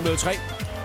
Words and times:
Klokken 0.00 0.18
blevet 0.18 0.18
tre. 0.18 0.32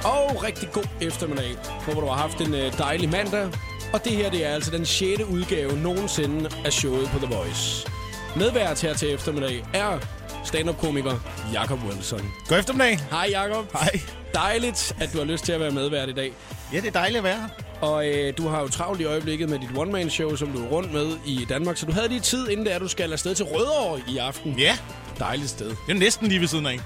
Og 0.10 0.44
rigtig 0.44 0.72
god 0.72 0.84
eftermiddag. 1.02 1.56
Håber, 1.66 2.02
du 2.02 2.08
har 2.08 2.16
haft 2.16 2.42
en 2.42 2.54
øh, 2.54 2.78
dejlig 2.78 3.10
mandag. 3.10 3.50
Og 3.94 4.06
det 4.06 4.12
her, 4.12 4.30
det 4.30 4.46
er 4.46 4.50
altså 4.50 4.72
den 4.72 4.86
6. 4.86 5.22
udgave 5.24 5.78
nogensinde 5.78 6.50
af 6.66 6.74
showet 6.74 7.10
på 7.10 7.20
The 7.26 7.36
Voice. 7.36 7.88
Medvært 8.36 8.82
her 8.82 8.94
til 8.94 9.14
eftermiddag 9.14 9.64
er 9.74 10.00
stand-up-komiker 10.44 11.20
Jakob 11.54 11.80
Wilson. 11.90 12.32
God 12.48 12.58
eftermiddag. 12.60 13.00
Hej 13.12 13.28
Jakob. 13.32 13.72
Hej. 13.74 14.00
Dejligt, 14.34 14.96
at 15.02 15.14
du 15.14 15.18
har 15.18 15.26
lyst 15.26 15.46
til 15.46 15.52
at 15.52 15.60
være 15.60 15.72
medvært 15.72 16.10
i 16.10 16.14
dag. 16.14 16.34
Ja, 16.74 16.78
det 16.80 16.88
er 16.88 16.92
dejligt 16.92 17.18
at 17.18 17.24
være 17.24 17.38
her. 17.38 17.48
Og 17.82 18.08
øh, 18.08 18.34
du 18.38 18.48
har 18.48 18.62
jo 18.62 18.68
travlt 18.68 19.02
i 19.02 19.06
øjeblikket 19.06 19.50
med 19.50 19.60
dit 19.60 19.70
one-man-show, 19.78 20.36
som 20.36 20.48
du 20.48 20.66
er 20.66 20.68
rundt 20.68 20.94
med 20.94 21.18
i 21.26 21.46
Danmark. 21.50 21.78
Så 21.78 21.86
du 21.86 21.92
havde 21.92 22.08
lige 22.08 22.20
tid, 22.20 22.50
inden 22.50 22.66
det 22.66 22.74
er, 22.76 22.80
du 22.80 22.88
skal 22.88 23.12
afsted 23.14 23.36
til 23.36 23.46
Rødovre 23.46 24.02
i 24.08 24.18
aften. 24.18 24.60
Ja, 24.60 24.78
Dejligt 25.20 25.50
sted. 25.50 25.70
det 25.70 25.90
er 25.90 25.94
næsten 25.94 26.28
lige 26.28 26.40
ved 26.42 26.48
siden 26.48 26.66
af. 26.66 26.80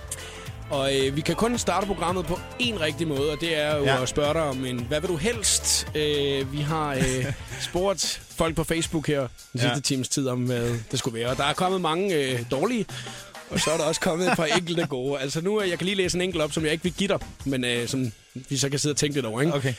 Og 0.70 0.98
øh, 0.98 1.16
vi 1.16 1.22
kan 1.22 1.36
kun 1.36 1.58
starte 1.58 1.88
programmet 1.88 2.26
på 2.26 2.40
en 2.60 2.82
rigtig 2.82 3.08
måde, 3.08 3.32
og 3.32 3.42
det 3.42 3.58
er 3.58 3.76
jo 3.78 3.84
ja. 3.84 4.02
At 4.02 4.10
spørge 4.10 4.34
dig 4.34 4.42
om 4.44 4.66
en, 4.66 4.80
hvad 4.80 5.02
vil 5.02 5.10
du 5.10 5.16
helst? 5.18 5.88
Øh, 5.96 6.54
vi 6.54 6.62
har 6.62 6.94
øh, 6.94 7.26
spurgt 7.70 8.22
folk 8.36 8.56
på 8.56 8.64
Facebook 8.64 9.08
her 9.08 9.20
den 9.20 9.60
sidste 9.62 9.68
Ja. 9.76 9.80
times 9.80 10.10
tid 10.10 10.28
om, 10.28 10.40
hvad 10.44 10.74
det 10.92 11.00
skulle 11.00 11.20
være. 11.20 11.30
Og 11.30 11.38
der 11.38 11.44
er 11.44 11.54
kommet 11.54 11.82
mange 11.82 12.16
øh, 12.16 12.40
dårlige, 12.52 12.86
og 13.50 13.60
så 13.60 13.72
er 13.72 13.78
der 13.78 13.84
også 13.84 14.02
kommet 14.02 14.28
et 14.32 14.36
par 14.38 14.46
enkelte 14.46 14.86
gode. 14.88 15.20
Altså 15.20 15.42
nu, 15.42 15.62
øh, 15.62 15.70
jeg 15.70 15.78
kan 15.78 15.86
lige 15.86 15.96
læse 15.96 16.18
en 16.18 16.22
enkelt 16.22 16.44
op, 16.44 16.52
som 16.54 16.64
jeg 16.64 16.72
ikke 16.72 16.84
vil 16.84 16.94
give 16.94 17.08
dig, 17.08 17.20
men 17.46 17.64
øh, 17.64 17.88
som 17.88 18.12
vi 18.50 18.58
så 18.58 18.70
kan 18.70 18.80
sidde 18.80 18.94
og 18.94 18.98
tænke 18.98 19.16
lidt 19.16 19.26
over. 19.26 19.42
Ikke? 19.42 19.54
Okay. 19.54 19.74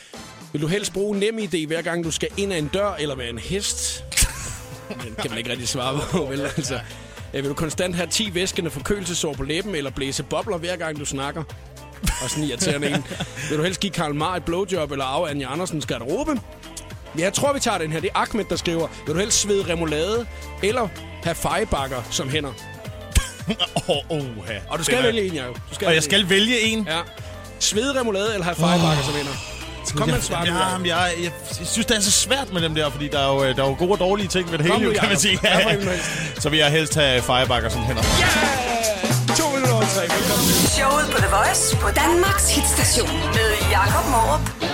Vil 0.53 0.61
du 0.61 0.67
helst 0.67 0.93
bruge 0.93 1.19
nem 1.19 1.37
idé, 1.37 1.67
hver 1.67 1.81
gang 1.81 2.03
du 2.03 2.11
skal 2.11 2.29
ind 2.37 2.53
ad 2.53 2.57
en 2.57 2.67
dør, 2.67 2.93
eller 2.93 3.15
være 3.15 3.29
en 3.29 3.37
hest? 3.39 4.03
Den 5.03 5.15
kan 5.21 5.29
man 5.29 5.37
ikke 5.37 5.49
rigtig 5.51 5.67
svare 5.67 5.99
på, 6.11 6.25
vel? 6.25 6.41
Altså, 6.41 6.79
vil 7.33 7.49
du 7.49 7.53
konstant 7.53 7.95
have 7.95 8.07
10 8.07 8.33
væskende 8.33 8.69
forkølelsesår 8.69 9.33
på 9.33 9.43
læben, 9.43 9.75
eller 9.75 9.91
blæse 9.91 10.23
bobler, 10.23 10.57
hver 10.57 10.75
gang 10.75 10.99
du 10.99 11.05
snakker? 11.05 11.43
Og 12.23 12.29
sådan 12.29 12.43
en 12.43 12.49
irriterende 12.49 12.87
en. 12.87 13.05
Vil 13.49 13.57
du 13.57 13.63
helst 13.63 13.79
give 13.79 13.91
Karl 13.91 14.15
Marr 14.15 14.35
et 14.35 14.45
blowjob, 14.45 14.91
eller 14.91 15.05
af 15.05 15.29
Anja 15.29 15.53
Andersens 15.53 15.85
garderobe? 15.85 16.31
Ja, 17.17 17.23
jeg 17.23 17.33
tror, 17.33 17.53
vi 17.53 17.59
tager 17.59 17.77
den 17.77 17.91
her. 17.91 17.99
Det 17.99 18.09
er 18.15 18.19
Ahmed, 18.19 18.45
der 18.45 18.55
skriver, 18.55 18.87
vil 19.05 19.15
du 19.15 19.19
helst 19.19 19.41
svede 19.41 19.73
remoulade, 19.73 20.27
eller 20.63 20.87
have 21.23 21.35
fejebakker 21.35 22.01
som 22.11 22.29
hænder? 22.29 22.51
Åh, 23.75 23.89
oh, 23.89 23.97
oh, 24.09 24.25
ja. 24.49 24.59
Og 24.69 24.79
du 24.79 24.83
skal 24.83 25.03
vælge 25.03 25.27
en, 25.27 25.33
Jacob. 25.33 25.55
Du 25.69 25.75
skal 25.75 25.87
Og 25.87 25.93
jeg 25.93 26.03
skal 26.03 26.29
vælge 26.29 26.59
en. 26.59 26.87
Ja. 26.87 26.99
Svede 27.59 27.99
remoulade, 27.99 28.33
eller 28.33 28.43
have 28.43 28.55
fejebakker 28.55 29.03
som 29.03 29.13
hænder? 29.13 29.50
Kom 29.95 30.07
med 30.09 30.17
et 30.17 30.23
svar, 30.23 30.45
nu, 30.45 30.51
ja, 30.51 30.77
men 30.77 30.87
jeg, 30.87 31.13
jeg, 31.17 31.31
jeg, 31.59 31.67
synes, 31.67 31.85
det 31.85 31.97
er 31.97 32.01
så 32.01 32.11
svært 32.11 32.53
med 32.53 32.61
dem 32.61 32.75
der, 32.75 32.89
fordi 32.89 33.07
der 33.07 33.19
er 33.19 33.33
jo, 33.33 33.43
øh, 33.43 33.55
der 33.55 33.63
er 33.63 33.67
jo 33.67 33.75
gode 33.79 33.91
og 33.91 33.99
dårlige 33.99 34.27
ting 34.27 34.51
ved 34.51 34.57
det 34.57 34.67
Kom 34.67 34.81
hele, 34.81 34.95
kan 34.95 35.09
man 35.09 35.17
sige. 35.19 35.39
Helst? 35.47 36.41
så 36.41 36.49
vil 36.49 36.59
jeg 36.59 36.71
helst 36.71 36.95
have 36.95 37.21
firebakker 37.21 37.69
som 37.69 37.81
hænder. 37.81 38.03
Yeah! 38.03 39.37
To 39.37 39.49
minutter 39.49 39.73
over 39.73 39.85
tre. 39.95 40.01
Velkommen 40.01 40.45
til. 40.47 40.67
Showet 40.77 41.05
på 41.11 41.17
The 41.17 41.29
Voice 41.37 41.77
på 41.77 41.87
Danmarks 42.03 42.55
hitstation 42.55 43.17
med 43.37 43.49
Jakob 43.71 44.05
Morup. 44.13 44.71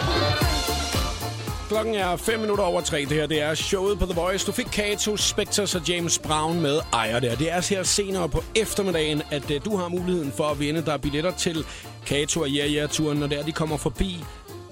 Klokken 1.69 1.95
er 1.95 2.15
5 2.15 2.39
minutter 2.39 2.63
over 2.63 2.81
3. 2.81 2.99
Det 2.99 3.11
her 3.11 3.27
det 3.27 3.41
er 3.41 3.55
showet 3.55 3.99
på 3.99 4.05
The 4.05 4.15
Voice. 4.15 4.45
Du 4.45 4.51
fik 4.51 4.65
Kato, 4.65 5.17
Spectres 5.17 5.75
og 5.75 5.89
James 5.89 6.19
Brown 6.19 6.61
med 6.61 6.79
ejer 6.93 7.19
der. 7.19 7.35
Det 7.35 7.51
er 7.51 7.61
her 7.69 7.83
senere 7.83 8.29
på 8.29 8.43
eftermiddagen, 8.55 9.21
at 9.31 9.51
uh, 9.51 9.57
du 9.65 9.77
har 9.77 9.87
muligheden 9.87 10.33
for 10.37 10.43
at 10.43 10.59
vinde. 10.59 10.85
Der 10.85 10.93
er 10.93 10.97
billetter 10.97 11.31
til 11.31 11.65
Kato 12.05 12.41
og 12.41 12.49
Ja 12.49 12.65
Ja 12.65 12.87
turen 12.87 13.17
når 13.17 13.27
det 13.27 13.39
er, 13.39 13.43
de 13.43 13.51
kommer 13.51 13.77
forbi 13.77 14.23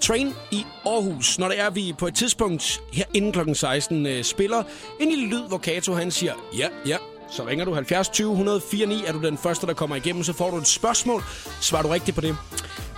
Train 0.07 0.33
i 0.51 0.65
Aarhus. 0.85 1.39
Når 1.39 1.47
det 1.47 1.59
er, 1.59 1.69
vi 1.69 1.93
på 1.97 2.07
et 2.07 2.15
tidspunkt 2.15 2.81
her 2.93 3.05
inden 3.13 3.31
klokken 3.31 3.55
16 3.55 4.05
øh, 4.05 4.23
spiller 4.23 4.63
en 4.99 5.09
lille 5.09 5.27
lyd, 5.27 5.47
hvor 5.47 5.57
Kato 5.57 5.93
han 5.93 6.11
siger 6.11 6.33
ja, 6.57 6.67
ja. 6.85 6.97
Så 7.31 7.47
ringer 7.47 7.65
du 7.65 7.73
70 7.73 8.09
20 8.09 8.31
104 8.31 8.85
9. 8.85 9.03
Er 9.07 9.11
du 9.11 9.21
den 9.21 9.37
første, 9.37 9.67
der 9.67 9.73
kommer 9.73 9.95
igennem, 9.95 10.23
så 10.23 10.33
får 10.33 10.51
du 10.51 10.57
et 10.57 10.67
spørgsmål. 10.67 11.23
Svarer 11.61 11.83
du 11.83 11.89
rigtigt 11.89 12.15
på 12.15 12.21
det, 12.21 12.37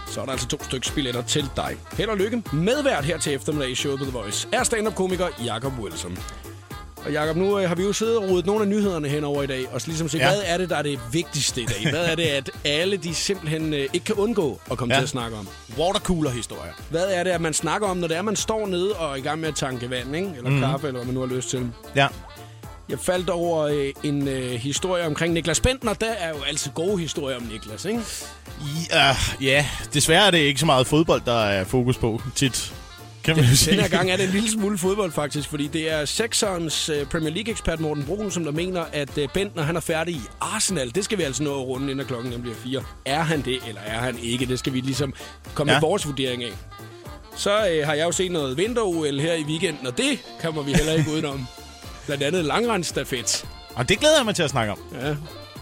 så 0.07 0.21
er 0.21 0.25
der 0.25 0.31
altså 0.31 0.47
to 0.47 0.63
stykker 0.63 0.91
billetter 0.95 1.21
til 1.21 1.49
dig. 1.55 1.77
Held 1.93 2.09
og 2.09 2.17
lykke. 2.17 2.43
Medvært 2.53 3.05
her 3.05 3.17
til 3.17 3.33
eftermiddag 3.33 3.69
i 3.69 3.75
showet 3.75 3.99
på 3.99 4.05
The 4.05 4.13
Voice 4.13 4.47
er 4.53 4.63
stand-up-komiker 4.63 5.27
Jakob 5.45 5.73
Wilson. 5.79 6.17
Og 7.07 7.13
Jakob, 7.13 7.35
nu 7.35 7.59
øh, 7.59 7.67
har 7.67 7.75
vi 7.75 7.83
jo 7.83 7.93
siddet 7.93 8.17
og 8.17 8.29
rodet 8.29 8.45
nogle 8.45 8.61
af 8.61 8.67
nyhederne 8.67 9.07
henover 9.07 9.43
i 9.43 9.47
dag, 9.47 9.65
og 9.71 9.81
så 9.81 9.87
ligesom 9.87 10.09
se, 10.09 10.17
ja. 10.17 10.29
Hvad 10.29 10.41
er 10.45 10.57
det, 10.57 10.69
der 10.69 10.75
er 10.75 10.81
det 10.81 10.99
vigtigste 11.11 11.61
i 11.61 11.65
dag? 11.65 11.89
Hvad 11.89 12.05
er 12.05 12.15
det, 12.15 12.23
at 12.23 12.49
alle 12.65 12.97
de 12.97 13.15
simpelthen 13.15 13.73
øh, 13.73 13.79
ikke 13.79 14.03
kan 14.03 14.15
undgå 14.15 14.61
at 14.71 14.77
komme 14.77 14.93
ja. 14.93 14.97
Ja. 14.97 15.01
til 15.01 15.05
at 15.05 15.09
snakke 15.09 15.37
om? 15.37 15.47
Watercooler-historier. 15.77 16.71
Hvad 16.89 17.05
er 17.07 17.23
det, 17.23 17.31
at 17.31 17.41
man 17.41 17.53
snakker 17.53 17.87
om, 17.87 17.97
når 17.97 18.07
det 18.07 18.17
er, 18.17 18.21
man 18.21 18.35
står 18.35 18.67
nede 18.67 18.93
og 18.93 19.11
er 19.11 19.15
i 19.15 19.21
gang 19.21 19.39
med 19.39 19.49
at 19.49 19.55
tanke 19.55 19.89
vand, 19.89 20.15
ikke? 20.15 20.31
eller 20.37 20.49
mm. 20.49 20.59
kaffe, 20.59 20.87
eller 20.87 20.99
hvad 20.99 21.05
man 21.05 21.13
nu 21.13 21.19
har 21.19 21.35
lyst 21.35 21.49
til? 21.49 21.71
Ja. 21.95 22.07
Jeg 22.89 22.99
faldt 22.99 23.29
over 23.29 23.63
øh, 23.63 23.93
en 24.03 24.27
øh, 24.27 24.51
historie 24.51 25.05
omkring 25.05 25.33
Niklas 25.33 25.59
Bentner. 25.59 25.93
Der 25.93 26.11
er 26.11 26.29
jo 26.29 26.43
altid 26.47 26.71
gode 26.71 26.99
historier 26.99 27.37
om 27.37 27.43
Niklas, 27.43 27.85
ikke? 27.85 28.01
Ja, 28.91 29.15
ja, 29.41 29.65
desværre 29.93 30.27
er 30.27 30.31
det 30.31 30.37
ikke 30.37 30.59
så 30.59 30.65
meget 30.65 30.87
fodbold, 30.87 31.21
der 31.25 31.39
er 31.39 31.63
fokus 31.63 31.97
på 31.97 32.21
tit. 32.35 32.73
Kan 33.27 33.35
man 33.35 33.45
jo 33.45 33.55
sige. 33.55 33.71
Den 33.71 33.81
her 33.81 33.89
gang 33.89 34.11
er 34.11 34.17
det 34.17 34.25
en 34.25 34.31
lille 34.31 34.51
smule 34.51 34.77
fodbold, 34.77 35.11
faktisk, 35.11 35.49
fordi 35.49 35.67
det 35.67 35.91
er 35.91 36.05
sekserens 36.05 36.89
øh, 36.89 37.05
Premier 37.05 37.33
League-ekspert 37.33 37.79
Morten 37.79 38.03
Brun, 38.03 38.31
som 38.31 38.43
der 38.43 38.51
mener, 38.51 38.85
at 38.93 39.17
øh, 39.17 39.27
Bentner 39.33 39.63
han 39.63 39.75
er 39.75 39.79
færdig 39.79 40.15
i 40.15 40.21
Arsenal. 40.41 40.95
Det 40.95 41.03
skal 41.05 41.17
vi 41.17 41.23
altså 41.23 41.43
nå 41.43 41.61
at 41.61 41.67
runde, 41.67 41.91
inden 41.91 42.05
klokken 42.05 42.31
den 42.31 42.41
bliver 42.41 42.55
fire. 42.55 42.83
Er 43.05 43.21
han 43.23 43.41
det, 43.41 43.59
eller 43.67 43.81
er 43.81 43.99
han 43.99 44.17
ikke? 44.19 44.45
Det 44.45 44.59
skal 44.59 44.73
vi 44.73 44.79
ligesom 44.79 45.13
komme 45.53 45.73
ja. 45.73 45.79
Med 45.79 45.87
vores 45.87 46.07
vurdering 46.07 46.43
af. 46.43 46.51
Så 47.35 47.69
øh, 47.69 47.85
har 47.85 47.93
jeg 47.93 48.05
jo 48.05 48.11
set 48.11 48.31
noget 48.31 48.57
vinter-OL 48.57 49.19
her 49.19 49.33
i 49.33 49.43
weekenden, 49.43 49.87
og 49.87 49.97
det 49.97 50.19
kommer 50.41 50.61
vi 50.61 50.73
heller 50.73 50.93
ikke 50.93 51.11
udenom. 51.11 51.45
Blandt 52.05 52.23
andet 52.23 52.45
langrendsstafet. 52.45 53.45
Og 53.75 53.89
det 53.89 53.99
glæder 53.99 54.17
jeg 54.17 54.25
mig 54.25 54.35
til 54.35 54.43
at 54.43 54.49
snakke 54.49 54.71
om. 54.71 54.79
Ja, 55.01 55.09
det 55.09 55.17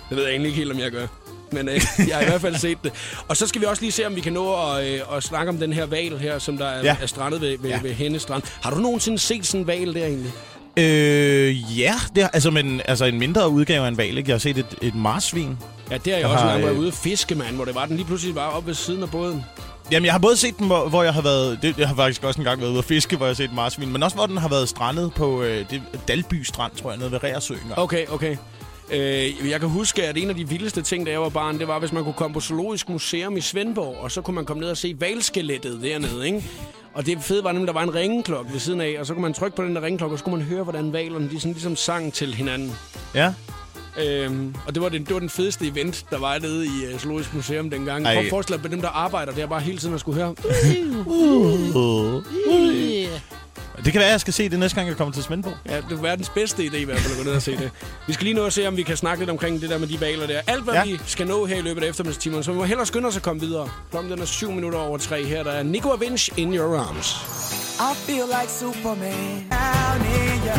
ved 0.09 0.23
jeg 0.23 0.31
egentlig 0.31 0.49
ikke 0.49 0.57
helt, 0.57 0.71
om 0.71 0.79
jeg 0.79 0.91
gør. 0.91 1.07
Men 1.51 1.69
øh, 1.69 1.75
jeg 2.09 2.15
har 2.15 2.21
i 2.21 2.25
hvert 2.25 2.41
fald 2.41 2.55
set 2.55 2.77
det. 2.83 2.91
Og 3.27 3.37
så 3.37 3.47
skal 3.47 3.61
vi 3.61 3.65
også 3.65 3.81
lige 3.81 3.91
se, 3.91 4.07
om 4.07 4.15
vi 4.15 4.21
kan 4.21 4.33
nå 4.33 4.53
at, 4.53 4.87
øh, 4.87 4.99
at 5.17 5.23
snakke 5.23 5.49
om 5.49 5.57
den 5.57 5.73
her 5.73 5.85
val 5.85 6.17
her, 6.17 6.39
som 6.39 6.57
der 6.57 6.65
er, 6.65 6.83
ja. 6.83 6.95
Er 7.01 7.05
strandet 7.05 7.41
ved, 7.41 7.57
ved, 7.59 7.69
ja. 7.69 7.79
Ved 7.81 7.93
Henne 7.93 8.19
Strand. 8.19 8.43
Har 8.61 8.71
du 8.71 8.77
nogensinde 8.77 9.19
set 9.19 9.45
sådan 9.45 9.61
en 9.61 9.67
val 9.67 9.93
der 9.93 10.05
egentlig? 10.05 10.31
Øh, 10.77 11.79
ja, 11.79 11.93
det 12.15 12.29
altså, 12.33 12.51
men, 12.51 12.81
altså 12.85 13.05
en 13.05 13.19
mindre 13.19 13.49
udgave 13.49 13.83
af 13.85 13.87
en 13.87 13.97
valg, 13.97 14.17
ikke? 14.17 14.29
Jeg 14.29 14.33
har 14.33 14.39
set 14.39 14.57
et, 14.57 14.75
et 14.81 14.95
marsvin. 14.95 15.57
Ja, 15.91 15.97
det 15.97 16.03
har 16.05 16.11
jeg, 16.11 16.19
Jeg 16.19 16.29
også 16.29 16.43
har, 16.43 16.49
engang 16.49 16.63
været 16.63 16.73
øh, 16.73 16.79
ude 16.79 16.87
at 16.87 16.93
fiske, 16.93 17.35
mand, 17.35 17.55
hvor 17.55 17.65
det 17.65 17.75
var, 17.75 17.85
den 17.85 17.95
lige 17.95 18.05
pludselig 18.05 18.35
var 18.35 18.47
oppe 18.47 18.67
ved 18.67 18.73
siden 18.73 19.03
af 19.03 19.11
båden. 19.11 19.45
Jamen, 19.91 20.05
jeg 20.05 20.13
har 20.13 20.19
både 20.19 20.37
set 20.37 20.57
den, 20.57 20.67
hvor, 20.67 20.89
hvor 20.89 21.03
jeg 21.03 21.13
har 21.13 21.21
været... 21.21 21.59
Det, 21.61 21.77
jeg 21.77 21.87
har 21.87 21.95
faktisk 21.95 22.23
også 22.23 22.39
engang 22.39 22.61
været 22.61 22.69
ude 22.69 22.77
at 22.77 22.85
fiske, 22.85 23.17
hvor 23.17 23.25
jeg 23.25 23.29
har 23.29 23.35
set 23.35 23.43
et 23.43 23.53
marsvin. 23.53 23.91
Men 23.91 24.03
også, 24.03 24.15
hvor 24.15 24.25
den 24.25 24.37
har 24.37 24.49
været 24.49 24.69
strandet 24.69 25.13
på 25.13 25.41
øh, 25.43 25.65
det, 25.69 25.81
Dalby 26.07 26.43
Strand, 26.43 26.71
tror 26.81 26.89
jeg, 26.89 26.99
nede 26.99 27.11
ved 27.11 27.23
Reersø. 27.23 27.55
Okay, 27.77 28.05
okay. 28.07 28.37
Øh, 28.91 29.49
jeg 29.49 29.59
kan 29.59 29.69
huske, 29.69 30.03
at 30.03 30.17
en 30.17 30.29
af 30.29 30.35
de 30.35 30.49
vildeste 30.49 30.81
ting, 30.81 31.05
da 31.05 31.11
jeg 31.11 31.21
var 31.21 31.29
barn, 31.29 31.59
det 31.59 31.67
var, 31.67 31.79
hvis 31.79 31.91
man 31.91 32.03
kunne 32.03 32.13
komme 32.13 32.33
på 32.33 32.39
Zoologisk 32.39 32.89
Museum 32.89 33.37
i 33.37 33.41
Svendborg, 33.41 33.97
og 33.97 34.11
så 34.11 34.21
kunne 34.21 34.35
man 34.35 34.45
komme 34.45 34.61
ned 34.61 34.69
og 34.69 34.77
se 34.77 34.95
valskelettet 34.99 35.81
dernede, 35.81 36.25
ikke? 36.25 36.43
Og 36.93 37.05
det 37.05 37.17
fede 37.21 37.43
var 37.43 37.51
nemlig, 37.51 37.67
der 37.67 37.73
var 37.73 37.83
en 37.83 37.95
ringeklokke 37.95 38.53
ved 38.53 38.59
siden 38.59 38.81
af, 38.81 38.95
og 38.99 39.05
så 39.05 39.13
kunne 39.13 39.21
man 39.21 39.33
trykke 39.33 39.55
på 39.55 39.63
den 39.63 39.75
der 39.75 39.81
ringeklokke, 39.81 40.13
og 40.13 40.19
så 40.19 40.25
kunne 40.25 40.37
man 40.37 40.45
høre, 40.45 40.63
hvordan 40.63 40.93
valerne 40.93 41.29
de 41.29 41.39
sådan 41.39 41.53
ligesom 41.53 41.75
sang 41.75 42.13
til 42.13 42.33
hinanden. 42.33 42.71
Ja. 43.15 43.33
Øhm, 44.05 44.55
og 44.67 44.75
det 44.75 44.83
var, 44.83 44.89
den, 44.89 45.03
det 45.03 45.13
var 45.13 45.19
den 45.19 45.29
fedeste 45.29 45.67
event, 45.67 46.05
der 46.09 46.19
var 46.19 46.39
nede 46.39 46.65
i 46.65 46.93
uh, 46.93 46.99
Zoologisk 46.99 47.33
Museum 47.33 47.69
dengang. 47.69 48.03
Prøv 48.03 48.13
at 48.13 48.29
forestille 48.29 48.63
dig, 48.63 48.71
dem, 48.71 48.81
der 48.81 48.89
arbejder 48.89 49.31
der, 49.31 49.47
bare 49.47 49.61
hele 49.61 49.77
tiden 49.77 49.93
at 49.93 49.99
skulle 49.99 50.21
høre. 50.21 50.35
Det 53.85 53.93
kan 53.93 53.99
være, 53.99 54.07
at 54.07 54.11
jeg 54.11 54.21
skal 54.21 54.33
se 54.33 54.49
det 54.49 54.59
næste 54.59 54.75
gang, 54.75 54.87
jeg 54.87 54.97
kommer 54.97 55.13
til 55.13 55.23
Svendborg. 55.23 55.57
Ja, 55.69 55.75
det 55.75 55.91
er 55.91 56.01
verdens 56.01 56.29
bedste 56.29 56.63
idé 56.63 56.75
i 56.75 56.83
hvert 56.83 56.99
fald 56.99 57.11
at 57.11 57.17
gå 57.17 57.23
ned 57.23 57.35
og 57.35 57.41
se 57.41 57.51
det. 57.57 57.71
Vi 58.07 58.13
skal 58.13 58.23
lige 58.23 58.33
nå 58.33 58.45
at 58.45 58.53
se, 58.53 58.67
om 58.67 58.77
vi 58.77 58.83
kan 58.83 58.97
snakke 58.97 59.21
lidt 59.21 59.29
omkring 59.29 59.61
det 59.61 59.69
der 59.69 59.77
med 59.77 59.87
de 59.87 60.01
valer 60.01 60.27
der. 60.27 60.41
Alt, 60.47 60.63
hvad. 60.63 60.73
Ja. 60.73 60.83
vi 60.83 60.99
skal 61.05 61.27
nå 61.27 61.45
her 61.45 61.57
i 61.57 61.61
løbet 61.61 61.83
af 61.83 61.89
eftermiddagstimerne, 61.89 62.43
så 62.43 62.51
vi 62.51 62.57
må 62.57 62.63
hellere 62.63 62.85
skynde 62.85 63.07
os 63.07 63.17
at 63.17 63.23
komme 63.23 63.41
videre. 63.41 63.69
Klokken 63.91 64.11
den 64.11 64.21
er 64.21 64.25
7 64.25 64.51
minutter 64.51 64.79
over 64.79 64.97
3 64.97 65.25
her. 65.25 65.43
Der 65.43 65.51
er 65.51 65.63
Nico 65.63 65.91
Avinch 65.91 66.29
in 66.37 66.53
your 66.53 66.77
arms. 66.77 67.44
I 67.79 67.93
feel 67.95 68.25
like 68.39 68.49
Superman. 68.59 69.45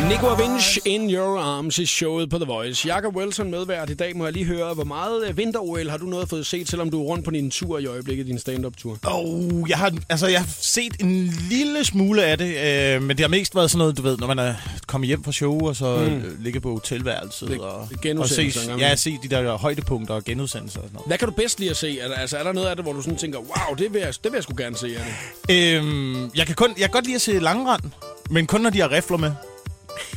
Nico 0.09 0.27
Avinch 0.27 0.77
in 0.85 1.09
your 1.09 1.39
arms 1.39 1.77
i 1.79 1.85
showet 1.85 2.29
på 2.29 2.37
The 2.37 2.45
Voice. 2.45 2.87
Jakob 2.87 3.15
Wilson 3.15 3.51
medvært 3.51 3.89
i 3.89 3.93
dag. 3.93 4.17
Må 4.17 4.23
jeg 4.23 4.33
lige 4.33 4.45
høre, 4.45 4.73
hvor 4.73 4.83
meget 4.83 5.27
øh, 5.29 5.37
vinter-OL 5.37 5.89
har 5.89 5.97
du 5.97 6.05
noget 6.05 6.29
fået 6.29 6.45
set, 6.45 6.69
selvom 6.69 6.89
du 6.89 6.99
er 7.01 7.05
rundt 7.05 7.25
på 7.25 7.31
din 7.31 7.51
tur 7.51 7.79
i 7.79 7.85
øjeblikket, 7.85 8.25
din 8.27 8.39
stand-up-tur? 8.39 8.97
Oh, 9.07 9.69
jeg 9.69 9.77
har, 9.77 9.91
altså, 10.09 10.27
jeg 10.27 10.39
har 10.39 10.47
set 10.59 10.93
en 10.99 11.33
lille 11.49 11.85
smule 11.85 12.23
af 12.23 12.37
det, 12.37 12.55
øh, 12.95 13.01
men 13.01 13.09
det 13.09 13.19
har 13.19 13.27
mest 13.27 13.55
været 13.55 13.71
sådan 13.71 13.77
noget, 13.79 13.97
du 13.97 14.01
ved, 14.01 14.17
når 14.17 14.27
man 14.27 14.39
er 14.39 14.53
kommet 14.87 15.07
hjem 15.07 15.23
fra 15.23 15.31
show, 15.31 15.67
og 15.67 15.75
så 15.75 15.95
mm. 15.97 16.03
øh, 16.15 16.43
ligger 16.43 16.59
på 16.59 16.71
hotelværelset, 16.71 17.47
Det- 17.49 17.59
og, 17.59 17.75
og 17.75 17.89
genudsendelser 18.01 18.59
se, 18.59 18.63
engang 18.71 18.81
ja, 18.89 18.95
se 18.95 19.17
de 19.23 19.27
der 19.29 19.57
højdepunkter 19.57 20.13
og 20.13 20.23
genudsendelser 20.23 20.79
og 20.79 20.83
sådan 20.85 20.93
noget. 20.93 21.07
Hvad 21.07 21.17
kan 21.17 21.27
du 21.27 21.33
bedst 21.33 21.59
lide 21.59 21.69
at 21.71 21.77
se? 21.77 21.99
Er 21.99 22.13
altså, 22.13 22.37
er 22.37 22.43
der 22.43 22.53
noget 22.53 22.67
af 22.67 22.75
det, 22.75 22.85
hvor 22.85 22.93
du 22.93 23.01
sådan 23.01 23.17
tænker, 23.17 23.39
wow, 23.39 23.75
det 23.77 23.93
vil 23.93 24.01
jeg, 24.01 24.13
det 24.23 24.31
vil 24.31 24.33
jeg 24.33 24.43
sgu 24.43 24.53
gerne 24.57 24.77
se 24.77 24.87
af 24.97 25.03
det? 25.47 25.75
Øhm, 25.75 26.31
jeg, 26.35 26.45
kan 26.45 26.55
kun, 26.55 26.69
jeg 26.69 26.81
kan 26.81 26.89
godt 26.91 27.06
lide 27.07 27.15
at 27.15 27.21
se 27.21 27.39
langrand, 27.39 27.81
men 28.29 28.47
kun 28.47 28.61
når 28.61 28.69
de 28.69 28.79
har 28.81 28.91
rifler 28.91 29.17
med. 29.17 29.31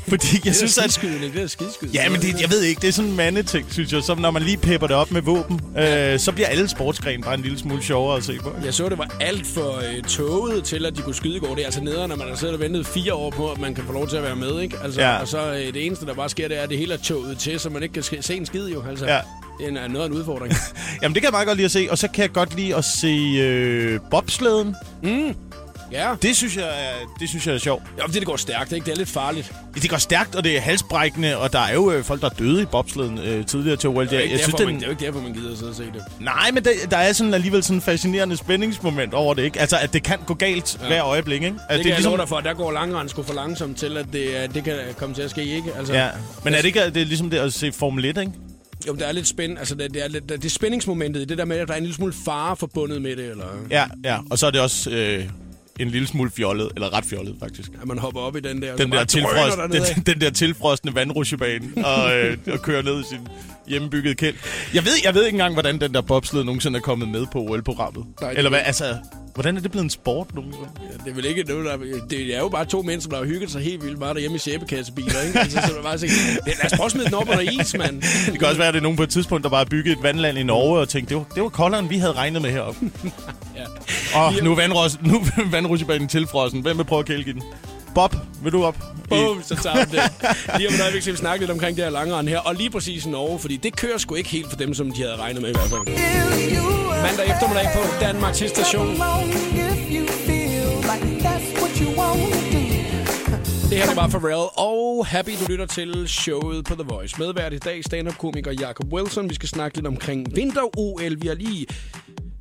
Fordi 0.08 0.26
jeg 0.34 0.42
Det 0.44 0.50
er 0.50 0.54
synes, 0.54 0.78
at... 0.78 0.84
det 0.84 1.42
er 1.42 1.46
skidskydning. 1.46 1.94
Ja, 1.94 2.08
men 2.08 2.20
det, 2.20 2.40
jeg 2.40 2.50
ved 2.50 2.62
ikke, 2.62 2.80
det 2.80 2.88
er 2.88 2.92
sådan 2.92 3.10
en 3.10 3.16
mandeting, 3.16 3.66
synes 3.72 3.92
jeg. 3.92 4.02
Så 4.02 4.14
når 4.14 4.30
man 4.30 4.42
lige 4.42 4.56
pepper 4.56 4.86
det 4.86 4.96
op 4.96 5.10
med 5.10 5.22
våben, 5.22 5.60
øh, 5.78 6.18
så 6.18 6.32
bliver 6.32 6.48
alle 6.48 6.68
sportsgrene 6.68 7.22
bare 7.22 7.34
en 7.34 7.40
lille 7.40 7.58
smule 7.58 7.82
sjovere 7.82 8.16
at 8.16 8.24
se 8.24 8.38
på. 8.42 8.52
Jeg 8.64 8.74
så, 8.74 8.88
det 8.88 8.98
var 8.98 9.16
alt 9.20 9.46
for 9.46 9.76
øh, 9.76 10.02
toget 10.02 10.64
til, 10.64 10.86
at 10.86 10.96
de 10.96 11.02
kunne 11.02 11.14
skyde 11.14 11.36
i 11.36 11.38
går. 11.38 11.54
Det 11.54 11.60
er 11.60 11.64
altså 11.66 11.80
nederen, 11.80 12.08
når 12.08 12.16
man 12.16 12.28
har 12.28 12.34
siddet 12.36 12.54
og 12.54 12.60
ventet 12.60 12.86
fire 12.86 13.14
år 13.14 13.30
på, 13.30 13.50
at 13.50 13.58
man 13.60 13.74
kan 13.74 13.84
få 13.84 13.92
lov 13.92 14.08
til 14.08 14.16
at 14.16 14.22
være 14.22 14.36
med, 14.36 14.60
ikke? 14.60 14.76
Altså, 14.84 15.00
Ja. 15.00 15.16
Og 15.20 15.28
så 15.28 15.52
øh, 15.52 15.74
det 15.74 15.86
eneste, 15.86 16.06
der 16.06 16.14
bare 16.14 16.28
sker, 16.28 16.48
det 16.48 16.58
er, 16.58 16.62
at 16.62 16.68
det 16.70 16.78
hele 16.78 16.94
er 16.94 16.98
toget 16.98 17.38
til, 17.38 17.60
så 17.60 17.70
man 17.70 17.82
ikke 17.82 17.92
kan 17.92 18.22
se 18.22 18.34
en 18.36 18.46
skid, 18.46 18.68
jo. 18.68 18.82
Altså, 18.90 19.06
Ja. 19.06 19.18
Det 19.60 19.68
er 19.68 19.88
noget 19.88 20.04
af 20.04 20.06
en 20.06 20.12
udfordring. 20.12 20.54
Jamen, 21.02 21.14
det 21.14 21.22
kan 21.22 21.26
jeg 21.28 21.32
meget 21.32 21.46
godt 21.46 21.56
lide 21.56 21.64
at 21.64 21.70
se. 21.70 21.86
Og 21.90 21.98
så 21.98 22.08
kan 22.08 22.22
jeg 22.22 22.32
godt 22.32 22.56
lide 22.56 22.76
at 22.76 22.84
se 22.84 23.06
øh, 23.40 24.00
bobslæden. 24.10 24.74
Ja. 25.92 26.14
Det 26.22 26.36
synes 26.36 26.56
jeg 26.56 26.64
er, 26.64 26.92
det 27.20 27.28
synes 27.28 27.46
jeg 27.46 27.54
er 27.54 27.58
sjovt. 27.58 27.82
Jo, 27.98 28.06
det, 28.06 28.14
det 28.14 28.26
går 28.26 28.36
stærkt, 28.36 28.72
ikke? 28.72 28.84
Det 28.86 28.92
er 28.92 28.96
lidt 28.96 29.08
farligt. 29.08 29.52
Det 29.74 29.90
går 29.90 29.96
stærkt, 29.96 30.34
og 30.34 30.44
det 30.44 30.56
er 30.56 30.60
halsbrækkende, 30.60 31.36
og 31.38 31.52
der 31.52 31.58
er 31.58 31.74
jo 31.74 31.90
øh, 31.92 32.04
folk, 32.04 32.20
der 32.20 32.26
er 32.30 32.34
døde 32.34 32.62
i 32.62 32.64
bobslæden 32.64 33.18
øh, 33.18 33.46
tidligere 33.46 33.76
til 33.76 33.88
OL. 33.88 34.04
Det 34.04 34.12
er, 34.12 34.20
Jeg, 34.20 34.30
jeg 34.30 34.38
derfor, 34.38 34.42
synes, 34.56 34.58
man, 34.60 34.68
den, 34.68 34.74
det 34.76 34.82
er 34.82 34.86
jo 34.86 34.90
ikke 34.90 35.06
derfor, 35.06 35.20
man 35.20 35.32
gider 35.32 35.52
at 35.52 35.58
sidde 35.58 35.70
og 35.70 35.74
se 35.76 35.82
det. 35.82 36.02
Nej, 36.20 36.50
men 36.50 36.64
der, 36.64 36.70
der 36.90 36.96
er 36.96 37.12
sådan 37.12 37.34
alligevel 37.34 37.62
sådan 37.62 37.76
en 37.76 37.82
fascinerende 37.82 38.36
spændingsmoment 38.36 39.14
over 39.14 39.34
det, 39.34 39.42
ikke? 39.44 39.60
Altså, 39.60 39.76
at 39.80 39.92
det 39.92 40.02
kan 40.02 40.18
gå 40.26 40.34
galt 40.34 40.78
ja. 40.82 40.86
hver 40.86 41.04
øjeblik, 41.04 41.42
ikke? 41.42 41.54
Det, 41.54 41.62
Altså, 41.68 41.76
det 41.82 41.84
kan 41.84 41.94
jeg 41.94 42.02
love 42.02 42.16
dig 42.18 42.28
for, 42.28 42.40
der 42.40 42.54
går 42.54 42.72
langrend 42.72 43.08
sgu 43.08 43.22
for 43.22 43.34
langsomt 43.34 43.76
til, 43.78 43.96
at 43.96 44.06
det, 44.12 44.28
at 44.28 44.54
det 44.54 44.64
kan 44.64 44.74
komme 44.96 45.14
til 45.14 45.22
at 45.22 45.30
ske, 45.30 45.44
ikke? 45.44 45.72
Altså, 45.78 45.94
Ja, 45.94 46.08
men 46.44 46.54
er 46.54 46.58
det 46.58 46.64
ikke 46.66 46.84
det 46.86 46.96
er 46.96 47.06
ligesom 47.06 47.30
det 47.30 47.38
at 47.38 47.52
se 47.52 47.72
Formel 47.72 48.04
1, 48.04 48.16
ikke? 48.18 48.32
Jo, 48.88 48.92
der 48.94 49.06
er 49.06 49.12
lidt 49.12 49.26
spænd, 49.28 49.58
altså 49.58 49.74
det, 49.74 49.94
det, 49.94 50.04
er 50.04 50.08
lidt, 50.08 50.28
det 50.28 50.44
er 50.44 50.48
spændingsmomentet 50.50 51.28
det 51.28 51.38
der 51.38 51.44
med, 51.44 51.56
at 51.56 51.68
der 51.68 51.74
er 51.74 51.78
en 51.78 51.82
lille 51.82 51.94
smule 51.96 52.12
fare 52.24 52.56
forbundet 52.56 53.02
med 53.02 53.16
det, 53.16 53.30
eller 53.30 53.44
Ja, 53.70 53.84
ja. 54.04 54.18
Og 54.30 54.38
så 54.38 54.46
er 54.46 54.50
det 54.50 54.60
også 54.60 54.90
øh, 54.90 55.24
en 55.80 55.88
lille 55.88 56.08
smule 56.08 56.30
fjollet, 56.30 56.68
eller 56.74 56.96
ret 56.96 57.04
fjollet, 57.04 57.36
faktisk. 57.40 57.70
at 57.82 57.88
man 57.88 57.98
hopper 57.98 58.20
op 58.20 58.36
i 58.36 58.40
den 58.40 58.62
der. 58.62 58.76
Den 58.76 58.92
der, 58.92 59.04
tilfrost, 59.04 59.58
den, 59.72 60.02
den 60.06 60.20
der 60.20 60.30
tilfrostende 60.30 60.94
vandrutsjebane 60.94 61.86
og, 61.86 62.18
øh, 62.18 62.36
og 62.52 62.62
kører 62.62 62.82
ned 62.82 63.00
i 63.00 63.04
sin 63.04 63.18
hjemmebyggede 63.68 64.14
kæld. 64.14 64.34
Jeg 64.74 64.84
ved, 64.84 64.92
jeg 65.04 65.14
ved 65.14 65.24
ikke 65.24 65.34
engang, 65.34 65.52
hvordan 65.54 65.80
den 65.80 65.94
der 65.94 66.00
bobsled 66.00 66.44
nogensinde 66.44 66.76
er 66.76 66.80
kommet 66.82 67.08
med 67.08 67.26
på 67.32 67.38
OL-programmet. 67.38 68.04
Eller 68.36 68.48
hvad, 68.50 68.60
altså, 68.64 68.96
hvordan 69.34 69.56
er 69.56 69.60
det 69.60 69.70
blevet 69.70 69.84
en 69.84 69.90
sport 69.90 70.34
nogensinde? 70.34 70.68
Ja, 70.80 71.04
det 71.04 71.10
er 71.10 71.14
vel 71.14 71.24
ikke 71.24 71.42
noget, 71.42 71.64
der... 71.64 71.76
Det 72.10 72.36
er 72.36 72.38
jo 72.38 72.48
bare 72.48 72.64
to 72.64 72.82
mennesker, 72.82 73.10
der 73.10 73.18
har 73.18 73.24
hygget 73.24 73.50
sig 73.50 73.62
helt 73.62 73.84
vildt 73.84 73.98
meget 73.98 74.14
derhjemme 74.14 74.36
i 74.36 74.38
sæbekassebiler, 74.38 75.20
ikke? 75.26 75.38
Altså, 75.38 75.60
så 75.66 75.72
er 75.72 75.74
det 75.74 75.82
bare 75.82 75.98
sige, 75.98 76.10
lad 76.46 76.64
os 76.64 76.72
prøve 76.76 76.86
at 76.86 76.92
smide 76.92 77.06
den 77.06 77.14
op 77.14 77.28
under 77.28 77.40
is, 77.40 77.74
mand. 77.78 78.02
Det 78.32 78.38
kan 78.38 78.48
også 78.48 78.58
være, 78.58 78.68
at 78.68 78.74
det 78.74 78.80
er 78.80 78.82
nogen 78.82 78.96
på 78.96 79.02
et 79.02 79.10
tidspunkt, 79.10 79.44
der 79.44 79.50
bare 79.50 79.66
bygget 79.66 79.92
et 79.92 80.02
vandland 80.02 80.38
i 80.38 80.42
Norge 80.42 80.80
og 80.80 80.88
tænkte, 80.88 81.14
det 81.14 81.16
var, 81.16 81.34
det 81.34 81.42
var 81.42 81.48
koldere, 81.48 81.80
end 81.80 81.88
vi 81.88 81.98
havde 81.98 82.12
regnet 82.12 82.42
med 82.42 82.50
heroppe. 82.50 82.90
Ja. 83.56 83.64
Og 84.14 84.32
nu 84.42 84.52
er, 84.52 85.06
nu 85.06 85.14
er 85.16 85.50
vandrutsjebanen 85.50 86.08
tilfrossen. 86.08 86.60
Hvem 86.60 86.78
vil 86.78 86.84
prøve 86.84 86.98
at 86.98 87.06
kælke 87.06 87.30
i 87.30 87.32
den? 87.32 87.42
Bob, 87.94 88.16
vil 88.42 88.52
du 88.52 88.64
op? 88.64 88.76
Boom, 89.08 89.42
så 89.42 89.56
tager 89.62 89.84
vi 89.84 89.96
det. 89.96 90.02
Lige 90.58 90.68
om 90.68 90.74
et 90.74 90.80
øjeblik 90.80 91.02
skal 91.02 91.12
vi 91.12 91.18
snakke 91.18 91.42
lidt 91.42 91.50
omkring 91.50 91.76
det 91.76 91.84
her 91.84 91.90
langrend 91.90 92.28
her. 92.28 92.38
Og 92.38 92.54
lige 92.54 92.70
præcis 92.70 93.06
Norge, 93.06 93.38
fordi 93.38 93.56
det 93.56 93.76
kører 93.76 93.98
sgu 93.98 94.14
ikke 94.14 94.28
helt 94.28 94.50
for 94.50 94.56
dem, 94.56 94.74
som 94.74 94.92
de 94.92 95.02
havde 95.02 95.16
regnet 95.16 95.42
med 95.42 95.50
i 95.50 95.52
hvert 95.52 95.70
fald. 95.70 95.80
Mandag 97.02 97.26
eftermiddag 97.34 97.68
på 97.74 97.80
Danmarks 98.00 98.38
station. 98.38 98.88
Det 103.70 103.78
her 103.78 103.90
er 103.90 103.94
bare 103.94 104.08
Pharrell 104.08 104.48
og 104.56 105.06
Happy, 105.06 105.30
du 105.40 105.44
lytter 105.48 105.66
til 105.66 106.08
showet 106.08 106.64
på 106.64 106.74
The 106.74 106.84
Voice. 106.88 107.16
Medvært 107.18 107.52
i 107.52 107.58
dag, 107.58 107.84
stand-up-komiker 107.84 108.52
Jacob 108.60 108.92
Wilson. 108.92 109.28
Vi 109.28 109.34
skal 109.34 109.48
snakke 109.48 109.76
lidt 109.76 109.86
omkring 109.86 110.36
vinter-OL. 110.36 111.22
Vi 111.22 111.28
har 111.28 111.34
lige 111.34 111.66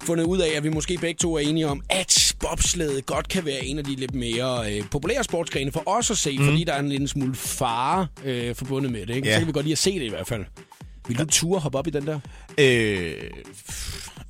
fundet 0.03 0.25
ud 0.25 0.39
af, 0.39 0.49
at 0.55 0.63
vi 0.63 0.69
måske 0.69 0.97
begge 0.97 1.17
to 1.17 1.35
er 1.35 1.39
enige 1.39 1.67
om, 1.67 1.81
at 1.89 2.35
bobslæde 2.39 3.01
godt 3.01 3.27
kan 3.27 3.45
være 3.45 3.65
en 3.65 3.77
af 3.77 3.83
de 3.83 3.95
lidt 3.95 4.13
mere 4.13 4.73
øh, 4.73 4.83
populære 4.91 5.23
sportsgrene 5.23 5.71
for 5.71 5.83
os 5.85 6.11
at 6.11 6.17
se, 6.17 6.37
mm. 6.37 6.45
fordi 6.45 6.63
der 6.63 6.73
er 6.73 6.79
en 6.79 6.89
lille 6.89 7.07
smule 7.07 7.35
fare 7.35 8.07
øh, 8.23 8.55
forbundet 8.55 8.91
med 8.91 9.05
det. 9.05 9.15
Ikke? 9.15 9.27
Ja. 9.27 9.33
Så 9.33 9.39
kan 9.39 9.47
vi 9.47 9.51
godt 9.51 9.65
lide 9.65 9.73
at 9.73 9.77
se 9.77 9.99
det 9.99 10.05
i 10.05 10.09
hvert 10.09 10.27
fald. 10.27 10.45
Vil 11.07 11.19
du 11.19 11.25
ture 11.25 11.59
hoppe 11.59 11.77
op 11.77 11.87
i 11.87 11.89
den 11.89 12.07
der? 12.07 12.19
Øh, 12.57 13.13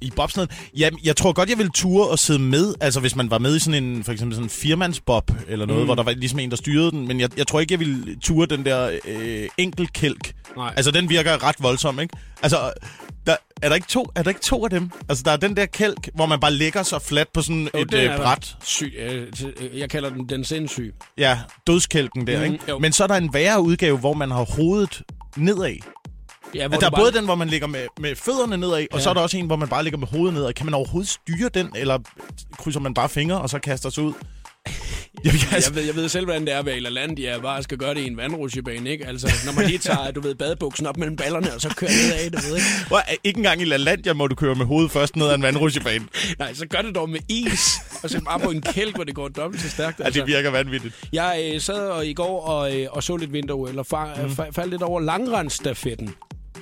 I 0.01 0.11
bobsneden? 0.15 0.49
Ja, 0.77 0.89
jeg 1.03 1.15
tror 1.15 1.33
godt, 1.33 1.49
jeg 1.49 1.57
ville 1.57 1.71
ture 1.75 2.07
og 2.07 2.19
sidde 2.19 2.39
med. 2.39 2.73
Altså, 2.81 2.99
hvis 2.99 3.15
man 3.15 3.31
var 3.31 3.37
med 3.37 3.55
i 3.55 3.59
sådan 3.59 3.83
en, 3.83 4.03
for 4.03 4.11
eksempel 4.11 4.35
sådan 4.35 4.45
en 4.45 4.49
firmandsbob, 4.49 5.31
eller 5.47 5.65
noget, 5.65 5.81
mm. 5.81 5.85
hvor 5.85 5.95
der 5.95 6.03
var 6.03 6.11
ligesom 6.11 6.39
en, 6.39 6.49
der 6.49 6.55
styrede 6.57 6.91
den. 6.91 7.07
Men 7.07 7.19
jeg, 7.19 7.29
jeg 7.37 7.47
tror 7.47 7.59
ikke, 7.59 7.71
jeg 7.73 7.79
ville 7.79 8.15
ture 8.19 8.45
den 8.47 8.65
der 8.65 8.99
øh, 9.07 9.49
enkeltkælk. 9.57 10.33
Nej. 10.57 10.73
Altså, 10.77 10.91
den 10.91 11.09
virker 11.09 11.43
ret 11.43 11.55
voldsom, 11.59 11.99
ikke? 11.99 12.17
Altså, 12.41 12.71
der, 13.27 13.35
er, 13.61 13.69
der 13.69 13.75
ikke 13.75 13.87
to, 13.87 14.07
er 14.15 14.23
der 14.23 14.29
ikke 14.29 14.41
to 14.41 14.63
af 14.63 14.69
dem? 14.69 14.89
Altså, 15.09 15.23
der 15.23 15.31
er 15.31 15.37
den 15.37 15.55
der 15.55 15.65
kælk, 15.65 16.09
hvor 16.15 16.25
man 16.25 16.39
bare 16.39 16.51
lægger 16.53 16.83
sig 16.83 17.01
fladt 17.01 17.33
på 17.33 17.41
sådan 17.41 17.69
Jo, 17.73 17.79
et 17.79 17.93
øh, 17.93 18.17
bræt. 18.17 18.55
Syg, 18.63 18.93
til- 19.35 19.53
øh, 19.59 19.79
jeg 19.79 19.89
kalder 19.89 20.09
den 20.09 20.29
den 20.29 20.43
sindssyge. 20.43 20.91
Ja, 21.17 21.39
dødskælken 21.67 22.27
der, 22.27 22.37
Mm, 22.47 22.53
ikke? 22.53 22.59
jo. 22.69 22.79
Men 22.79 22.91
så 22.93 23.03
er 23.03 23.07
der 23.07 23.15
en 23.15 23.33
værre 23.33 23.61
udgave, 23.61 23.97
hvor 23.97 24.13
man 24.13 24.31
har 24.31 24.45
hovedet 24.55 25.01
nedad. 25.37 25.75
Ja, 26.55 26.63
At 26.65 26.71
der 26.71 26.85
er 26.85 26.89
både 26.89 27.11
den, 27.11 27.25
hvor 27.25 27.35
man 27.35 27.47
ligger 27.47 27.67
med, 27.67 27.87
med 27.99 28.15
fødderne 28.15 28.57
nedad, 28.57 28.73
og 28.91 28.97
Ja. 28.97 29.03
så 29.03 29.09
er 29.09 29.13
der 29.13 29.21
også 29.21 29.37
en, 29.37 29.45
hvor 29.45 29.55
man 29.55 29.67
bare 29.67 29.83
ligger 29.83 29.99
med 29.99 30.07
hovedet 30.07 30.33
nedad. 30.33 30.53
Kan 30.53 30.65
man 30.65 30.73
overhovedet 30.73 31.09
styre 31.09 31.49
den, 31.53 31.69
eller 31.75 31.99
krydser 32.57 32.79
man 32.79 32.93
bare 32.93 33.09
fingre, 33.09 33.41
og 33.41 33.49
så 33.49 33.59
kaster 33.59 33.89
sig 33.89 34.03
ud? 34.03 34.13
Jeg, 35.25 35.33
jeg, 35.33 35.41
altså, 35.53 35.69
Jeg 35.71 35.75
ved, 35.75 35.83
jeg 35.85 35.95
ved 35.95 36.09
selv, 36.09 36.25
hvordan 36.25 36.45
det 36.45 36.53
er 36.53 36.67
i 36.67 36.79
LaLandia, 36.79 37.39
bare 37.39 37.63
skal 37.63 37.77
gøre 37.77 37.93
det 37.93 38.01
i 38.01 38.07
en 38.07 38.17
vandrutsjebane, 38.17 38.89
ikke? 38.89 39.07
Altså, 39.07 39.33
når 39.45 39.53
man 39.53 39.65
lige 39.65 39.77
tager, 39.77 40.11
du 40.11 40.21
ved, 40.21 40.35
badebuksen 40.35 40.85
op 40.85 40.97
mellem 40.97 41.15
ballerne, 41.15 41.53
og 41.53 41.61
så 41.61 41.69
kører 41.69 41.91
nedad, 41.91 42.29
du 42.31 42.37
ved, 42.47 42.55
ikke? 42.55 42.67
Hvor, 42.87 43.01
ikke 43.23 43.37
engang 43.37 43.61
i 43.61 43.65
LaLandia 43.65 44.13
må 44.13 44.27
du 44.27 44.35
køre 44.35 44.55
med 44.55 44.65
hovedet 44.65 44.91
først 44.91 45.15
ned 45.15 45.27
ad 45.27 45.35
en 45.35 45.41
vandrutsjebane. 45.41 46.05
Nej, 46.39 46.53
så 46.53 46.67
gør 46.67 46.81
det 46.81 46.95
dog 46.95 47.09
med 47.09 47.19
is, 47.29 47.79
og 48.03 48.09
så 48.09 48.21
bare 48.25 48.39
på 48.39 48.51
en 48.51 48.61
kælk, 48.61 48.95
hvor 48.95 49.03
det 49.03 49.15
går 49.15 49.27
dobbelt 49.27 49.61
så 49.63 49.69
stærkt. 49.69 49.99
Ja, 49.99 50.09
det 50.09 50.27
virker 50.27 50.49
vanvittigt. 50.49 50.95
Jeg 51.13 51.51
øh, 51.53 51.61
sad 51.61 51.87
og, 51.89 52.05
i 52.05 52.13
går 52.13 52.41
og, 52.45 52.75
øh, 52.77 52.87
og 52.91 53.03
så 53.03 53.17
lidt 53.17 53.33
vinter-OL, 53.33 53.79
og 53.79 53.85
fa- 53.93 54.21
mm. 54.21 54.31
fa- 54.31 54.51
faldt 54.51 54.69
lidt 54.71 54.81
over 54.81 54.99
langrensstafetten. 55.01 56.13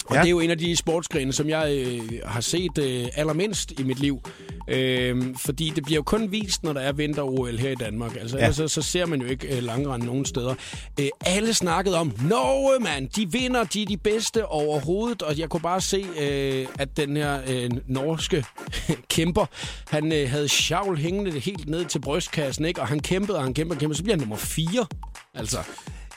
Og 0.07 0.15
Ja. 0.15 0.19
det 0.21 0.27
er 0.27 0.31
jo 0.31 0.39
en 0.39 0.51
af 0.51 0.57
de 0.57 0.75
sportsgrene, 0.75 1.33
som 1.33 1.49
jeg 1.49 1.71
øh, 1.87 2.01
har 2.25 2.41
set 2.41 2.77
øh, 2.77 3.05
allermindst 3.15 3.71
i 3.79 3.83
mit 3.83 3.99
liv. 3.99 4.21
Øh, 4.67 5.23
fordi 5.37 5.71
det 5.75 5.83
bliver 5.83 5.95
jo 5.95 6.03
kun 6.03 6.31
vist, 6.31 6.63
når 6.63 6.73
der 6.73 6.81
er 6.81 6.91
vinter-OL 6.91 7.57
her 7.57 7.69
i 7.69 7.75
Danmark. 7.75 8.15
Altså, 8.15 8.37
Ja. 8.37 8.43
ellers 8.43 8.55
så, 8.55 8.67
så 8.67 8.81
ser 8.81 9.05
man 9.05 9.21
jo 9.21 9.27
ikke 9.27 9.57
øh, 9.57 9.63
langrend 9.63 10.03
nogen 10.03 10.25
steder. 10.25 10.55
Øh, 10.99 11.07
alle 11.25 11.53
snakkede 11.53 11.99
om, 11.99 12.13
Norge, 12.29 12.83
mand, 12.83 13.09
de 13.09 13.31
vinder, 13.31 13.63
de 13.63 13.81
er 13.81 13.85
de 13.85 13.97
bedste 13.97 14.45
overhovedet. 14.45 15.21
Og 15.21 15.39
jeg 15.39 15.49
kunne 15.49 15.61
bare 15.61 15.81
se, 15.81 16.05
øh, 16.19 16.67
at 16.79 16.97
den 16.97 17.17
her 17.17 17.39
øh, 17.47 17.69
norske 17.87 18.45
kæmper, 19.15 19.45
han 19.87 20.11
øh, 20.11 20.29
havde 20.29 20.47
sjavl 20.47 20.97
hængende 20.97 21.39
helt 21.39 21.69
ned 21.69 21.85
til 21.85 21.99
brystkassen, 21.99 22.65
ikke? 22.65 22.81
Og 22.81 22.87
han 22.87 22.99
kæmpede, 22.99 23.37
og 23.37 23.43
han 23.43 23.53
kæmpede, 23.53 23.75
og 23.77 23.79
kæmpede. 23.79 23.97
Så 23.97 24.03
bliver 24.03 24.15
han 24.15 24.19
nummer 24.19 24.37
4. 24.37 24.85
Altså, 25.33 25.57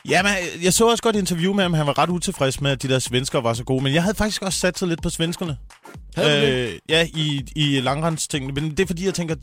Ja, 0.08 0.22
men 0.22 0.32
øh, 0.32 0.64
jeg 0.64 0.72
så 0.72 0.88
også 0.90 1.02
godt 1.02 1.16
et 1.16 1.20
interview 1.20 1.52
med 1.52 1.64
ham. 1.64 1.74
Han 1.74 1.86
var 1.86 1.98
ret 1.98 2.10
utilfreds 2.10 2.60
med, 2.60 2.70
at 2.70 2.82
de 2.82 2.88
der 2.88 2.98
svenskere 2.98 3.44
var 3.44 3.54
så 3.54 3.64
gode. 3.64 3.82
Men 3.82 3.94
jeg 3.94 4.02
havde 4.02 4.14
faktisk 4.14 4.42
også 4.42 4.58
sat 4.58 4.78
sig 4.78 4.88
lidt 4.88 5.02
på 5.02 5.10
svenskerne. 5.10 5.56
Øh, 6.18 6.78
ja, 6.88 7.06
i, 7.14 7.42
i 7.56 7.80
langrendstingene. 7.80 8.52
Men 8.52 8.70
det 8.70 8.80
er 8.80 8.86
fordi, 8.86 9.04
jeg 9.04 9.14
tænker, 9.14 9.34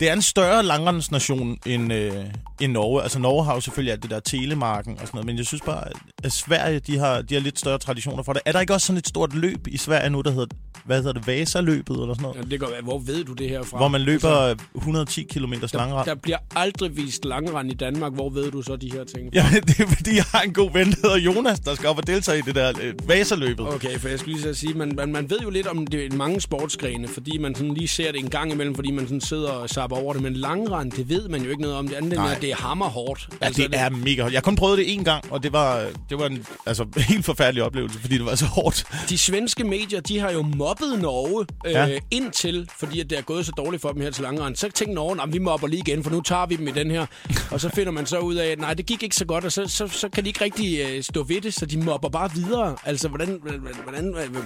det 0.00 0.08
er 0.08 0.12
en 0.12 0.22
større 0.22 0.62
langrendsnation 0.62 1.58
end, 1.66 1.92
øh, 1.92 2.12
end 2.60 2.72
Norge. 2.72 3.02
Altså 3.02 3.18
Norge 3.18 3.44
har 3.44 3.54
jo 3.54 3.60
selvfølgelig 3.60 3.92
alt 3.92 4.02
det 4.02 4.10
der 4.10 4.20
telemarken 4.20 4.92
og 4.92 4.98
sådan 5.00 5.10
noget. 5.12 5.26
Men 5.26 5.36
jeg 5.36 5.46
synes 5.46 5.62
bare, 5.62 5.84
at 6.24 6.32
Sverige, 6.32 6.78
de 6.78 6.98
har, 6.98 7.22
de 7.22 7.34
har 7.34 7.40
lidt 7.40 7.58
større 7.58 7.78
traditioner 7.78 8.22
for 8.22 8.32
det. 8.32 8.42
Er 8.44 8.52
der 8.52 8.60
ikke 8.60 8.74
også 8.74 8.86
sådan 8.86 8.98
et 8.98 9.08
stort 9.08 9.34
løb 9.34 9.66
i 9.66 9.76
Sverige 9.76 10.10
nu, 10.10 10.20
der 10.20 10.30
hedder, 10.30 10.46
hvad 10.84 10.96
hedder 10.96 11.12
det, 11.12 11.26
Vasaløbet 11.26 11.96
eller 12.00 12.14
sådan 12.14 12.22
noget? 12.22 12.36
Ja, 12.36 12.42
det 12.50 12.60
går, 12.60 12.68
hvor 12.82 12.98
ved 12.98 13.24
du 13.24 13.32
det 13.32 13.48
her 13.48 13.62
fra? 13.62 13.76
Hvor 13.76 13.88
man 13.88 14.00
løber 14.00 14.54
110 14.74 15.22
km 15.22 15.52
langrend. 15.74 16.06
Der 16.06 16.14
bliver 16.14 16.38
aldrig 16.56 16.96
vist 16.96 17.24
langrend 17.24 17.70
i 17.70 17.74
Danmark. 17.74 18.12
Hvor 18.12 18.30
ved 18.30 18.50
du 18.50 18.62
så 18.62 18.76
de 18.76 18.92
her 18.92 19.04
ting? 19.04 19.34
Ja, 19.34 19.46
det 19.66 19.80
er 19.80 19.86
fordi, 19.86 20.16
jeg 20.16 20.24
har 20.24 20.40
en 20.40 20.52
god 20.52 20.72
ven, 20.72 20.86
der 20.90 20.96
hedder 21.02 21.16
Jonas, 21.16 21.60
der 21.60 21.74
skal 21.74 21.88
op 21.88 21.98
og 21.98 22.06
deltage 22.06 22.38
i 22.38 22.42
det 22.42 22.54
der 22.54 22.72
øh, 22.82 23.08
Vasaløbet. 23.08 23.68
Okay, 23.68 23.98
for 23.98 24.08
jeg 24.08 24.18
skulle 24.18 24.34
lige 24.34 24.54
så 24.54 24.60
sige, 24.60 24.74
man, 24.74 24.92
man, 24.96 25.12
man 25.12 25.30
ved 25.30 25.38
jo 25.40 25.50
lidt 25.50 25.66
om 25.66 25.86
det 25.86 26.12
mange 26.16 26.40
sportsgrene, 26.40 27.08
fordi 27.08 27.38
man 27.38 27.54
sådan 27.54 27.74
lige 27.74 27.88
ser 27.88 28.12
det 28.12 28.20
en 28.20 28.30
gang 28.30 28.52
imellem, 28.52 28.74
fordi 28.74 28.90
man 28.90 29.04
sådan 29.06 29.20
sidder 29.20 29.50
og 29.50 29.70
sapper 29.70 29.96
over 29.96 30.12
det. 30.12 30.22
Men 30.22 30.32
langrend, 30.32 30.92
det 30.92 31.08
ved 31.08 31.28
man 31.28 31.42
jo 31.42 31.50
ikke 31.50 31.62
noget 31.62 31.76
om. 31.76 31.88
Det 31.88 31.94
andet 31.94 32.12
Nej. 32.12 32.32
at 32.34 32.42
det 32.42 32.50
er 32.50 32.56
hammerhårdt. 32.56 33.28
Ja, 33.42 33.48
det 33.48 33.68
er 33.72 33.90
mega 33.90 34.22
hårdt. 34.22 34.34
Jeg 34.34 34.42
kun 34.42 34.56
prøvet 34.56 34.78
det 34.78 34.92
en 34.94 35.04
gang, 35.04 35.32
og 35.32 35.42
det 35.42 35.52
var, 35.52 35.86
det 36.10 36.18
var 36.18 36.26
en 36.26 36.46
altså, 36.66 36.86
helt 37.08 37.24
forfærdelig 37.24 37.62
oplevelse, 37.62 37.98
fordi 38.00 38.14
det 38.18 38.24
var 38.26 38.34
så 38.34 38.46
hårdt. 38.46 38.86
De 39.08 39.18
svenske 39.18 39.64
medier, 39.64 40.00
de 40.00 40.18
har 40.18 40.30
jo 40.30 40.42
mobbet 40.42 40.98
Norge 41.02 41.46
øh, 41.66 41.72
Ja. 41.72 41.98
indtil, 42.10 42.68
fordi 42.78 43.00
at 43.00 43.10
det 43.10 43.18
er 43.18 43.22
gået 43.22 43.46
så 43.46 43.52
dårligt 43.56 43.82
for 43.82 43.92
dem 43.92 44.00
her 44.02 44.10
til 44.10 44.22
langrend. 44.22 44.56
Så 44.56 44.68
tænkte 44.74 44.94
Norge, 44.94 45.22
at 45.22 45.32
vi 45.32 45.38
mobber 45.38 45.66
lige 45.66 45.80
igen, 45.86 46.02
for 46.04 46.10
nu 46.10 46.20
tager 46.20 46.46
vi 46.46 46.56
dem 46.56 46.68
i 46.68 46.70
den 46.70 46.90
her. 46.90 47.06
og 47.50 47.60
så 47.60 47.68
finder 47.68 47.92
man 47.92 48.06
så 48.06 48.18
ud 48.18 48.34
af, 48.34 48.46
at 48.46 48.58
nej, 48.58 48.74
det 48.74 48.86
gik 48.86 49.02
ikke 49.02 49.16
så 49.16 49.24
godt, 49.24 49.44
og 49.44 49.52
så, 49.52 49.66
så, 49.66 49.88
så 49.88 50.08
kan 50.08 50.24
de 50.24 50.28
ikke 50.28 50.44
rigtig 50.44 50.78
øh, 50.80 51.02
stå 51.02 51.22
ved 51.22 51.40
det, 51.40 51.54
så 51.54 51.66
de 51.66 51.78
mobber 51.78 52.08
bare 52.08 52.30
videre. 52.34 52.76
Altså, 52.84 53.08
hvordan, 53.08 53.40
hvordan 53.84 54.14
øh, 54.14 54.42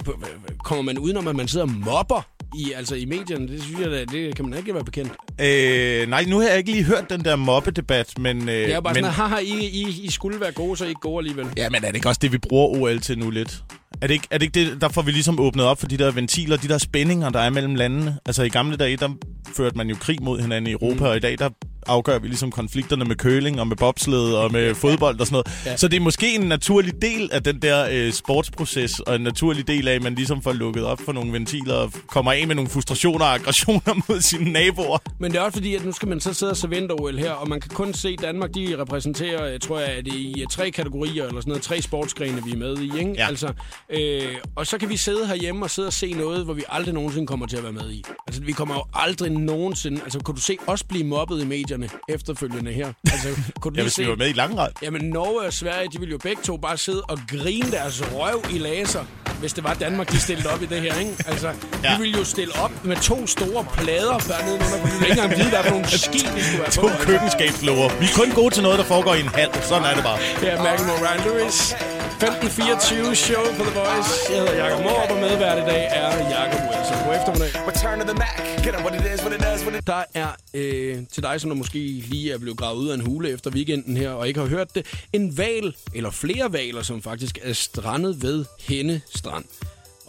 kommer 0.63 0.81
man 0.81 0.97
udenom, 0.99 1.27
at 1.27 1.35
man 1.35 1.47
sidder 1.47 1.60
og 1.61 1.69
mobber 1.69 2.27
i, 2.55 2.71
altså, 2.71 2.95
i 2.95 3.05
medierne? 3.05 3.47
Det 3.47 3.63
synes 3.63 3.79
jeg, 3.79 3.91
da, 3.91 4.05
det 4.05 4.35
kan 4.35 4.49
man 4.49 4.57
ikke 4.59 4.73
være 4.73 4.83
bekendt. 4.83 5.11
Øh, 5.41 6.09
nej, 6.09 6.25
nu 6.27 6.39
har 6.39 6.47
jeg 6.47 6.57
ikke 6.57 6.71
lige 6.71 6.83
hørt 6.83 7.09
den 7.09 7.25
der 7.25 7.35
mobbedebat, 7.35 8.19
men... 8.19 8.49
Øh, 8.49 8.55
Det 8.55 8.73
er 8.73 8.79
bare 8.81 8.93
men, 8.93 9.03
sådan, 9.03 9.15
haha, 9.15 9.37
I, 9.37 9.65
I, 9.65 10.01
I 10.03 10.11
skulle 10.11 10.39
være 10.39 10.51
gode, 10.51 10.77
så 10.77 10.85
I 10.85 10.89
ikke 10.89 11.01
gode 11.01 11.17
alligevel. 11.17 11.47
Ja, 11.57 11.69
men 11.69 11.83
er 11.83 11.87
det 11.87 11.95
ikke 11.95 12.09
også 12.09 12.19
det, 12.21 12.31
vi 12.31 12.37
bruger 12.37 12.67
OL 12.67 12.99
til 12.99 13.19
nu 13.19 13.29
lidt? 13.29 13.63
Er 14.01 14.07
det, 14.07 14.13
ikke, 14.13 14.27
er 14.31 14.37
det 14.37 14.45
ikke 14.45 14.71
det, 14.71 14.81
der 14.81 14.89
får 14.89 15.01
vi 15.01 15.11
ligesom 15.11 15.39
åbnet 15.39 15.65
op 15.65 15.79
for 15.79 15.87
de 15.87 15.97
der 15.97 16.11
ventiler, 16.11 16.57
de 16.57 16.67
der 16.67 16.77
spændinger, 16.77 17.29
der 17.29 17.39
er 17.39 17.49
mellem 17.49 17.75
landene? 17.75 18.17
Altså 18.25 18.43
i 18.43 18.49
gamle 18.49 18.77
dage, 18.77 18.97
der 18.97 19.09
førte 19.55 19.77
man 19.77 19.89
jo 19.89 19.95
krig 19.95 20.23
mod 20.23 20.41
hinanden 20.41 20.67
i 20.67 20.71
Europa, 20.71 20.99
mm. 21.03 21.09
og 21.09 21.17
i 21.17 21.19
dag, 21.19 21.37
der 21.39 21.49
afgør 21.87 22.19
vi 22.19 22.27
ligesom 22.27 22.51
konflikterne 22.51 23.05
med 23.05 23.15
køling 23.15 23.59
og 23.59 23.67
med 23.67 23.77
bobsled 23.77 24.33
og 24.33 24.51
med 24.51 24.75
fodbold 24.75 25.19
og 25.19 25.27
sådan 25.27 25.33
noget. 25.33 25.65
Ja. 25.65 25.77
Så 25.77 25.87
det 25.87 25.97
er 25.97 26.01
måske 26.01 26.35
en 26.35 26.41
naturlig 26.41 27.01
del 27.01 27.29
af 27.33 27.43
den 27.43 27.61
der 27.61 27.87
øh, 27.91 28.13
sportsproces, 28.13 28.99
og 28.99 29.15
en 29.15 29.21
naturlig 29.21 29.67
del 29.67 29.87
af, 29.87 29.95
at 29.95 30.03
man 30.03 30.15
ligesom 30.15 30.41
får 30.41 30.53
lukket 30.53 30.83
op 30.83 30.99
for 31.05 31.11
nogle 31.11 31.33
ventiler 31.33 31.73
og 31.73 31.93
kommer 32.07 32.31
af 32.31 32.47
med 32.47 32.55
nogle 32.55 32.69
frustrationer 32.69 33.25
og 33.25 33.33
aggressioner 33.33 33.93
mod 34.09 34.21
sine 34.21 34.51
naboer. 34.51 34.97
Men 35.19 35.31
det 35.31 35.37
er 35.37 35.41
også 35.41 35.57
fordi, 35.57 35.75
at 35.75 35.85
nu 35.85 35.91
skal 35.91 36.07
man 36.07 36.19
så 36.19 36.33
sidde 36.33 36.51
og 36.51 36.57
se 36.57 36.69
vinter-OL 36.69 37.17
her, 37.17 37.31
og 37.31 37.49
man 37.49 37.61
kan 37.61 37.71
kun 37.73 37.93
se 37.93 38.15
Danmark, 38.15 38.55
de 38.55 38.75
repræsenterer, 38.79 39.57
tror 39.57 39.79
jeg, 39.79 39.89
at 39.89 40.05
det 40.05 40.13
i 40.13 40.45
tre 40.51 40.71
kategorier, 40.71 41.25
eller 41.25 41.41
sådan 41.41 41.51
noget, 41.51 41.63
tre 41.63 41.81
sportsgrene, 41.81 42.43
vi 42.43 42.51
er 42.51 42.57
med 42.57 42.77
i, 42.77 42.99
ikke? 42.99 43.13
Ja. 43.17 43.27
Altså, 43.27 43.53
øh, 43.89 44.35
og 44.55 44.67
så 44.67 44.77
kan 44.77 44.89
vi 44.89 44.97
sidde 44.97 45.27
herhjemme 45.27 45.65
og 45.65 45.69
sidde 45.69 45.87
og 45.87 45.93
se 45.93 46.13
noget, 46.13 46.45
hvor 46.45 46.53
vi 46.53 46.63
aldrig 46.69 46.93
nogensinde 46.93 47.27
kommer 47.27 47.45
til 47.45 47.57
at 47.57 47.63
være 47.63 47.71
med 47.71 47.91
i. 47.91 48.03
Altså, 48.27 48.41
vi 48.41 48.51
kommer 48.51 48.75
jo 48.75 48.83
aldrig 48.93 49.31
nogensinde... 49.31 50.01
Altså, 50.03 50.19
kunne 50.19 50.35
du 50.35 50.41
se 50.41 50.57
os 50.67 50.83
blive 50.83 51.03
mobbet 51.03 51.41
i 51.41 51.45
medierne 51.77 51.89
efterfølgende 52.09 52.71
her? 52.71 52.93
Altså, 53.11 53.27
kunne 53.61 53.73
Ja, 53.77 53.81
hvis 53.81 53.93
se... 53.93 54.01
vi 54.03 54.09
var 54.09 54.15
med 54.15 54.29
i 54.29 54.33
langrend. 54.33 54.71
Jamen, 54.83 55.01
Norge 55.09 55.41
og 55.47 55.53
Sverige, 55.53 55.87
de 55.93 55.99
ville 55.99 56.11
jo 56.11 56.17
begge 56.17 56.41
to 56.43 56.57
bare 56.57 56.77
sidde 56.77 57.01
og 57.01 57.19
grine 57.27 57.71
deres 57.71 58.03
røv 58.13 58.43
i 58.51 58.57
laser, 58.57 59.03
hvis 59.39 59.53
det 59.53 59.63
var 59.63 59.73
Danmark, 59.73 60.11
de 60.11 60.19
stillede 60.19 60.49
op 60.49 60.61
i 60.61 60.65
det 60.65 60.81
her, 60.81 60.99
ikke? 60.99 61.11
Altså, 61.27 61.47
ja. 61.83 61.93
De 61.93 61.99
ville 61.99 62.17
jo 62.17 62.23
stille 62.23 62.53
op 62.63 62.85
med 62.85 62.95
to 62.95 63.27
store 63.27 63.65
plader 63.77 64.17
dernede, 64.17 64.53
under, 64.53 64.65
for 64.65 64.87
ville 64.87 65.07
ikke 65.09 65.21
engang 65.21 65.37
vide, 65.39 65.49
hvad 65.49 65.63
for 65.63 65.69
nogle 65.69 65.87
ski, 65.87 66.17
vi 66.35 66.41
skulle 66.41 66.59
være 66.59 66.71
To 66.71 66.81
på. 66.81 66.87
altså. 66.87 67.05
køkkenskabslåger. 67.07 67.89
Vi 67.99 68.05
er 68.05 68.15
kun 68.15 68.31
gode 68.31 68.53
til 68.53 68.63
noget, 68.63 68.79
der 68.79 68.85
foregår 68.85 69.13
i 69.15 69.19
en 69.21 69.27
hal. 69.27 69.49
Sådan 69.63 69.83
er 69.83 69.93
det 69.95 70.03
bare. 70.03 70.17
Her 70.17 70.51
er 70.57 70.63
Malcolm 70.63 70.89
og 70.89 70.97
Ryan 71.01 71.21
Lewis. 71.39 71.75
15.24 72.21 73.15
show 73.15 73.43
på 73.57 73.63
The 73.63 73.73
Voice. 73.79 74.11
Jeg 74.29 74.39
hedder 74.39 74.55
Jakob 74.55 74.83
Morup, 74.83 75.09
og 75.11 75.15
medvært 75.15 75.57
i 75.57 75.61
dag 75.61 75.83
er 75.91 76.29
Jakob 76.29 76.59
Wilson. 76.69 76.97
God 77.05 77.15
eftermiddag. 77.15 77.67
Return 77.67 77.99
to 77.99 78.05
the 78.05 78.13
Mac. 78.13 78.63
Get 78.63 78.75
up 78.75 78.81
what 78.85 78.95
it 78.95 79.13
is, 79.13 79.21
what 79.25 79.33
it 79.33 79.41
does, 79.47 79.61
what 79.61 79.75
it 79.75 79.87
Der 79.87 80.03
er 80.13 80.27
øh, 80.53 80.97
til 81.11 81.23
dig, 81.23 81.41
som 81.41 81.49
der 81.49 81.57
måske 81.57 81.79
lige 81.79 82.33
er 82.33 82.37
blevet 82.37 82.57
gravet 82.57 82.77
ud 82.77 82.89
af 82.89 82.95
en 82.95 83.01
hule 83.01 83.29
efter 83.29 83.51
weekenden 83.51 83.97
her, 83.97 84.09
og 84.09 84.27
ikke 84.27 84.39
har 84.39 84.47
hørt 84.47 84.75
det, 84.75 84.85
en 85.13 85.37
val, 85.37 85.75
eller 85.95 86.11
flere 86.11 86.53
valer, 86.53 86.81
som 86.81 87.01
faktisk 87.01 87.39
er 87.41 87.53
strandet 87.53 88.21
ved 88.23 88.45
Henne 88.59 89.01
Strand. 89.15 89.45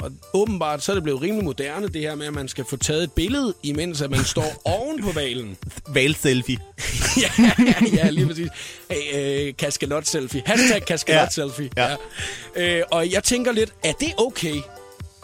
Og 0.02 0.10
åbenbart 0.32 0.82
så 0.82 0.92
er 0.92 0.94
det 0.96 1.02
blevet 1.02 1.22
rimelig 1.22 1.44
moderne, 1.44 1.88
det 1.88 2.00
her 2.00 2.14
med, 2.14 2.26
at 2.26 2.32
man 2.32 2.48
skal 2.48 2.64
få 2.70 2.76
taget 2.76 3.02
et 3.02 3.12
billede, 3.12 3.54
imens 3.62 4.02
at 4.02 4.10
man 4.10 4.24
står 4.24 4.60
oven 4.76 5.02
på 5.02 5.12
valen. 5.12 5.56
Valselfie. 5.88 6.58
ja, 7.20 7.30
ja, 7.58 7.74
ja, 8.04 8.10
lige 8.10 8.26
præcis. 8.26 8.48
Hey, 8.90 9.46
øh, 9.48 9.54
kaskelot-selfie. 9.58 10.42
Hashtag 10.46 10.84
kaskelot-selfie. 10.86 11.70
Ja, 11.76 11.96
Ja. 12.56 12.76
Øh, 12.78 12.82
og 12.90 13.12
jeg 13.12 13.24
tænker 13.24 13.52
lidt, 13.52 13.72
er 13.84 13.92
det 13.92 14.12
okay? 14.18 14.54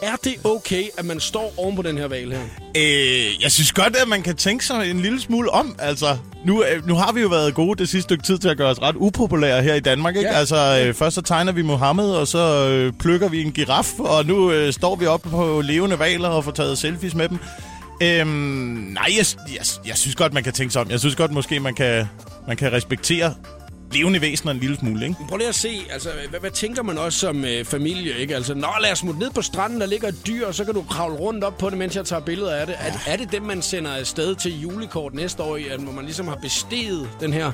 Er 0.03 0.17
det 0.25 0.35
okay, 0.45 0.85
at 0.99 1.05
man 1.05 1.21
står 1.21 1.55
oven 1.57 1.77
på 1.77 1.83
den 1.83 1.99
her 1.99 2.09
val 2.09 2.33
her? 2.33 2.41
Øh, 2.77 3.43
jeg 3.43 3.51
synes 3.51 3.73
godt, 3.73 3.97
at 3.97 4.09
man 4.09 4.23
kan 4.23 4.37
tænke 4.37 4.67
sig 4.67 4.91
en 4.91 5.01
lille 5.01 5.21
smule 5.21 5.51
om. 5.51 5.77
Altså, 5.79 6.17
nu, 6.45 6.65
øh, 6.65 6.89
nu 6.89 6.95
har 6.95 7.13
vi 7.13 7.21
jo 7.21 7.29
været 7.29 7.55
gode 7.55 7.79
det 7.79 7.89
sidste 7.89 8.03
stykke 8.03 8.25
tid 8.25 8.39
til 8.39 8.49
at 8.49 8.57
gøre 8.57 8.69
os 8.71 8.83
ret 8.83 8.97
upopulære 8.99 9.63
her 9.63 9.75
i 9.75 9.81
Danmark. 9.81 10.17
Ikke? 10.17 10.29
Ja. 10.29 10.35
Ja. 10.35 10.39
Altså, 10.41 10.85
øh, 10.87 10.95
først 10.95 11.15
så 11.15 11.23
tegner 11.23 11.53
vi 11.53 11.63
Mohammed, 11.63 12.11
og 12.11 12.29
så 12.29 12.69
øh, 12.69 12.93
plukker 12.93 13.29
vi 13.29 13.43
en 13.43 13.53
giraf, 13.53 14.01
og 14.01 14.27
nu 14.27 14.53
øh, 14.53 14.73
står 14.73 14.97
vi 14.97 15.07
oppe 15.07 15.29
på 15.29 15.61
levende 15.61 15.99
valer 15.99 16.29
og 16.29 16.45
får 16.45 16.53
taget 16.53 16.79
selfies 16.79 17.15
med 17.15 17.29
dem. 17.29 17.39
Øhm, 18.03 18.29
nej, 18.29 19.07
jeg, 19.19 19.27
jeg, 19.49 19.65
jeg 19.87 19.97
synes 19.97 20.17
godt, 20.17 20.35
man 20.35 20.45
kan 20.45 20.53
tænke 20.53 20.73
sig 20.73 20.83
om. 20.83 20.91
Jeg 20.91 21.01
synes 21.01 21.17
godt, 21.17 21.33
måske 21.33 21.61
man 21.61 21.75
kan, 21.75 22.09
man 22.49 22.57
kan 22.57 22.73
respektere 22.73 23.35
levende 23.93 24.21
væsener 24.21 24.53
en 24.53 24.59
lille 24.59 24.77
smule, 24.77 25.07
ikke? 25.07 25.17
Prøv 25.29 25.37
lige 25.39 25.49
at 25.49 25.55
se, 25.55 25.81
altså, 25.91 26.09
hvad, 26.31 26.41
hvad 26.41 26.51
tænker 26.51 26.83
man 26.83 26.99
også 26.99 27.19
som 27.19 27.45
øh, 27.45 27.65
familie, 27.65 28.19
ikke? 28.19 28.35
Altså, 28.35 28.55
nå, 28.55 28.69
lad 28.81 28.93
os 28.93 28.99
smutte 28.99 29.21
ned 29.21 29.31
på 29.31 29.43
stranden, 29.43 29.81
der 29.81 29.87
ligger 29.87 30.09
et 30.09 30.27
dyr, 30.27 30.47
og 30.47 30.55
så 30.55 30.65
kan 30.65 30.75
du 30.75 30.85
kravle 30.91 31.17
rundt 31.17 31.45
op 31.45 31.59
på 31.59 31.71
det, 31.71 31.79
mens 31.79 31.97
jeg 31.97 32.05
tager 32.05 32.21
billeder 32.21 32.55
af 32.55 32.67
det. 32.67 32.77
Er, 32.79 33.13
er 33.13 33.17
det 33.17 33.33
dem, 33.33 33.43
man 33.43 33.63
sender 33.63 33.91
afsted 33.91 34.35
til 34.35 34.61
julekort 34.61 35.15
næste 35.15 35.43
år, 35.43 35.59
at 35.71 35.81
hvor 35.81 35.93
man 35.93 36.05
ligesom 36.05 36.29
har 36.29 36.37
besteget 36.37 37.09
den 37.21 37.33
her, 37.33 37.53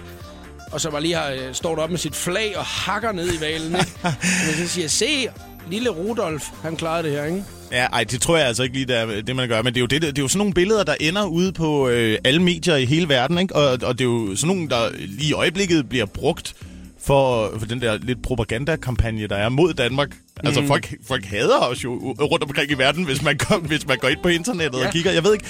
og 0.72 0.80
så 0.80 0.90
bare 0.90 1.02
lige 1.02 1.14
har, 1.14 1.30
øh, 1.30 1.54
står 1.54 1.76
op 1.76 1.90
med 1.90 1.98
sit 1.98 2.16
flag 2.16 2.58
og 2.58 2.64
hakker 2.64 3.12
ned 3.12 3.32
i 3.34 3.40
valen, 3.40 3.76
ikke? 3.76 3.98
Og 4.48 4.54
så 4.56 4.68
siger, 4.68 4.88
se, 4.88 5.28
lille 5.70 5.90
Rudolf, 5.90 6.44
han 6.62 6.76
klarede 6.76 7.08
det 7.08 7.16
her, 7.16 7.24
ikke? 7.24 7.44
Ja, 7.74 7.84
ej, 7.92 8.04
det 8.04 8.20
tror 8.20 8.36
jeg 8.36 8.46
altså 8.46 8.62
ikke 8.62 8.74
lige, 8.74 8.86
det 8.86 8.96
er 8.96 9.22
det, 9.22 9.36
man 9.36 9.48
gør. 9.48 9.62
Men 9.62 9.74
det 9.74 9.78
er 9.78 9.80
jo, 9.80 9.86
det, 9.86 10.02
det 10.02 10.18
er 10.18 10.22
jo 10.22 10.28
sådan 10.28 10.38
nogle 10.38 10.54
billeder, 10.54 10.84
der 10.84 10.94
ender 11.00 11.24
ude 11.24 11.52
på 11.52 11.88
øh, 11.88 12.18
alle 12.24 12.42
medier 12.42 12.76
i 12.76 12.84
hele 12.84 13.08
verden, 13.08 13.38
ikke? 13.38 13.56
Og, 13.56 13.78
og 13.82 13.98
det 13.98 14.00
er 14.00 14.08
jo 14.08 14.36
sådan 14.36 14.56
nogle, 14.56 14.68
der 14.70 14.88
lige 14.96 15.28
i 15.28 15.32
øjeblikket 15.32 15.88
bliver 15.88 16.06
brugt 16.06 16.54
for, 17.00 17.52
for 17.58 17.66
den 17.66 17.80
der 17.80 17.98
lidt 18.02 18.22
propagandakampagne, 18.22 19.26
der 19.26 19.36
er 19.36 19.48
mod 19.48 19.74
Danmark. 19.74 20.08
Mm. 20.10 20.46
Altså, 20.46 20.66
folk, 20.66 20.94
folk 21.06 21.24
hader 21.24 21.58
os 21.58 21.84
jo 21.84 22.14
rundt 22.20 22.44
omkring 22.44 22.70
i 22.70 22.74
verden, 22.74 23.04
hvis 23.04 23.22
man, 23.22 23.36
går, 23.36 23.58
hvis 23.58 23.86
man 23.86 23.98
går 23.98 24.08
ind 24.08 24.18
på 24.22 24.28
internettet 24.28 24.80
Ja. 24.80 24.86
og 24.86 24.92
kigger. 24.92 25.12
Jeg 25.12 25.24
ved 25.24 25.32
ikke... 25.32 25.44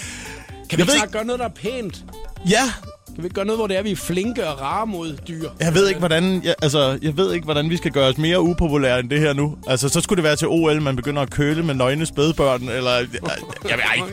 Kan 0.70 0.78
vi 0.78 0.82
ikke, 0.82 1.12
gøre 1.12 1.24
noget, 1.24 1.38
der 1.38 1.44
er 1.44 1.50
pænt? 1.50 2.04
ja, 2.50 2.62
Kan 3.14 3.22
vi 3.22 3.26
ikke 3.26 3.34
gøre 3.34 3.44
noget, 3.44 3.58
hvor 3.58 3.66
det 3.66 3.78
er, 3.78 3.82
vi 3.82 3.90
er 3.90 3.96
flinke 3.96 4.48
og 4.48 4.60
rare 4.60 4.86
mod 4.86 5.16
dyr? 5.28 5.48
jeg 5.60 5.74
ved 5.74 5.88
ikke, 5.88 5.98
hvordan, 5.98 6.44
jeg, 6.44 6.54
altså, 6.62 6.98
jeg 7.02 7.16
ved 7.16 7.32
ikke, 7.32 7.44
hvordan 7.44 7.70
vi 7.70 7.76
skal 7.76 7.90
gøre 7.90 8.08
os 8.08 8.18
mere 8.18 8.40
upopulære 8.40 9.00
end 9.00 9.10
det 9.10 9.20
her 9.20 9.32
nu. 9.32 9.56
Altså, 9.66 9.88
så 9.88 10.00
skulle 10.00 10.16
det 10.16 10.24
være 10.24 10.36
til 10.36 10.48
OL, 10.48 10.82
man 10.82 10.96
begynder 10.96 11.22
at 11.22 11.30
køle 11.30 11.62
med 11.62 11.74
nøgne 11.74 12.06
spædbørn, 12.06 12.68
eller... 12.68 12.90
Jeg, 13.64 13.70
jeg, 13.70 13.78
ej, 13.78 14.08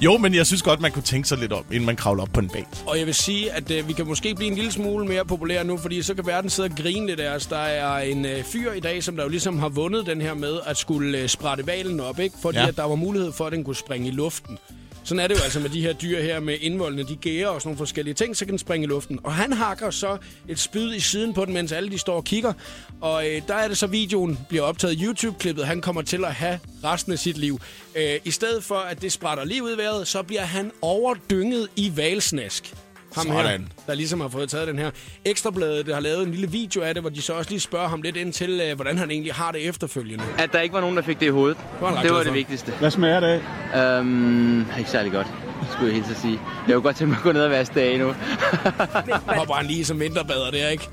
jo, 0.00 0.16
men 0.16 0.34
jeg 0.34 0.46
synes 0.46 0.62
godt, 0.62 0.80
man 0.80 0.92
kunne 0.92 1.02
tænke 1.02 1.28
sig 1.28 1.38
lidt 1.38 1.52
om, 1.52 1.64
inden 1.72 1.86
man 1.86 1.96
kravler 1.96 2.22
op 2.22 2.28
på 2.32 2.40
en 2.40 2.48
bag. 2.48 2.66
Og 2.86 2.98
jeg 2.98 3.06
vil 3.06 3.14
sige, 3.14 3.52
at 3.52 3.70
øh, 3.70 3.88
vi 3.88 3.92
kan 3.92 4.06
måske 4.06 4.34
blive 4.34 4.48
en 4.50 4.54
lille 4.54 4.72
smule 4.72 5.06
mere 5.06 5.24
populære 5.24 5.64
nu, 5.64 5.76
fordi 5.76 6.02
så 6.02 6.14
kan 6.14 6.26
verden 6.26 6.50
sidde 6.50 6.68
og 6.68 6.76
grine 6.76 7.06
lidt 7.06 7.20
af 7.20 7.36
os. 7.36 7.46
Der 7.46 7.56
er 7.56 7.98
en 7.98 8.24
øh, 8.24 8.44
fyr 8.44 8.72
i 8.72 8.80
dag, 8.80 9.02
som 9.02 9.16
der 9.16 9.22
jo 9.22 9.28
ligesom 9.28 9.58
har 9.58 9.68
vundet 9.68 10.06
den 10.06 10.20
her 10.20 10.34
med 10.34 10.58
at 10.66 10.76
skulle 10.76 11.18
øh, 11.18 11.28
sprætte 11.28 11.66
valen 11.66 12.00
op, 12.00 12.18
ikke? 12.18 12.36
Fordi. 12.42 12.58
Ja. 12.58 12.66
at 12.68 12.76
der 12.76 12.84
var 12.84 12.94
mulighed 12.94 13.32
for, 13.32 13.46
at 13.46 13.52
den 13.52 13.64
kunne 13.64 13.76
springe 13.76 14.08
i 14.08 14.10
luften. 14.10 14.58
Sådan 15.04 15.18
er 15.18 15.26
det 15.26 15.38
jo 15.38 15.42
altså 15.42 15.60
med 15.60 15.70
de 15.70 15.80
her 15.80 15.92
dyr 15.92 16.22
her 16.22 16.40
med 16.40 16.56
indvoldene. 16.60 17.02
De 17.02 17.16
gærer 17.16 17.48
og 17.48 17.60
sådan 17.60 17.68
nogle 17.68 17.78
forskellige 17.78 18.14
ting, 18.14 18.36
så 18.36 18.44
kan 18.44 18.50
den 18.50 18.58
springe 18.58 18.84
i 18.84 18.88
luften. 18.88 19.18
Og 19.24 19.34
han 19.34 19.52
hakker 19.52 19.90
så 19.90 20.16
et 20.48 20.58
spyd 20.58 20.94
i 20.94 21.00
siden 21.00 21.34
på 21.34 21.44
den, 21.44 21.54
mens 21.54 21.72
alle 21.72 21.90
de 21.90 21.98
står 21.98 22.16
og 22.16 22.24
kigger. 22.24 22.52
Og 23.00 23.28
øh, 23.28 23.42
der 23.48 23.54
er 23.54 23.68
det 23.68 23.78
så, 23.78 23.86
videoen 23.86 24.38
bliver 24.48 24.64
optaget 24.64 24.98
YouTube-klippet. 25.00 25.66
Han 25.66 25.80
kommer 25.80 26.02
til 26.02 26.24
at 26.24 26.34
have 26.34 26.60
resten 26.84 27.12
af 27.12 27.18
sit 27.18 27.38
liv. 27.38 27.60
Øh, 27.94 28.20
I 28.24 28.30
stedet 28.30 28.64
for, 28.64 28.74
at 28.74 29.02
det 29.02 29.12
sprætter 29.12 29.44
lige 29.44 29.62
ud 29.62 29.74
i 29.74 29.76
vejret, 29.78 30.08
så 30.08 30.22
bliver 30.22 30.42
han 30.42 30.72
overdynget 30.82 31.68
i 31.76 31.92
valsnask. 31.96 32.74
Ham 33.14 33.26
her, 33.30 33.42
Sådan. 33.42 33.68
der 33.86 33.94
ligesom 33.94 34.20
har 34.20 34.28
fået 34.28 34.48
taget 34.50 34.68
den 34.68 34.78
her. 34.78 34.90
Ekstrabladet 35.24 35.86
der 35.86 35.94
har 35.94 36.00
lavet 36.00 36.22
en 36.26 36.30
lille 36.30 36.50
video 36.50 36.82
af 36.82 36.94
det, 36.94 37.02
hvor 37.02 37.10
de 37.10 37.22
så 37.22 37.32
også 37.32 37.50
lige 37.50 37.60
spørger 37.60 37.88
ham 37.88 38.02
lidt 38.02 38.16
ind 38.16 38.32
til, 38.32 38.60
øh, 38.60 38.74
hvordan 38.74 38.98
han 38.98 39.10
egentlig 39.10 39.34
har 39.34 39.52
det 39.52 39.68
efterfølgende. 39.68 40.24
At 40.38 40.52
der 40.52 40.60
ikke 40.60 40.72
var 40.72 40.80
nogen, 40.80 40.96
der 40.96 41.02
fik 41.02 41.20
det 41.20 41.26
i 41.26 41.28
hovedet. 41.28 41.56
var 41.80 41.88
han 41.88 41.96
ret 41.96 42.04
Det 42.04 42.12
var 42.12 42.22
det 42.22 42.34
vigtigste. 42.34 42.72
Hvad 42.78 42.90
smager 42.90 43.20
det 43.20 43.42
af? 43.74 43.98
Øhm, 43.98 44.64
ikke 44.78 44.90
særlig 44.90 45.12
godt, 45.12 45.26
skulle 45.72 45.94
jeg 45.94 46.04
helt 46.04 46.18
sige. 46.18 46.40
Jeg 46.66 46.74
kunne 46.74 46.82
godt 46.82 46.96
tænke 46.96 47.08
mig 47.08 47.16
at 47.16 47.22
gå 47.22 47.32
ned 47.32 47.42
og 47.42 47.50
vaske 47.50 47.74
det 47.74 47.80
af 47.80 47.98
nu. 47.98 48.06
Hopper 49.38 49.54
han 49.54 49.66
lige 49.66 49.84
som 49.84 50.00
vinterbader 50.00 50.50
der, 50.50 50.68
ikke? 50.68 50.88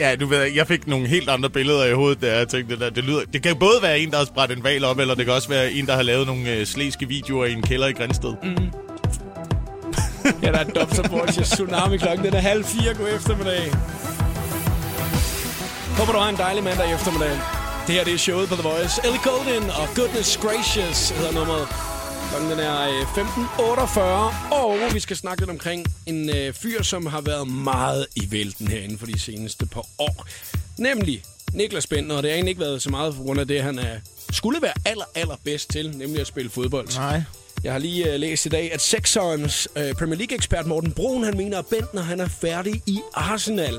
Ja, 0.00 0.16
du 0.16 0.26
ved, 0.26 0.42
jeg 0.42 0.66
fik 0.66 0.86
nogle 0.86 1.06
helt 1.06 1.28
andre 1.28 1.50
billeder 1.50 1.84
i 1.84 1.92
hovedet, 1.92 2.22
da 2.22 2.36
jeg 2.36 2.48
tænkte, 2.48 2.74
det, 2.74 2.80
der, 2.80 2.90
det, 2.90 3.04
lyder, 3.04 3.20
det 3.32 3.42
kan 3.42 3.56
både 3.56 3.82
være 3.82 4.00
en, 4.00 4.10
der 4.10 4.16
har 4.16 4.24
spredt 4.24 4.52
en 4.52 4.64
val 4.64 4.84
op, 4.84 4.98
eller 4.98 5.14
det 5.14 5.24
kan 5.24 5.34
også 5.34 5.48
være 5.48 5.72
en, 5.72 5.86
der 5.86 5.94
har 5.94 6.02
lavet 6.02 6.26
nogle 6.26 6.52
øh, 6.54 6.66
slæske 6.66 7.08
videoer 7.08 7.46
i 7.46 7.52
en 7.52 7.62
kælder 7.62 7.86
i 7.86 7.92
Grænsted. 7.92 8.34
Mm. 8.42 8.87
Ja, 10.42 10.48
der 10.52 10.58
er 10.58 10.64
et 10.64 10.74
dubstep 10.74 11.34
til 11.34 11.44
Tsunami 11.44 11.96
klokken. 11.96 12.24
Den 12.26 12.34
er 12.34 12.40
halv 12.40 12.64
fire. 12.64 12.94
God 12.94 13.08
eftermiddag. 13.16 13.62
Håber, 15.98 16.12
du 16.12 16.18
har 16.18 16.28
en 16.28 16.36
dejlig 16.36 16.64
mandag 16.64 16.94
eftermiddag. 16.94 17.36
Det 17.86 17.94
her 17.94 18.04
det 18.04 18.14
er 18.14 18.18
showet 18.18 18.48
på 18.48 18.54
The 18.54 18.68
Voice. 18.68 19.00
Ellie 19.06 19.20
Golden 19.24 19.70
og 19.70 19.86
Goodness 19.96 20.36
Gracious 20.36 21.10
hedder 21.10 21.32
nummeret. 21.32 21.68
Klokken 22.30 22.50
den 22.50 22.58
er 22.58 22.80
øh, 22.88 23.02
15.48, 24.50 24.54
og 24.54 24.94
vi 24.94 25.00
skal 25.00 25.16
snakke 25.16 25.40
lidt 25.40 25.50
omkring 25.50 25.86
en 26.06 26.30
øh, 26.30 26.52
fyr, 26.52 26.82
som 26.82 27.06
har 27.06 27.20
været 27.20 27.48
meget 27.48 28.06
i 28.16 28.28
vælten 28.30 28.68
herinde 28.68 28.98
for 28.98 29.06
de 29.06 29.18
seneste 29.18 29.66
par 29.66 29.84
år. 29.98 30.26
Nemlig 30.78 31.22
Niklas 31.52 31.86
Bender, 31.86 32.16
og 32.16 32.22
det 32.22 32.30
har 32.30 32.34
egentlig 32.34 32.50
ikke 32.50 32.60
været 32.60 32.82
så 32.82 32.90
meget 32.90 33.14
på 33.14 33.22
grund 33.22 33.40
af 33.40 33.48
det, 33.48 33.62
han 33.62 33.78
er, 33.78 33.96
skulle 34.32 34.62
være 34.62 34.72
aller, 34.84 35.04
aller 35.14 35.36
bedst 35.44 35.70
til, 35.70 35.96
nemlig 35.96 36.20
at 36.20 36.26
spille 36.26 36.50
fodbold. 36.50 36.88
Nej. 36.96 37.22
Jeg 37.64 37.72
har 37.72 37.78
lige 37.78 38.14
uh, 38.14 38.20
læst 38.20 38.46
i 38.46 38.48
dag, 38.48 38.72
at 38.72 38.80
sekserens 38.80 39.68
uh, 39.76 39.82
Premier 39.98 40.16
League-ekspert 40.18 40.66
Morten 40.66 40.92
Brun, 40.92 41.24
han 41.24 41.36
mener, 41.36 41.58
at 41.58 41.66
Bentner 41.66 42.02
han 42.02 42.20
er 42.20 42.28
færdig 42.28 42.82
i 42.86 43.00
Arsenal. 43.14 43.74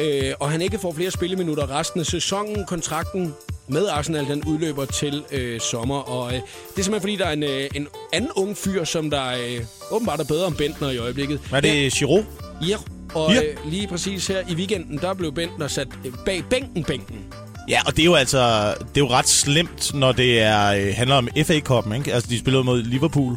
Uh, 0.00 0.04
og 0.40 0.50
han 0.50 0.62
ikke 0.62 0.78
får 0.78 0.92
flere 0.92 1.10
spilleminutter 1.10 1.78
resten 1.78 2.00
af 2.00 2.06
sæsonen. 2.06 2.64
Kontrakten 2.66 3.34
med 3.68 3.86
Arsenal, 3.86 4.24
den 4.26 4.44
udløber 4.44 4.84
til 4.84 5.22
uh, 5.32 5.60
sommer. 5.60 5.98
Og 5.98 6.24
uh, 6.26 6.32
det 6.32 6.40
er 6.78 6.82
simpelthen 6.82 7.00
fordi, 7.00 7.16
der 7.16 7.24
er 7.26 7.32
en, 7.32 7.42
uh, 7.42 7.76
en 7.76 7.88
anden 8.12 8.30
ung 8.36 8.56
fyr, 8.56 8.84
som 8.84 9.10
der 9.10 9.32
uh, 9.58 9.64
åbenbart 9.90 10.20
er 10.20 10.24
bedre 10.24 10.46
end 10.48 10.56
Bentner 10.56 10.90
i 10.90 10.98
øjeblikket. 10.98 11.38
Hvad 11.38 11.58
er 11.64 11.72
det, 11.72 11.92
Giroud? 11.92 12.24
Ja, 12.68 12.76
og 13.14 13.32
Ja. 13.34 13.40
uh, 13.64 13.70
lige 13.70 13.86
præcis 13.88 14.26
her 14.26 14.40
i 14.48 14.54
weekenden, 14.54 14.98
der 14.98 15.14
blev 15.14 15.32
Bentner 15.34 15.68
sat 15.68 15.88
uh, 16.06 16.12
bag 16.24 16.44
bænken-bænken. 16.50 17.24
Ja, 17.68 17.80
og 17.86 17.96
det 17.96 18.02
er 18.02 18.04
jo 18.04 18.14
altså 18.14 18.74
det 18.78 19.00
er 19.00 19.04
jo 19.04 19.08
ret 19.10 19.28
slemt, 19.28 19.94
når 19.94 20.12
det 20.12 20.42
er, 20.42 20.66
øh, 20.66 20.94
handler 20.96 21.16
om 21.16 21.28
FA-koppen, 21.44 21.92
ikke? 21.92 22.14
Altså, 22.14 22.30
de 22.30 22.38
spillede 22.38 22.64
mod 22.64 22.82
Liverpool. 22.82 23.36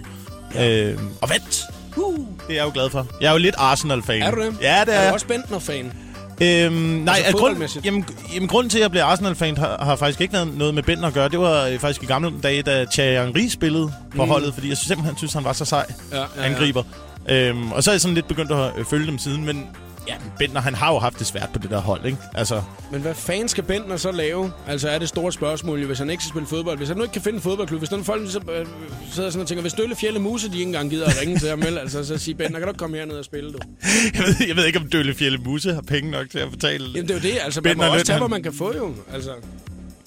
Ja. 0.55 0.79
Øh, 0.79 0.99
og 1.21 1.29
vandt. 1.29 1.61
Uh, 1.97 2.17
det 2.17 2.25
er 2.49 2.53
jeg 2.53 2.65
jo 2.65 2.71
glad 2.73 2.89
for. 2.89 3.07
Jeg 3.21 3.27
er 3.27 3.31
jo 3.31 3.37
lidt 3.37 3.55
Arsenal-fan. 3.57 4.21
Er 4.21 4.31
du 4.31 4.41
det? 4.41 4.55
Ja, 4.61 4.83
det 4.85 4.95
er, 4.95 4.99
Er 4.99 5.07
du 5.07 5.13
også 5.13 5.27
Bentner-fan? 5.27 5.93
Øhm, 6.41 6.73
nej, 6.73 7.21
Altså 7.25 7.37
grund, 7.37 7.81
jamen, 7.85 8.05
jamen, 8.33 8.47
grunden 8.49 8.69
til, 8.69 8.77
at 8.77 8.81
jeg 8.81 8.91
blev 8.91 9.01
Arsenal-fan, 9.01 9.57
har, 9.57 9.77
har 9.83 9.95
faktisk 9.95 10.21
ikke 10.21 10.33
noget, 10.33 10.57
noget 10.57 10.73
med 10.73 10.83
Bentner 10.83 11.07
at 11.07 11.13
gøre. 11.13 11.29
Det 11.29 11.39
var 11.39 11.65
øh, 11.65 11.79
faktisk 11.79 12.03
i 12.03 12.05
gamle 12.05 12.33
dage, 12.43 12.61
da 12.61 12.85
Thierry 12.91 13.25
Henry 13.25 13.47
spillede 13.47 13.93
på 14.15 14.23
mm. 14.23 14.29
holdet, 14.29 14.53
fordi 14.53 14.69
jeg 14.69 14.77
simpelthen 14.77 15.17
synes, 15.17 15.33
han 15.33 15.43
var 15.43 15.53
så 15.53 15.65
sej 15.65 15.85
Ja, 16.11 16.17
ja, 16.17 16.23
ja. 16.37 16.43
angriber. 16.43 16.83
Øhm, 17.29 17.71
og 17.71 17.83
så 17.83 17.91
er 17.91 17.93
jeg 17.93 18.01
sådan 18.01 18.15
lidt 18.15 18.27
begyndt 18.27 18.51
at 18.51 18.71
øh, 18.77 18.85
følge 18.85 19.07
dem 19.07 19.17
siden, 19.17 19.45
men 19.45 19.67
ja, 20.11 20.17
Bentner, 20.39 20.61
han 20.61 20.75
har 20.75 20.93
jo 20.93 20.99
haft 20.99 21.19
det 21.19 21.27
svært 21.27 21.49
på 21.53 21.59
det 21.59 21.69
der 21.69 21.81
hold, 21.81 22.05
ikke? 22.05 22.17
Altså, 22.35 22.61
Men 22.91 23.01
hvad 23.01 23.15
fanden 23.15 23.47
skal 23.47 23.63
Bentner 23.63 23.97
så 23.97 24.11
lave? 24.11 24.51
Altså 24.67 24.89
er 24.89 24.99
det 24.99 25.09
store 25.09 25.31
spørgsmål, 25.31 25.83
hvis 25.85 25.99
han 25.99 26.09
ikke 26.09 26.23
skal 26.23 26.29
spille 26.29 26.47
fodbold. 26.47 26.77
Hvis 26.77 26.87
han 26.87 26.97
nu 26.97 27.03
ikke 27.03 27.13
kan 27.13 27.21
finde 27.21 27.35
en 27.35 27.41
fodboldklub, 27.41 27.79
hvis 27.79 27.89
er 27.89 28.03
folk, 28.03 28.31
så, 28.31 28.39
øh, 28.51 28.65
sidder 29.13 29.29
sådan 29.29 29.41
og 29.41 29.47
tænker, 29.47 29.61
hvis 29.61 29.73
Dølle 29.73 29.95
Fjelle 29.95 30.19
Muse, 30.19 30.47
de 30.49 30.53
ikke 30.53 30.63
engang 30.67 30.89
gider 30.89 31.05
at 31.05 31.21
ringe 31.21 31.39
til 31.39 31.49
ham, 31.49 31.61
vel? 31.61 31.77
Altså 31.77 32.03
så 32.03 32.17
sige, 32.17 32.35
Bentner, 32.35 32.59
kan 32.59 32.67
du 32.67 32.71
ikke 32.71 32.79
komme 32.79 32.97
herned 32.97 33.15
og 33.15 33.25
spille, 33.25 33.51
du? 33.53 33.57
jeg, 34.15 34.23
ved, 34.23 34.35
jeg 34.47 34.55
ved 34.55 34.65
ikke, 34.65 34.79
om 34.79 34.89
Dølle 34.89 35.13
Fjelle 35.13 35.37
Muse 35.37 35.73
har 35.73 35.81
penge 35.81 36.11
nok 36.11 36.29
til 36.29 36.39
at 36.39 36.51
betale. 36.51 36.85
Jamen 36.95 37.07
det 37.07 37.11
er 37.11 37.15
jo 37.29 37.33
det, 37.33 37.39
altså 37.45 37.61
man 37.61 37.69
Bentner 37.69 37.87
må 37.87 37.93
også 37.93 38.05
tage, 38.05 38.19
han- 38.19 38.29
man 38.29 38.43
kan 38.43 38.53
få 38.53 38.75
jo. 38.77 38.93
Altså, 39.13 39.31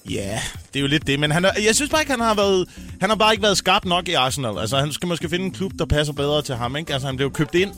Ja, 0.09 0.39
det 0.73 0.79
er 0.79 0.81
jo 0.81 0.87
lidt 0.87 1.07
det, 1.07 1.19
men 1.19 1.31
han 1.31 1.45
er, 1.45 1.49
jeg 1.65 1.75
synes 1.75 1.91
bare 1.91 2.01
ikke, 2.01 2.11
han 2.11 2.19
har 2.19 2.33
været... 2.35 2.69
Han 3.01 3.09
har 3.09 3.15
bare 3.17 3.33
ikke 3.33 3.43
været 3.43 3.57
skarp 3.57 3.85
nok 3.85 4.07
i 4.07 4.13
Arsenal. 4.13 4.57
Altså, 4.59 4.77
han 4.77 4.91
skal 4.91 5.07
måske 5.07 5.29
finde 5.29 5.45
en 5.45 5.51
klub, 5.51 5.71
der 5.79 5.85
passer 5.85 6.13
bedre 6.13 6.41
til 6.41 6.55
ham, 6.55 6.75
ikke? 6.75 6.93
Altså, 6.93 7.07
han 7.07 7.17
blev 7.17 7.31
købt 7.31 7.55
ind... 7.55 7.71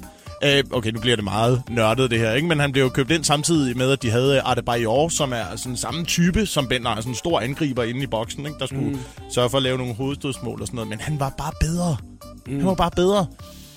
Øh, 0.44 0.63
okay, 0.72 0.89
nu 0.89 1.00
bliver 1.00 1.15
det 1.15 1.24
meget 1.24 1.63
nørdet, 1.70 2.12
det 2.12 2.20
her, 2.20 2.34
ikke? 2.34 2.48
Men 2.48 2.60
han 2.60 2.72
blev 2.72 2.84
jo 2.84 2.89
købt 2.89 3.12
ind 3.12 3.24
samtidig 3.24 3.77
med, 3.77 3.91
at 3.91 4.01
de 4.01 4.12
havde 4.12 4.41
Adebayor, 4.46 5.10
som 5.10 5.34
er 5.34 5.44
sådan 5.56 5.77
samme 5.77 6.06
type 6.06 6.46
som 6.46 6.67
Bender, 6.67 6.89
altså 6.89 7.10
en 7.10 7.15
stor 7.15 7.39
angriber 7.39 7.84
inde 7.84 8.03
i 8.03 8.08
boksen, 8.08 8.46
ikke? 8.46 8.60
Der 8.60 8.65
skulle 8.65 8.89
mm. 8.89 9.00
sørge 9.34 9.50
for 9.50 9.58
at 9.58 9.63
lave 9.63 9.77
nogle 9.77 9.94
hovedstødsmål 9.94 10.62
og 10.62 10.67
sådan 10.67 10.75
noget. 10.75 10.89
Men 10.89 11.00
han 11.00 11.20
var 11.20 11.34
bare 11.38 11.51
bedre. 11.60 11.98
Mm. 12.48 12.56
Han 12.56 12.65
var 12.65 12.74
bare 12.74 12.91
bedre. 12.96 13.25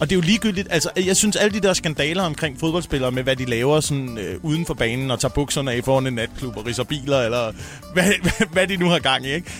Og 0.00 0.10
det 0.10 0.12
er 0.12 0.16
jo 0.16 0.20
ligegyldigt, 0.20 0.68
altså 0.70 0.90
jeg 1.06 1.16
synes 1.16 1.36
alle 1.36 1.60
de 1.60 1.66
der 1.66 1.72
skandaler 1.72 2.22
omkring 2.22 2.60
fodboldspillere 2.60 3.10
med, 3.10 3.22
hvad 3.22 3.36
de 3.36 3.44
laver 3.44 3.80
sådan 3.80 4.18
øh, 4.18 4.44
uden 4.44 4.66
for 4.66 4.74
banen 4.74 5.10
og 5.10 5.20
tager 5.20 5.32
bukserne 5.32 5.72
af 5.72 5.84
foran 5.84 6.06
en 6.06 6.12
natklub 6.12 6.56
og 6.56 6.66
riser 6.66 6.84
biler, 6.84 7.20
eller 7.20 7.52
hvad, 7.92 8.04
hvad, 8.22 8.46
hvad 8.52 8.66
de 8.66 8.76
nu 8.76 8.88
har 8.88 8.98
gang 8.98 9.26
i, 9.26 9.32
ikke? 9.32 9.50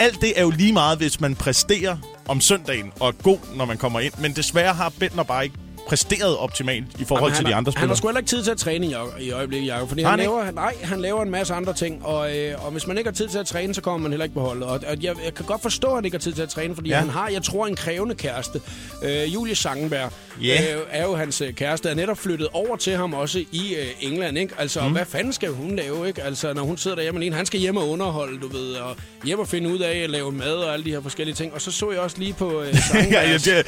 Alt 0.00 0.20
det 0.20 0.32
er 0.36 0.42
jo 0.42 0.50
lige 0.50 0.72
meget, 0.72 0.98
hvis 0.98 1.20
man 1.20 1.34
præsterer 1.34 1.96
om 2.28 2.40
søndagen 2.40 2.92
og 3.00 3.08
er 3.08 3.12
god, 3.12 3.38
når 3.56 3.64
man 3.64 3.76
kommer 3.76 4.00
ind. 4.00 4.12
Men 4.20 4.32
desværre 4.32 4.74
har 4.74 4.92
Bentner 4.98 5.22
bare 5.22 5.44
ikke 5.44 5.56
præsteret 5.88 6.36
optimalt 6.36 6.84
i 6.98 7.04
forhold 7.04 7.32
Jamen, 7.32 7.36
til 7.36 7.44
de 7.46 7.50
har- 7.50 7.56
andre 7.58 7.72
Han 7.76 7.88
har 7.88 7.94
spillere. 7.94 7.96
sgu 7.96 8.08
heller 8.08 8.18
ikke 8.20 8.28
tid 8.28 8.42
til 8.44 8.50
at 8.50 8.58
træne 8.58 8.86
i, 8.86 8.94
i 9.20 9.30
øjeblikket, 9.30 9.68
Jacob. 9.68 9.88
Fordi 9.88 10.02
han, 10.02 10.10
han 10.10 10.18
laver, 10.18 10.50
nej, 10.50 10.74
han 10.82 11.00
laver 11.00 11.22
en 11.22 11.30
masse 11.30 11.54
andre 11.54 11.72
ting, 11.74 12.04
og, 12.06 12.36
øh, 12.36 12.64
og 12.66 12.72
hvis 12.72 12.86
man 12.86 12.98
ikke 12.98 13.08
har 13.10 13.14
tid 13.14 13.28
til 13.28 13.38
at 13.38 13.46
træne, 13.46 13.74
så 13.74 13.80
kommer 13.80 13.98
man 14.02 14.12
heller 14.12 14.24
ikke 14.24 14.34
på 14.34 14.40
holdet. 14.40 14.64
Og, 14.64 14.70
og 14.70 14.96
jeg, 15.02 15.14
jeg 15.24 15.34
kan 15.34 15.44
godt 15.46 15.62
forstå, 15.62 15.88
at 15.88 15.94
han 15.94 16.04
ikke 16.04 16.14
har 16.16 16.20
tid 16.22 16.32
til 16.32 16.42
at 16.42 16.48
træne, 16.48 16.74
fordi 16.74 16.88
Ja. 16.90 16.98
han 16.98 17.08
har, 17.10 17.28
jeg 17.28 17.42
tror, 17.42 17.66
en 17.66 17.76
krævende 17.76 18.14
kæreste. 18.14 18.60
Øh, 19.04 19.34
Julie 19.34 19.54
Sangenberg 19.54 20.12
Ja. 20.42 20.74
øh, 20.76 20.80
er 20.90 21.04
jo 21.04 21.16
hans 21.16 21.40
øh, 21.40 21.52
kæreste, 21.52 21.88
er 21.88 21.94
netop 21.94 22.18
flyttet 22.18 22.48
over 22.52 22.76
til 22.76 22.96
ham 22.96 23.14
også 23.14 23.38
i 23.52 23.74
øh, 23.74 23.86
England, 24.00 24.38
ikke? 24.38 24.54
Altså, 24.58 24.80
mm. 24.80 24.92
hvad 24.92 25.04
fanden 25.04 25.32
skal 25.32 25.48
hun 25.48 25.76
lave, 25.76 26.08
ikke? 26.08 26.22
Altså, 26.22 26.52
når 26.52 26.62
hun 26.62 26.76
sidder 26.76 26.94
derhjemme 26.94 27.20
alene, 27.20 27.36
han 27.36 27.46
skal 27.46 27.60
hjem 27.60 27.76
og 27.76 27.88
underholde, 27.88 28.40
du 28.40 28.48
ved, 28.48 28.74
og 28.74 28.96
hjem 29.24 29.38
og 29.38 29.48
finde 29.48 29.70
ud 29.74 29.78
af 29.78 29.96
at 29.98 30.10
lave 30.10 30.32
mad 30.32 30.54
og 30.54 30.72
alle 30.72 30.84
de 30.84 30.90
her 30.90 31.00
forskellige 31.02 31.34
ting. 31.34 31.54
Og 31.54 31.60
så 31.60 31.72
så 31.72 31.90
jeg 31.90 32.00
også 32.00 32.18
lige 32.18 32.32
på 32.32 32.62
øh, 32.62 32.74
ja, 33.12 33.30
ja, 33.30 33.32
det, 33.34 33.66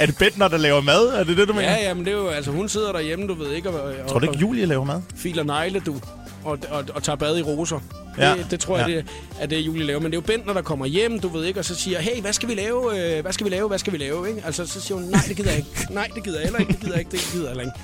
er 0.00 0.06
det 0.06 0.18
Bentner, 0.18 0.48
der 0.48 0.56
laver 0.56 0.80
mad? 0.80 1.06
Er 1.08 1.24
det 1.24 1.36
det, 1.36 1.48
du 1.48 1.52
mener? 1.58 1.72
Ja, 1.72 1.82
ja, 1.88 1.94
men 1.94 2.04
det 2.04 2.12
er 2.12 2.16
jo, 2.16 2.28
altså, 2.28 2.50
hun 2.50 2.68
sidder 2.68 2.92
derhjemme, 2.92 3.26
du 3.26 3.34
ved 3.34 3.52
ikke, 3.52 3.70
og, 3.70 3.92
og, 4.04 4.08
Tror 4.10 4.18
du 4.18 4.26
ikke, 4.30 4.38
Julie 4.38 4.66
laver 4.66 4.84
mad? 4.84 5.00
filer 5.16 5.42
negle, 5.42 5.80
du, 5.80 5.96
og, 6.44 6.58
og, 6.70 6.84
og 6.94 7.02
tager 7.02 7.16
bad 7.16 7.38
i 7.38 7.42
roser. 7.42 7.80
Ja. 8.18 8.34
Det, 8.34 8.46
det 8.50 8.60
tror 8.60 8.78
jeg, 8.78 8.88
Ja. 8.88 8.96
det 8.96 9.04
er 9.40 9.46
det, 9.46 9.56
Julie 9.60 9.84
laver. 9.86 10.00
Men 10.00 10.12
det 10.12 10.18
er 10.18 10.20
jo 10.20 10.26
Bentner, 10.26 10.52
der 10.52 10.62
kommer 10.62 10.86
hjem, 10.86 11.20
du 11.20 11.28
ved 11.28 11.44
ikke, 11.44 11.60
og 11.60 11.64
så 11.64 11.74
siger, 11.74 11.98
hey, 12.00 12.20
hvad 12.20 12.32
skal 12.32 12.48
vi 12.48 12.54
lave? 12.54 13.16
Øh, 13.16 13.22
hvad 13.22 13.32
skal 13.32 13.44
vi 13.46 13.50
lave? 13.50 13.68
Hvad 13.68 13.78
skal 13.78 13.92
vi 13.92 13.98
lave? 13.98 14.28
Ikke? 14.28 14.42
Altså, 14.46 14.66
så 14.66 14.80
siger 14.80 14.94
hun, 14.98 15.04
nej, 15.08 15.20
det 15.28 15.36
gider 15.36 15.50
jeg 15.50 15.58
ikke. 15.58 15.70
Nej, 15.90 16.08
det 16.14 16.24
gider 16.24 16.36
jeg 16.38 16.44
heller 16.44 16.58
ikke. 16.60 16.72
Det 16.72 16.80
gider 16.80 16.92
jeg 16.92 16.98
ikke. 17.00 17.10
Det 17.10 17.28
gider 17.32 17.44
jeg 17.44 17.50
heller 17.50 17.62
ikke. 17.64 17.78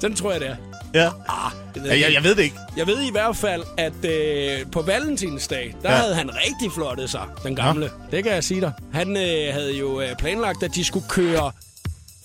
Sådan 0.00 0.16
tror 0.16 0.32
jeg, 0.32 0.40
det 0.40 0.48
er. 0.48 0.56
Ja. 0.94 1.06
Ah, 1.28 1.52
det 1.74 1.82
ved 1.82 1.90
ja 1.90 2.00
jeg, 2.00 2.12
jeg 2.14 2.24
ved 2.24 2.34
det 2.34 2.42
ikke. 2.42 2.56
jeg 2.76 2.86
ved 2.86 3.02
i 3.02 3.10
hvert 3.10 3.36
fald, 3.36 3.62
at 3.76 4.04
øh, 4.04 4.58
på 4.72 4.82
Valentinsdag, 4.82 5.74
der 5.82 5.90
Ja. 5.90 5.96
ja. 5.96 6.02
havde 6.02 6.14
han 6.14 6.30
rigtig 6.30 6.72
flottet 6.72 7.10
sig, 7.10 7.22
den 7.42 7.56
gamle. 7.56 7.90
Det 8.10 8.24
kan 8.24 8.32
jeg 8.32 8.44
sige 8.44 8.60
dig. 8.60 8.72
Han 8.92 9.16
øh, 9.16 9.52
havde 9.54 9.76
jo 9.78 10.00
øh, 10.00 10.16
planlagt, 10.18 10.62
at 10.62 10.74
de 10.74 10.84
skulle 10.84 11.06
køre 11.08 11.52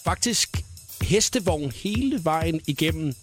faktisk 0.04 0.58
hestevogn 1.02 1.72
hele 1.76 2.20
vejen 2.24 2.62
igennem 2.68 3.14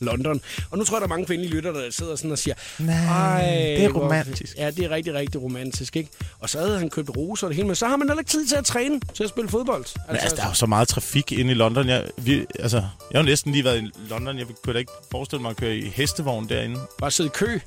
London. 0.00 0.40
Og 0.70 0.78
nu 0.78 0.84
tror 0.84 0.96
jeg, 0.96 1.00
der 1.00 1.06
er 1.06 1.08
mange 1.08 1.26
kvindelige 1.26 1.54
lytter, 1.54 1.72
der 1.72 1.90
sidder 1.90 2.16
sådan 2.16 2.30
og 2.32 2.38
siger... 2.38 2.54
Nej, 2.78 3.42
det 3.50 3.84
er 3.84 3.88
hvor- 3.88 4.00
romantisk." 4.04 4.56
Ja, 4.56 4.70
det 4.70 4.84
er 4.84 4.90
rigtig, 4.90 5.14
rigtig 5.14 5.42
romantisk, 5.42 5.96
ikke? 5.96 6.10
Og 6.38 6.50
så 6.50 6.58
havde 6.58 6.78
han 6.78 6.90
købt 6.90 7.10
roser 7.16 7.46
og 7.46 7.48
det 7.50 7.56
hele, 7.56 7.66
men 7.66 7.76
så 7.76 7.86
har 7.86 7.96
man 7.96 8.08
heller 8.08 8.20
ikke 8.20 8.30
tid 8.30 8.46
til 8.46 8.56
at 8.56 8.64
træne, 8.64 9.00
til 9.14 9.24
at 9.24 9.30
spille 9.30 9.50
fodbold. 9.50 9.80
Altså, 9.84 9.98
Men 10.08 10.16
altså, 10.16 10.36
der 10.36 10.42
er 10.42 10.48
jo 10.48 10.54
så 10.54 10.66
meget 10.66 10.88
trafik 10.88 11.32
inde 11.32 11.50
i 11.50 11.54
London. 11.54 11.88
Jeg, 11.88 12.04
vi, 12.16 12.46
altså, 12.58 12.76
jeg 13.12 13.18
har 13.18 13.22
næsten 13.22 13.52
lige 13.52 13.64
været 13.64 13.82
i 13.82 13.90
London. 14.08 14.38
Jeg 14.38 14.46
kunne 14.64 14.72
da 14.74 14.78
ikke 14.78 14.92
forestille 15.10 15.42
mig 15.42 15.50
at 15.50 15.56
køre 15.56 15.76
i 15.76 15.88
hestevogn 15.88 16.48
derinde. 16.48 16.80
bare 16.98 17.10
sidde 17.10 17.26
i 17.26 17.32
kø. 17.34 17.58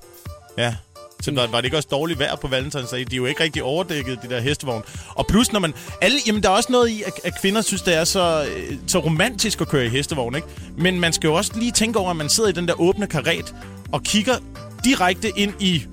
Ja. 0.57 0.75
Så 1.23 1.31
var, 1.31 1.47
var 1.47 1.57
det 1.57 1.65
ikke 1.65 1.77
også 1.77 1.89
dårligt 1.91 2.19
vejr 2.19 2.35
på 2.35 2.47
Valentinsdag? 2.47 2.99
De 2.99 3.15
er 3.15 3.17
jo 3.17 3.25
ikke 3.25 3.43
rigtig 3.43 3.63
overdækket, 3.63 4.19
de 4.23 4.29
der 4.29 4.39
hestevogne. 4.39 4.83
Og 5.09 5.27
plus, 5.27 5.51
når 5.51 5.59
man... 5.59 5.73
Alle, 6.01 6.17
jamen, 6.27 6.43
der 6.43 6.49
er 6.49 6.53
også 6.53 6.71
noget 6.71 6.89
i, 6.89 7.03
at, 7.03 7.13
at 7.23 7.41
kvinder 7.41 7.61
synes, 7.61 7.81
det 7.81 7.95
er 7.95 8.03
så, 8.03 8.45
øh, 8.55 8.77
så 8.87 8.99
romantisk 8.99 9.61
at 9.61 9.67
køre 9.67 9.85
i 9.85 9.89
hestevogn, 9.89 10.35
ikke? 10.35 10.47
Men 10.77 10.99
man 10.99 11.13
skal 11.13 11.27
jo 11.27 11.33
også 11.33 11.51
lige 11.55 11.71
tænke 11.71 11.99
over, 11.99 12.09
at 12.09 12.15
man 12.15 12.29
sidder 12.29 12.49
i 12.49 12.53
den 12.53 12.67
der 12.67 12.81
åbne 12.81 13.07
karet 13.07 13.55
og 13.91 14.03
kigger 14.03 14.35
direkte 14.83 15.29
ind 15.35 15.53
i 15.59 15.83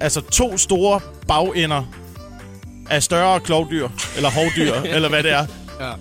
altså 0.00 0.20
to 0.20 0.58
store 0.58 1.00
bagender 1.28 1.84
af 2.90 3.02
større 3.02 3.40
klovdyr, 3.40 3.88
eller 4.16 4.30
hovdyr, 4.30 4.74
eller 4.94 5.08
hvad 5.08 5.22
det 5.22 5.32
er. 5.32 5.46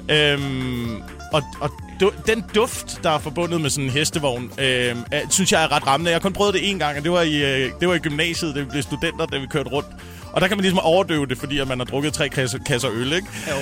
Ja. 0.10 0.34
Øhm, 0.34 1.02
og, 1.34 1.44
og 1.62 1.72
du, 2.00 2.12
den 2.28 2.44
duft, 2.56 3.00
der 3.04 3.10
er 3.10 3.20
forbundet 3.20 3.62
med 3.62 3.70
sådan 3.70 3.86
en 3.86 3.90
hestevogn, 3.90 4.52
er, 4.58 4.96
synes 5.30 5.52
jeg 5.52 5.64
er 5.64 5.72
ret 5.72 5.88
rammende. 5.88 6.12
Jeg 6.12 6.16
har 6.16 6.22
kun 6.22 6.34
prøvet 6.34 6.54
det 6.54 6.60
én 6.60 6.78
gang, 6.78 6.98
og 6.98 7.04
det 7.04 7.12
var 7.12 7.22
i, 7.22 7.36
øh, 7.36 7.72
det 7.80 7.88
var 7.88 7.94
i 7.94 8.00
gymnasiet, 8.00 8.56
da 8.56 8.60
vi 8.60 8.66
blev 8.66 8.84
studenter, 8.84 9.26
da 9.26 9.38
vi 9.38 9.46
kørte 9.46 9.70
rundt. 9.70 9.90
Og 10.34 10.42
der 10.42 10.48
kan 10.48 10.58
man 10.58 10.62
ligesom 10.62 10.80
overdøve 10.80 11.26
det, 11.26 11.38
fordi 11.38 11.60
at 11.60 11.68
man 11.68 11.80
har 11.80 11.86
drukket 11.86 12.14
tre 12.14 12.30
kasser, 12.30 12.60
kasser 12.66 12.90
øl, 12.92 13.14
ikke? 13.14 13.28
Jo. 13.48 13.56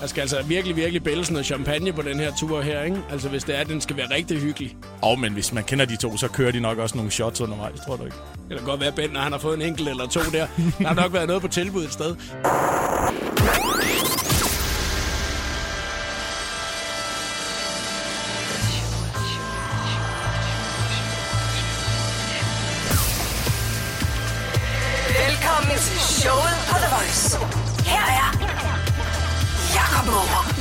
Der 0.00 0.06
skal 0.06 0.20
altså 0.20 0.42
virkelig, 0.42 0.76
virkelig 0.76 1.02
bælge 1.02 1.32
noget 1.32 1.46
champagne 1.46 1.92
på 1.92 2.02
den 2.02 2.20
her 2.20 2.32
tur 2.40 2.62
her, 2.62 2.82
ikke? 2.82 2.96
Altså, 3.12 3.28
hvis 3.28 3.44
det 3.44 3.58
er, 3.58 3.64
den 3.64 3.80
skal 3.80 3.96
være 3.96 4.14
rigtig 4.14 4.38
hyggelig. 4.38 4.76
Og 5.02 5.18
men 5.18 5.32
hvis 5.32 5.52
man 5.52 5.64
kender 5.64 5.84
de 5.84 5.96
to, 5.96 6.16
så 6.16 6.28
kører 6.28 6.52
de 6.52 6.60
nok 6.60 6.78
også 6.78 6.96
nogle 6.96 7.10
shots 7.10 7.40
undervejs, 7.40 7.80
tror 7.86 7.96
du 7.96 8.04
ikke? 8.04 8.16
Det 8.48 8.58
kan 8.58 8.66
godt 8.66 8.80
være, 8.80 8.92
Ben, 8.92 9.10
når 9.10 9.20
han 9.20 9.32
har 9.32 9.38
fået 9.38 9.56
en 9.56 9.62
enkelt 9.62 9.88
eller 9.88 10.06
to 10.06 10.20
der. 10.20 10.46
Der 10.78 10.86
har 10.86 10.94
nok 10.94 11.12
været 11.12 11.26
noget 11.26 11.42
på 11.42 11.48
tilbud 11.48 11.84
et 11.84 11.92
sted. 11.92 12.16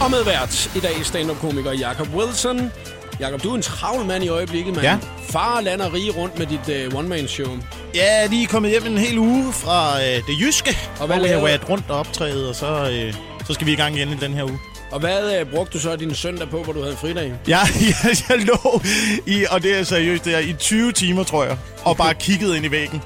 Og 0.02 0.12
med 0.12 0.24
vært 0.24 0.72
i 0.76 0.80
dag 0.80 1.06
stand-up-komiker 1.06 1.72
Jacob 1.72 2.08
Wilson. 2.16 2.72
Jakob, 3.20 3.44
du 3.44 3.52
er 3.52 3.56
en 3.56 3.62
travl 3.62 4.06
mand 4.06 4.24
i 4.24 4.28
øjeblikket, 4.28 4.76
mand. 4.76 4.86
Ja. 4.86 4.98
Far 5.30 5.62
lander 5.62 5.94
rige 5.94 6.12
rundt 6.12 6.40
med 6.40 6.46
dit 6.46 6.88
uh, 6.88 7.00
one-man-show. 7.00 7.58
Ja, 7.96 8.26
lige 8.26 8.48
kommet 8.48 8.72
hjem 8.72 8.86
en 8.86 8.98
hel 8.98 9.18
uge 9.18 9.54
fra 9.54 9.98
øh, 10.02 10.16
det 10.16 10.40
jyske, 10.42 10.78
Og 11.00 11.08
hvad 11.08 11.18
hvor 11.18 11.26
jeg 11.26 11.38
har 11.38 11.46
været 11.46 11.70
rundt 11.70 11.90
og 11.90 12.00
optrædet, 12.00 12.50
og 12.50 12.56
så, 12.56 12.90
øh, 12.92 13.14
så 13.48 13.54
skal 13.54 13.68
vi 13.68 13.72
i 13.72 13.76
gang 13.76 13.96
igen 13.96 14.10
i 14.10 14.16
den 14.16 14.34
her 14.34 14.44
uge. 14.44 14.60
Og 14.92 15.00
hvad 15.00 15.42
uh, 15.42 15.52
brugte 15.52 15.74
du 15.74 15.80
så 15.80 15.96
din 15.96 16.16
søndag 16.16 16.50
på, 16.50 16.64
hvor 16.64 16.74
du 16.74 16.82
havde 16.82 16.96
fridag? 16.98 17.34
Ja, 17.48 17.60
jeg, 18.04 18.16
jeg 18.30 18.38
lå 18.46 18.82
i, 19.26 19.46
og 19.50 19.64
det 19.64 19.80
er 19.80 19.84
seriøst, 19.84 20.26
det 20.26 20.36
er 20.36 20.40
i 20.40 20.54
20 20.54 20.92
timer, 20.92 21.24
tror 21.24 21.44
jeg, 21.44 21.58
og 21.86 21.98
bare 21.98 22.14
kiggede 22.16 22.58
ind 22.58 22.66
i 22.66 22.72
væggen, 22.72 23.02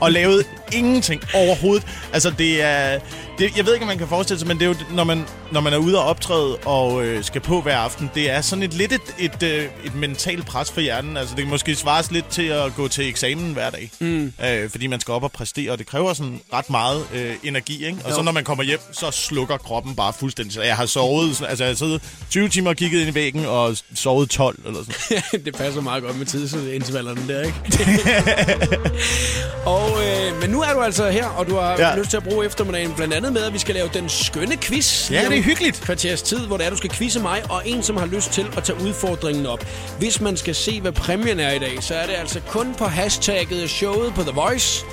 og 0.00 0.12
lavede 0.12 0.44
ingenting 0.72 1.22
overhovedet. 1.34 1.86
Altså, 2.12 2.30
det 2.30 2.62
er... 2.62 2.98
Det, 3.38 3.56
jeg 3.56 3.66
ved 3.66 3.72
ikke, 3.74 3.82
om 3.84 3.88
man 3.88 3.98
kan 3.98 4.08
forestille 4.08 4.38
sig, 4.38 4.48
men 4.48 4.58
det 4.58 4.64
er 4.64 4.68
jo, 4.68 4.74
når 4.90 5.04
man, 5.04 5.24
når 5.52 5.60
man 5.60 5.72
er 5.72 5.76
ude 5.76 5.98
og 5.98 6.04
optræde 6.04 6.56
og 6.56 7.04
øh, 7.04 7.24
skal 7.24 7.40
på 7.40 7.60
hver 7.60 7.76
aften, 7.76 8.10
det 8.14 8.30
er 8.30 8.40
sådan 8.40 8.62
et 8.62 8.74
lidt 8.74 8.92
et, 8.92 9.00
et, 9.18 9.42
øh, 9.42 9.64
et 9.84 9.94
mentalt 9.94 10.46
pres 10.46 10.70
for 10.72 10.80
hjernen. 10.80 11.16
Altså, 11.16 11.34
det 11.34 11.44
kan 11.44 11.50
måske 11.50 11.74
svares 11.74 12.10
lidt 12.10 12.28
til 12.28 12.42
at 12.42 12.74
gå 12.76 12.88
til 12.88 13.08
eksamen 13.08 13.52
hver 13.52 13.70
dag, 13.70 13.90
mm. 14.00 14.32
øh, 14.44 14.70
fordi 14.70 14.86
man 14.86 15.00
skal 15.00 15.12
op 15.12 15.22
og 15.22 15.32
præstere, 15.32 15.72
og 15.72 15.78
det 15.78 15.86
kræver 15.86 16.14
sådan 16.14 16.40
ret 16.52 16.70
meget 16.70 17.04
øh, 17.14 17.34
energi, 17.42 17.86
ikke? 17.86 17.98
Og 18.04 18.10
så 18.12 18.18
Jo. 18.18 18.22
når 18.24 18.32
man 18.32 18.44
kommer 18.44 18.64
hjem, 18.64 18.80
så 18.92 19.10
slukker 19.10 19.56
kroppen 19.56 19.96
bare 19.96 20.12
fuldstændig. 20.12 20.54
Så 20.54 20.62
jeg 20.62 20.76
har 20.76 20.86
sovet, 20.86 21.42
altså 21.48 21.64
jeg 21.64 21.70
har 21.70 21.76
siddet 21.76 22.02
20 22.30 22.48
timer 22.48 22.70
og 22.70 22.76
kigget 22.76 23.00
ind 23.00 23.10
i 23.10 23.14
væggen, 23.14 23.46
og 23.46 23.76
sovet 23.94 24.30
12 24.30 24.58
eller 24.66 24.80
sådan 24.84 25.40
det 25.44 25.56
passer 25.56 25.80
meget 25.80 26.02
godt 26.02 26.18
med 26.18 26.26
tidsintervallerne 26.26 27.28
der, 27.28 27.42
ikke? 27.42 27.56
og, 29.76 29.88
øh, 29.88 30.40
men 30.40 30.50
nu 30.50 30.62
er 30.62 30.72
du 30.72 30.80
altså 30.80 31.10
her, 31.10 31.26
og 31.26 31.46
du 31.46 31.56
har 31.56 31.76
ja. 31.78 31.96
Lyst 31.96 32.10
til 32.10 32.16
at 32.16 32.22
bruge 32.22 32.46
eftermiddagen 32.46 32.92
blandt 32.96 33.14
andet 33.14 33.32
med, 33.32 33.42
at 33.42 33.52
vi 33.52 33.58
skal 33.58 33.74
lave 33.74 33.88
den 33.94 34.08
skønne 34.08 34.56
quiz. 34.56 35.10
Ja, 35.10 35.24
det 35.28 35.38
er 35.38 35.42
hyggeligt. 35.42 35.80
Kvarters 35.80 36.22
tid, 36.22 36.38
hvor 36.38 36.56
det 36.56 36.66
er, 36.66 36.70
du 36.70 36.76
skal 36.76 36.90
quizze 36.90 37.20
mig, 37.20 37.42
og 37.50 37.62
en, 37.64 37.82
som 37.82 37.96
har 37.96 38.06
lyst 38.06 38.32
til 38.32 38.46
at 38.56 38.64
tage 38.64 38.80
udfordringen 38.80 39.46
op. 39.46 39.66
Hvis 39.98 40.20
man 40.20 40.36
skal 40.36 40.54
se, 40.54 40.80
hvad 40.80 40.92
præmien 40.92 41.40
er 41.40 41.52
i 41.52 41.58
dag, 41.58 41.76
så 41.80 41.94
er 41.94 42.06
det 42.06 42.14
altså 42.14 42.40
kun 42.48 42.74
på 42.74 42.84
hashtagget 42.84 43.70
showet 43.70 44.14
på 44.14 44.22
The 44.22 44.32
Voice 44.32 44.84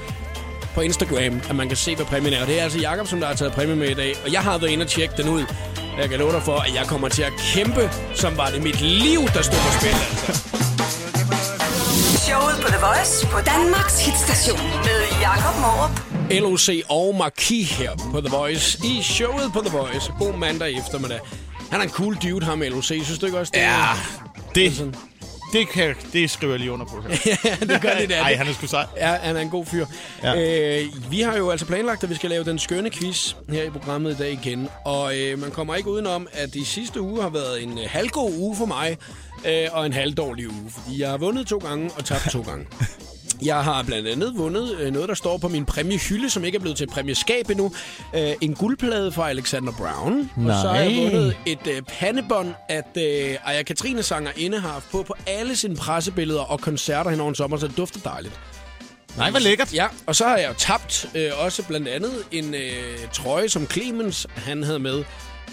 på 0.76 0.82
Instagram, 0.82 1.42
at 1.50 1.56
man 1.56 1.68
kan 1.68 1.78
se, 1.78 1.96
hvad 1.96 2.06
præmien 2.06 2.34
er. 2.34 2.42
Og 2.42 2.48
det 2.48 2.60
er 2.60 2.64
altså 2.64 2.80
Jakob, 2.80 3.08
som 3.08 3.20
der 3.20 3.28
har 3.28 3.34
taget 3.34 3.54
præmien 3.54 3.80
med 3.80 3.90
i 3.90 3.94
dag. 3.94 4.16
Og 4.26 4.34
jeg 4.34 4.42
har 4.42 4.58
været 4.58 4.72
inde 4.72 4.84
og 4.84 4.90
tjekke 4.90 5.14
den 5.18 5.30
ud. 5.30 5.44
Jeg 5.98 6.10
kan 6.10 6.20
love 6.20 6.32
dig 6.32 6.42
for, 6.44 6.56
at 6.58 6.76
jeg 6.76 6.86
kommer 6.88 7.10
til 7.10 7.24
at 7.24 7.34
kæmpe, 7.54 7.90
som 8.16 8.38
var 8.38 8.50
det 8.50 8.64
mit 8.64 8.82
liv, 8.82 9.20
der 9.34 9.42
stod 9.42 9.60
på 9.60 9.80
spil. 9.80 9.96
Altså. 10.28 10.58
Showet 12.28 12.56
på 12.62 12.68
The 12.68 12.78
Voice 12.86 13.28
på 13.28 13.40
Danmarks 13.46 14.06
hitstation 14.06 14.58
med 14.58 15.00
Jakob 15.22 15.56
Morup. 15.62 16.02
LOC 16.32 16.70
og 16.90 17.16
Marquis 17.16 17.72
her 17.78 17.92
på 18.12 18.22
The 18.22 18.30
Voice 18.30 18.80
i 18.88 19.02
showet 19.04 19.54
på 19.54 19.60
The 19.66 19.78
Voice. 19.78 20.12
God 20.20 20.38
mandag 20.38 20.78
eftermiddag. 20.78 21.20
Han 21.72 21.80
er 21.80 21.84
en 21.84 21.90
cool 21.90 22.16
dude, 22.16 22.46
ham 22.46 22.62
LOC. 22.62 22.86
Synes 22.86 23.20
du 23.20 23.26
ikke 23.26 23.40
også 23.40 23.52
det? 23.56 23.62
Ja, 23.62 23.86
det, 24.56 24.74
sådan. 24.74 24.96
det, 25.54 25.70
kan, 25.70 25.96
det 26.14 26.32
skriver 26.32 26.54
jeg 26.54 26.60
lige 26.60 26.72
under 26.72 26.86
på 26.86 27.02
her. 27.02 27.10
ja, 27.46 27.56
det 27.66 27.82
gør 27.82 27.94
det 28.00 28.10
der. 28.10 28.22
Ej, 28.22 28.36
han 28.36 28.48
er 28.48 28.54
sgu 28.54 28.68
sej. 28.68 28.86
Ja, 28.98 29.08
han 29.08 29.38
er 29.38 29.42
en 29.42 29.50
god 29.50 29.66
fyr. 29.66 29.86
Ja. 30.24 30.34
Ja. 30.34 30.82
Øh, 30.82 31.12
vi 31.12 31.22
har 31.22 31.38
jo 31.38 31.50
altså 31.50 31.66
planlagt, 31.66 32.04
at 32.04 32.10
vi 32.10 32.16
skal 32.16 32.30
lave 32.30 32.44
den 32.44 32.60
skønne 32.60 32.90
quiz 32.90 33.36
her 33.50 33.64
i 33.64 33.70
programmet 33.70 34.12
i 34.12 34.18
dag 34.18 34.32
igen. 34.32 34.70
Og 34.86 35.18
øh, 35.20 35.40
man 35.40 35.52
kommer 35.52 35.76
ikke 35.76 35.90
udenom, 35.90 36.28
at 36.34 36.54
de 36.54 36.66
sidste 36.66 37.02
uge 37.02 37.22
har 37.22 37.30
været 37.30 37.64
en 37.64 37.78
øh, 37.78 37.86
halvgod 37.88 38.34
uge 38.38 38.56
for 38.56 38.66
mig, 38.66 38.98
øh, 39.46 39.68
og 39.72 39.86
en 39.86 39.94
halvdårlig 39.94 40.48
uge. 40.48 40.70
Fordi 40.70 41.02
jeg 41.02 41.10
har 41.10 41.18
vundet 41.18 41.48
to 41.48 41.58
gange 41.58 41.92
og 41.98 42.06
tabt 42.06 42.30
to 42.32 42.42
gange. 42.42 42.66
Jeg 43.42 43.64
har 43.64 43.84
blandt 43.84 44.08
andet 44.08 44.34
vundet 44.36 44.78
øh, 44.80 44.94
noget, 44.94 45.10
der 45.10 45.16
står 45.16 45.38
på 45.38 45.48
min 45.48 45.66
præmiehylde, 45.66 46.30
som 46.30 46.44
ikke 46.46 46.56
er 46.56 46.60
blevet 46.60 46.78
til 46.78 46.88
præmieskab 46.88 47.50
endnu. 47.50 47.72
Øh, 48.16 48.32
en 48.42 48.56
guldplade 48.56 49.12
fra 49.12 49.30
Alexander 49.30 49.72
Brown. 49.72 50.32
Og 50.36 50.62
så 50.62 50.68
har 50.68 50.76
jeg 50.76 50.92
Nej. 50.92 51.04
vundet 51.04 51.38
et 51.46 51.68
øh, 51.68 51.82
pandebånd, 51.82 52.54
at 52.70 52.98
øh, 52.98 53.36
Aya 53.46 53.64
Katrine 53.64 54.04
sanger 54.04 54.32
inde 54.38 54.60
har 54.60 54.70
haft 54.70 54.92
på 54.92 55.04
på 55.04 55.16
alle 55.28 55.56
sine 55.56 55.76
pressebilleder 55.76 56.42
og 56.42 56.62
koncerter 56.62 57.12
hen 57.12 57.20
over 57.20 57.30
en 57.30 57.36
sommer, 57.36 57.58
så 57.58 57.68
det 57.68 57.78
dufter 57.78 58.00
dejligt. 58.00 58.40
Nej, 59.18 59.30
hvor 59.32 59.40
lækkert. 59.40 59.74
Ja, 59.74 59.88
og 60.06 60.16
så 60.16 60.26
har 60.28 60.38
jeg 60.38 60.50
jo 60.50 60.54
tabt 60.58 61.10
øh, 61.16 61.32
også 61.38 61.64
blandt 61.64 61.88
andet 61.88 62.12
en 62.32 62.54
øh, 62.54 62.98
trøje, 63.14 63.50
som 63.50 63.68
Clemens 63.72 64.28
han 64.36 64.64
havde 64.64 64.80
med. 64.80 65.04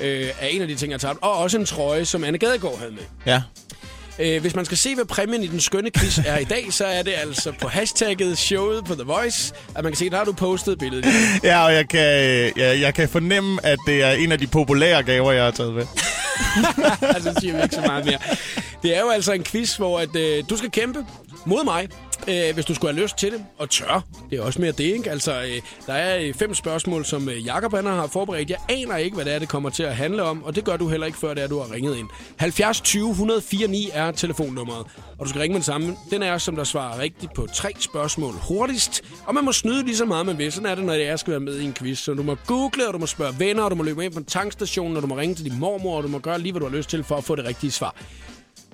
Øh, 0.00 0.28
er 0.40 0.46
en 0.46 0.62
af 0.62 0.68
de 0.68 0.74
ting, 0.74 0.90
jeg 0.90 1.00
har 1.00 1.08
tabt. 1.08 1.18
Og 1.22 1.32
også 1.36 1.58
en 1.58 1.66
trøje, 1.66 2.04
som 2.04 2.24
Anne 2.24 2.38
Gadegaard 2.38 2.78
havde 2.78 2.92
med. 2.92 3.02
Ja. 3.26 3.42
Øh, 4.20 4.40
hvis 4.40 4.54
man 4.54 4.64
skal 4.64 4.76
se, 4.76 4.94
hvad 4.94 5.04
præmien 5.04 5.42
i 5.42 5.46
den 5.46 5.60
skønne 5.60 5.90
quiz 5.90 6.18
er 6.26 6.38
i 6.38 6.44
dag, 6.44 6.72
så 6.72 6.86
er 6.86 7.02
det 7.02 7.14
altså 7.16 7.52
på 7.60 7.68
hashtagget 7.68 8.38
showet 8.38 8.84
på 8.84 8.94
The 8.94 9.04
Voice, 9.04 9.54
at 9.74 9.84
man 9.84 9.92
kan 9.92 9.96
se, 9.96 10.10
der 10.10 10.16
har 10.16 10.24
du 10.24 10.32
postet 10.32 10.78
billedet. 10.78 11.06
Ja, 11.42 11.64
og 11.64 11.74
jeg 11.74 11.88
kan, 11.88 12.00
ja, 12.56 12.80
jeg 12.80 12.94
kan 12.94 13.08
fornemme, 13.08 13.66
at 13.66 13.78
det 13.86 14.02
er 14.02 14.10
en 14.10 14.32
af 14.32 14.38
de 14.38 14.46
populære 14.46 15.02
gaver, 15.02 15.32
jeg 15.32 15.44
har 15.44 15.50
taget 15.50 15.74
med. 15.74 15.86
altså, 17.14 17.34
siger 17.40 17.56
vi 17.56 17.62
ikke 17.62 17.74
så 17.74 17.80
meget 17.80 18.04
mere. 18.04 18.18
Det 18.82 18.96
er 18.96 19.00
jo 19.00 19.08
altså 19.08 19.32
en 19.32 19.44
quiz, 19.44 19.76
hvor 19.76 19.98
at, 19.98 20.16
øh, 20.16 20.44
du 20.50 20.56
skal 20.56 20.70
kæmpe 20.70 21.04
mod 21.46 21.64
mig, 21.64 21.88
øh, 22.28 22.54
hvis 22.54 22.64
du 22.64 22.74
skulle 22.74 22.92
have 22.94 23.02
lyst 23.02 23.16
til 23.16 23.32
det, 23.32 23.44
og 23.58 23.70
tør. 23.70 24.04
Det 24.30 24.38
er 24.38 24.42
også 24.42 24.60
mere 24.60 24.72
det, 24.72 24.84
ikke? 24.84 25.10
Altså, 25.10 25.42
øh, 25.42 25.60
der 25.86 25.92
er 25.92 26.18
øh, 26.20 26.34
fem 26.34 26.54
spørgsmål, 26.54 27.04
som 27.04 27.28
øh, 27.28 27.46
Jakob 27.46 27.74
han 27.74 27.86
har 27.86 28.06
forberedt. 28.06 28.50
Jeg 28.50 28.58
aner 28.68 28.96
ikke, 28.96 29.14
hvad 29.14 29.24
det 29.24 29.34
er, 29.34 29.38
det 29.38 29.48
kommer 29.48 29.70
til 29.70 29.82
at 29.82 29.96
handle 29.96 30.22
om, 30.22 30.44
og 30.44 30.56
det 30.56 30.64
gør 30.64 30.76
du 30.76 30.88
heller 30.88 31.06
ikke, 31.06 31.18
før 31.18 31.34
det 31.34 31.42
er, 31.42 31.48
du 31.48 31.58
har 31.58 31.72
ringet 31.72 31.96
ind. 31.96 32.08
70 32.36 32.80
20 32.80 33.10
104 33.10 33.68
9 33.68 33.90
er 33.92 34.10
telefonnummeret, 34.10 34.86
og 35.18 35.24
du 35.26 35.28
skal 35.28 35.40
ringe 35.40 35.52
med 35.52 35.60
det 35.60 35.66
samme. 35.66 35.96
Den 36.10 36.22
er, 36.22 36.38
som 36.38 36.56
der 36.56 36.64
svarer 36.64 36.98
rigtigt 36.98 37.34
på 37.34 37.46
tre 37.54 37.72
spørgsmål 37.78 38.34
hurtigst, 38.48 39.02
og 39.26 39.34
man 39.34 39.44
må 39.44 39.52
snyde 39.52 39.84
lige 39.84 39.96
så 39.96 40.04
meget, 40.04 40.26
man 40.26 40.38
vil. 40.38 40.52
Sådan 40.52 40.70
er 40.70 40.74
det, 40.74 40.84
når 40.84 40.92
jeg 40.92 41.18
skal 41.18 41.30
være 41.30 41.40
med 41.40 41.58
i 41.58 41.64
en 41.64 41.74
quiz. 41.74 41.98
Så 41.98 42.14
du 42.14 42.22
må 42.22 42.36
google, 42.46 42.88
og 42.88 42.94
du 42.94 42.98
må 42.98 43.06
spørge 43.06 43.34
venner, 43.38 43.62
og 43.62 43.70
du 43.70 43.76
må 43.76 43.82
løbe 43.82 44.04
ind 44.04 44.12
på 44.12 44.18
en 44.18 44.24
tankstation, 44.24 44.96
og 44.96 45.02
du 45.02 45.06
må 45.06 45.16
ringe 45.16 45.34
til 45.34 45.44
din 45.44 45.58
mormor, 45.58 45.96
og 45.96 46.02
du 46.02 46.08
må 46.08 46.18
gøre 46.18 46.38
lige, 46.38 46.52
hvad 46.52 46.60
du 46.60 46.68
har 46.68 46.76
lyst 46.76 46.90
til, 46.90 47.04
for 47.04 47.16
at 47.16 47.24
få 47.24 47.36
det 47.36 47.44
rigtige 47.44 47.70
svar 47.70 47.94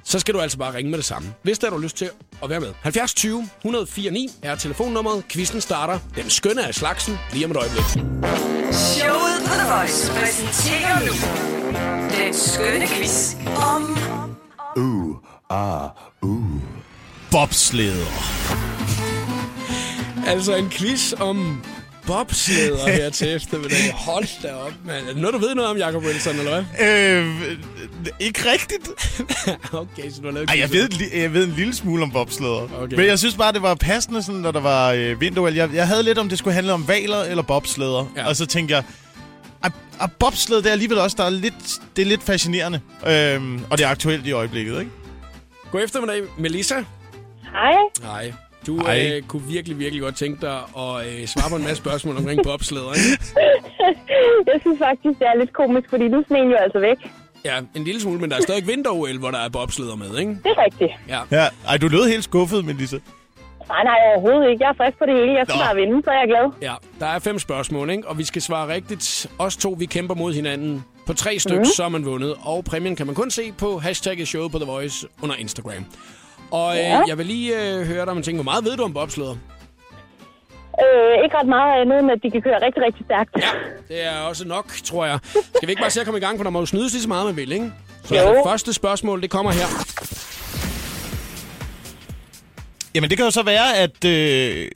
så 0.09 0.19
skal 0.19 0.35
du 0.35 0.41
altså 0.41 0.59
bare 0.59 0.75
ringe 0.75 0.91
med 0.91 0.99
det 0.99 1.07
samme. 1.07 1.35
Hvis 1.43 1.59
der 1.59 1.67
har 1.71 1.77
du 1.77 1.83
lyst 1.83 1.97
til 1.97 2.11
at 2.43 2.51
være 2.51 2.61
med. 2.61 2.73
70 2.83 3.15
20 3.15 3.49
104 3.65 4.11
9 4.11 4.29
er 4.43 4.55
telefonnummeret. 4.55 5.25
Quizzen 5.29 5.61
starter. 5.61 5.99
Den 6.15 6.31
skønne 6.31 6.67
af 6.67 6.75
slagsen 6.75 7.19
lige 7.33 7.45
om 7.45 7.51
et 7.51 7.57
øjeblik. 7.57 7.85
Showet 8.73 9.39
på 9.47 9.55
The 9.55 9.73
Voice 9.73 10.13
præsenterer 10.13 11.01
nu 11.07 11.13
den 12.25 12.35
skønne 12.35 12.87
quiz 12.87 13.35
om 13.75 13.99
Bobsleder. 17.31 18.07
Altså 20.27 20.57
en 20.57 20.71
quiz 20.71 21.13
om 21.13 21.63
bobslæder 22.07 22.89
her 22.89 23.11
til 23.11 23.35
eftermiddag. 23.35 23.93
Hold 24.07 24.43
da 24.43 24.55
op, 24.55 24.73
mand. 24.85 25.05
Er 25.09 25.13
det 25.13 25.17
noget, 25.17 25.35
du 25.35 25.39
ved 25.39 25.55
noget 25.55 25.71
om, 25.71 25.77
Jacob 25.77 26.05
Wilson, 26.05 26.39
eller 26.39 26.63
hvad? 26.63 26.89
Øh, 26.89 27.59
ikke 28.21 28.51
rigtigt. 28.53 28.89
okay, 29.83 30.11
så 30.11 30.21
du 30.21 30.27
har 30.27 30.33
lavet 30.33 30.51
Ej, 30.51 30.59
jeg 30.59 30.73
ved, 30.73 30.89
jeg 31.15 31.33
ved 31.33 31.45
en 31.45 31.53
lille 31.53 31.75
smule 31.75 32.03
om 32.03 32.11
bobslæder. 32.11 32.69
Okay. 32.83 32.97
Men 32.97 33.07
jeg 33.07 33.19
synes 33.19 33.35
bare, 33.35 33.53
det 33.53 33.63
var 33.63 33.75
passende, 33.75 34.23
sådan, 34.23 34.41
når 34.41 34.51
der 34.51 34.61
var 34.61 34.93
øh, 34.93 35.21
vinter 35.21 35.49
jeg, 35.49 35.75
jeg 35.75 35.87
havde 35.89 36.03
lidt 36.03 36.19
om, 36.19 36.29
det 36.29 36.39
skulle 36.39 36.55
handle 36.55 36.73
om 36.73 36.89
valer 36.89 37.23
eller 37.23 37.43
bobslæder. 37.43 38.13
Ja. 38.17 38.29
Og 38.29 38.37
så 38.37 38.47
tænkte 38.47 38.75
jeg, 38.75 38.85
at, 40.01 40.13
bobslæder, 40.19 40.63
det 40.63 40.69
er 40.69 40.73
alligevel 40.73 40.99
også, 40.99 41.17
der 41.19 41.25
er 41.25 41.31
lidt, 41.31 41.81
det 41.97 42.03
er 42.03 42.07
lidt 42.07 42.23
fascinerende. 42.23 42.81
Øhm, 43.07 43.65
og 43.71 43.79
det 43.79 43.85
er 43.85 43.89
aktuelt 43.89 44.27
i 44.27 44.33
øjeblikket, 44.33 44.81
ikke? 44.81 44.91
God 45.73 45.85
eftermiddag, 45.85 46.23
Melissa. 46.39 46.75
Hej. 47.43 47.75
Hej. 48.03 48.33
Du 48.67 48.79
Hej. 48.79 49.13
øh, 49.17 49.23
kunne 49.23 49.43
virkelig, 49.43 49.79
virkelig 49.79 50.03
godt 50.03 50.17
tænke 50.17 50.41
dig 50.41 50.57
at 50.57 51.07
øh, 51.07 51.27
svare 51.27 51.51
på 51.51 51.57
en 51.57 51.63
masse 51.63 51.77
spørgsmål 51.77 52.17
omkring 52.17 52.41
bobslæder, 52.45 52.93
ikke? 52.93 53.23
Jeg 54.53 54.59
synes 54.61 54.79
faktisk, 54.79 55.19
det 55.19 55.27
er 55.33 55.39
lidt 55.39 55.53
komisk, 55.53 55.91
fordi 55.91 56.09
nu 56.09 56.25
sneen 56.29 56.51
jo 56.51 56.57
altså 56.57 56.79
væk. 56.79 56.97
Ja, 57.45 57.59
en 57.77 57.85
lille 57.85 58.01
smule, 58.01 58.21
men 58.21 58.31
der 58.31 58.37
er 58.37 58.41
stadig 58.41 58.67
vinter 58.67 59.19
hvor 59.19 59.31
der 59.31 59.39
er 59.39 59.49
bobslæder 59.49 59.97
med, 59.97 60.19
ikke? 60.19 60.31
Det 60.31 60.51
er 60.57 60.65
rigtigt. 60.65 60.93
Ja. 61.09 61.21
Ja. 61.31 61.47
Ej, 61.69 61.77
du 61.77 61.89
lød 61.89 62.09
helt 62.09 62.25
skuffet, 62.25 62.65
Melissa. 62.65 62.99
Nej, 63.69 63.85
nej, 63.85 63.99
overhovedet 64.11 64.51
ikke. 64.51 64.65
Jeg 64.65 64.71
er 64.71 64.75
frisk 64.75 64.99
på 64.99 65.07
det 65.07 65.15
hele. 65.15 65.33
Jeg 65.33 65.47
skal 65.47 65.59
Nå. 65.59 65.65
bare 65.65 65.75
vinde, 65.75 66.03
så 66.05 66.11
er 66.11 66.19
jeg 66.19 66.29
glad. 66.29 66.51
Ja, 66.63 66.75
der 67.01 67.07
er 67.07 67.19
fem 67.19 67.39
spørgsmål, 67.39 67.91
ikke? 67.91 68.09
Og 68.09 68.19
vi 68.19 68.25
skal 68.25 68.43
svare 68.43 68.75
rigtigt. 68.75 69.27
Os 69.39 69.57
to, 69.57 69.77
vi 69.79 69.87
kæmper 69.87 70.15
mod 70.15 70.35
hinanden. 70.35 70.85
På 71.07 71.13
tre 71.13 71.39
stykker, 71.39 71.65
mm. 71.65 71.77
så 71.77 71.85
er 71.85 71.89
man 71.89 72.05
vundet. 72.05 72.35
Og 72.43 72.65
præmien 72.65 72.97
kan 72.97 73.07
man 73.07 73.15
kun 73.15 73.31
se 73.31 73.53
på 73.59 73.79
hashtagget 73.79 74.29
showet 74.29 74.53
på 74.53 74.59
The 74.59 74.67
Voice 74.67 75.07
under 75.23 75.37
Instagram. 75.37 75.85
Og 76.51 76.75
Ja. 76.77 77.01
øh, 77.01 77.09
jeg 77.09 77.19
vil 77.19 77.27
lige 77.27 77.63
øh, 77.79 77.87
høre 77.87 78.01
dig 78.05 78.09
om 78.09 78.17
en 78.17 78.23
ting. 78.23 78.37
Hvor 78.37 78.45
meget 78.45 78.65
ved 78.65 78.77
du 78.77 78.83
om 78.83 78.93
bobslæder? 78.93 79.37
Øh, 80.85 81.25
ikke 81.25 81.37
ret 81.37 81.49
meget 81.49 81.81
andet, 81.81 81.99
end 81.99 82.11
at 82.11 82.19
de 82.23 82.31
kan 82.31 82.43
køre 82.43 82.59
rigtig, 82.67 82.83
rigtig 82.83 83.05
stærkt. 83.05 83.31
Ja, 83.41 83.51
det 83.89 84.05
er 84.07 84.19
også 84.21 84.49
nok, 84.49 84.73
tror 84.85 85.07
jeg. 85.07 85.19
Skal 85.57 85.67
vi 85.69 85.73
ikke 85.73 85.81
bare 85.83 85.91
se 85.91 86.01
at 86.01 86.07
komme 86.07 86.19
i 86.19 86.23
gang, 86.23 86.39
for 86.39 86.43
der 86.45 86.51
må 86.51 86.59
jo 86.61 86.67
snydes 86.67 86.93
lige 86.93 87.03
så 87.03 87.09
meget, 87.09 87.27
man 87.27 87.37
vil, 87.37 87.53
ikke? 87.53 87.73
Så 88.05 88.15
Jo. 88.15 88.21
det 88.29 88.41
første 88.47 88.73
spørgsmål, 88.73 89.23
det 89.23 89.31
kommer 89.31 89.53
her. 89.53 89.67
Jamen, 92.95 93.11
det 93.11 93.19
kan 93.19 93.25
jo 93.25 93.31
så 93.31 93.43
være, 93.43 93.77
at, 93.77 94.05
øh, 94.05 94.69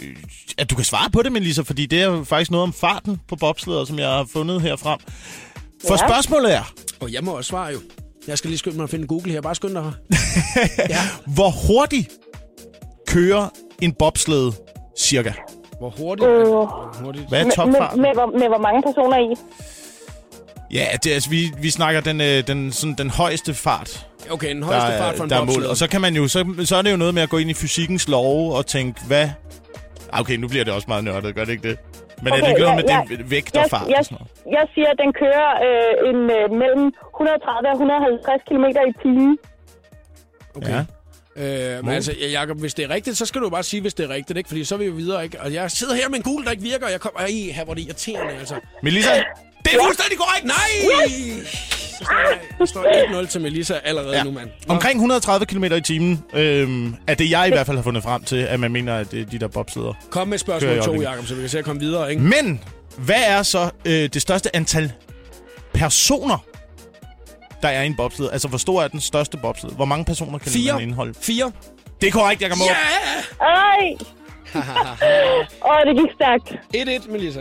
at 0.59 0.71
du 0.71 0.75
kan 0.75 0.85
svare 0.85 1.11
på 1.11 1.23
det, 1.23 1.33
Melissa, 1.33 1.63
fordi 1.63 1.87
det 1.87 2.03
er 2.03 2.25
faktisk 2.25 2.51
noget 2.51 2.63
om 2.63 2.73
farten 2.73 3.21
på 3.29 3.37
bobslæder, 3.37 3.85
som 3.85 3.99
jeg 3.99 4.09
har 4.09 4.27
fundet 4.33 4.63
her 4.63 4.77
frem. 4.77 4.99
For 5.87 5.93
Ja. 6.05 6.09
spørgsmålet 6.09 6.55
er, 6.55 6.73
Og 7.01 7.13
jeg 7.13 7.25
må 7.25 7.31
også 7.37 7.49
svare 7.49 7.67
jo. 7.73 7.79
Jeg 8.29 8.39
skal 8.39 8.49
lige 8.51 8.59
skynde 8.59 8.77
mig 8.77 8.85
at 8.85 8.91
finde 8.91 9.07
Google 9.07 9.33
her. 9.33 9.41
Bare 9.41 9.55
skynd 9.55 9.75
dig 9.75 9.83
her. 9.83 9.93
ja. 10.89 10.97
hvor 11.27 11.51
hurtigt 11.67 12.09
kører 13.07 13.49
en 13.81 13.93
bobslæde 13.93 14.53
cirka? 14.99 15.33
Hvor 15.79 15.91
hurtigt? 15.99 16.29
Øh. 16.29 16.47
Hvor 16.47 16.97
hurtigt? 17.05 17.29
Hvad 17.29 17.41
er 17.41 17.45
Med, 17.45 17.53
topfart? 17.53 17.97
med, 17.97 18.03
med, 18.07 18.15
hvor- 18.15 18.39
med 18.39 18.49
hvor 18.49 18.59
mange 18.59 18.83
personer 18.83 19.17
i? 19.19 19.35
Ja, 20.73 20.87
det, 21.05 21.11
altså, 21.11 21.31
vi, 21.31 21.53
vi 21.61 21.71
snakker 21.71 22.01
den, 22.01 22.21
øh, 22.21 22.47
den, 22.47 22.73
sådan, 22.73 22.95
den 22.99 23.11
højeste 23.11 23.55
fart, 23.55 24.07
Okay, 24.31 24.49
den 24.49 24.57
der, 24.63 24.65
højeste 24.67 24.89
er- 24.93 24.99
fart 24.99 25.17
for 25.17 25.25
en 25.25 25.31
der 25.31 25.37
er 25.41 25.45
mål. 25.45 25.67
Og 25.67 25.77
så 25.77 25.87
kan 25.87 26.01
man 26.01 26.15
jo, 26.17 26.29
så, 26.29 26.55
så 26.65 26.77
er 26.77 26.83
det 26.83 26.91
jo 26.93 26.97
noget 26.97 27.15
med 27.15 27.23
at 27.23 27.29
gå 27.29 27.39
ind 27.39 27.51
i 27.51 27.55
fysikkens 27.55 28.09
love 28.09 28.55
og 28.55 28.67
tænke, 28.67 29.01
hvad... 29.07 29.29
Ah, 30.13 30.21
Okay, 30.21 30.37
nu 30.37 30.49
bliver 30.49 30.65
det 30.65 30.75
også 30.75 30.85
meget 30.89 31.05
nørdet, 31.05 31.35
gør 31.35 31.45
det 31.45 31.53
ikke 31.53 31.69
det? 31.69 31.79
Men 32.23 32.33
okay, 32.33 32.37
er 32.37 32.45
det 32.45 32.51
ikke 32.53 32.63
noget 32.67 32.77
med 32.81 32.87
ja, 32.95 33.01
den 33.17 33.31
vægt 33.31 33.57
og 33.57 33.63
jeg, 33.63 33.71
fart 33.71 33.89
jeg, 33.89 34.05
noget? 34.11 34.29
jeg 34.57 34.65
siger, 34.75 34.89
at 34.95 34.99
den 35.03 35.11
kører 35.23 35.49
øh, 35.67 36.11
en, 36.11 36.19
øh, 36.37 36.45
mellem 36.63 36.87
130 37.15 37.69
og 37.69 37.73
150 37.73 38.43
km 38.49 38.67
i 38.91 38.93
timen. 39.03 39.39
Okay. 40.57 40.71
Ja. 40.71 40.81
Øh, 41.77 41.85
men 41.85 41.95
altså, 41.95 42.13
ja, 42.21 42.29
Jacob, 42.41 42.57
hvis 42.61 42.75
det 42.75 42.85
er 42.85 42.91
rigtigt, 42.91 43.17
så 43.17 43.27
skal 43.27 43.41
du 43.41 43.51
bare 43.51 43.63
sige, 43.63 43.81
hvis 43.81 43.95
det 43.95 44.05
er 44.09 44.15
rigtigt, 44.15 44.37
ikke? 44.39 44.49
Fordi 44.49 44.65
så 44.65 44.75
er 44.75 44.79
vi 44.79 44.85
jo 44.85 44.93
videre, 44.93 45.25
ikke? 45.25 45.41
Og 45.41 45.55
jeg 45.55 45.71
sidder 45.71 45.95
her 45.95 46.09
med 46.09 46.17
en 46.17 46.23
Google, 46.23 46.45
der 46.45 46.51
ikke 46.51 46.63
virker, 46.63 46.87
og 46.87 46.93
jeg 46.93 47.01
kommer... 47.01 47.21
Ej, 47.21 47.53
her 47.57 47.65
hvor 47.65 47.75
det 47.75 47.83
er 47.83 47.87
irriterende, 47.87 48.33
altså. 48.43 48.55
Melissa, 48.83 49.15
Det 49.65 49.71
er 49.75 49.79
fuldstændig 49.85 50.19
korrekt! 50.19 50.45
Nej! 50.57 51.80
Så 52.05 52.67
står 52.67 52.67
står 52.67 53.23
1-0 53.23 53.27
til 53.27 53.41
Melissa 53.41 53.75
allerede 53.85 54.17
Ja. 54.17 54.23
nu, 54.25 54.31
mand. 54.31 54.51
Omkring 54.69 54.97
130 54.97 55.47
km 55.47 55.65
i 55.65 55.81
timen 55.81 56.25
øhm, 56.35 56.97
er 57.07 57.15
det, 57.15 57.31
jeg 57.31 57.47
i 57.49 57.51
hvert 57.51 57.67
fald 57.67 57.77
har 57.77 57.83
fundet 57.85 58.03
frem 58.03 58.25
til, 58.25 58.37
at 58.37 58.61
man 58.61 58.73
mener, 58.73 58.97
at 58.97 59.11
det 59.11 59.21
er 59.21 59.25
de 59.25 59.39
der 59.39 59.49
bobslæder. 59.49 59.93
Kom 60.11 60.29
med 60.29 60.39
spørgsmål 60.39 60.73
i 60.73 60.75
2, 60.77 60.81
øjeblikket. 60.81 61.11
Jacob, 61.11 61.27
så 61.27 61.35
vi 61.35 61.41
kan 61.41 61.49
se 61.51 61.59
at 61.59 61.65
komme 61.65 61.81
videre, 61.81 62.11
ikke? 62.11 62.23
Men, 62.23 62.65
hvad 62.99 63.23
er 63.27 63.43
så 63.43 63.71
øh, 63.85 63.93
det 63.93 64.23
største 64.23 64.57
antal 64.57 64.93
personer, 65.75 66.45
der 67.63 67.69
er 67.69 67.83
i 67.83 67.87
en 67.87 67.97
bobsled? 67.97 68.29
Altså, 68.33 68.49
hvor 68.49 68.59
stor 68.59 68.83
er 68.83 68.89
den 68.89 69.01
største 69.01 69.37
bobsled? 69.37 69.71
Hvor 69.71 69.85
mange 69.85 70.05
personer 70.05 70.39
kan 70.39 70.53
den 70.53 70.63
Fire. 70.63 70.83
indeholde? 70.83 71.15
Fire. 71.21 71.53
Det 72.01 72.07
er 72.07 72.11
korrekt, 72.13 72.43
jeg 72.43 72.51
kan 72.51 72.59
må. 72.59 72.65
Ja! 72.65 73.47
Ej! 73.47 73.97
Åh, 75.71 75.81
det 75.87 75.97
gik 76.03 76.11
stærkt. 76.15 77.05
1-1, 77.07 77.11
Melissa. 77.13 77.41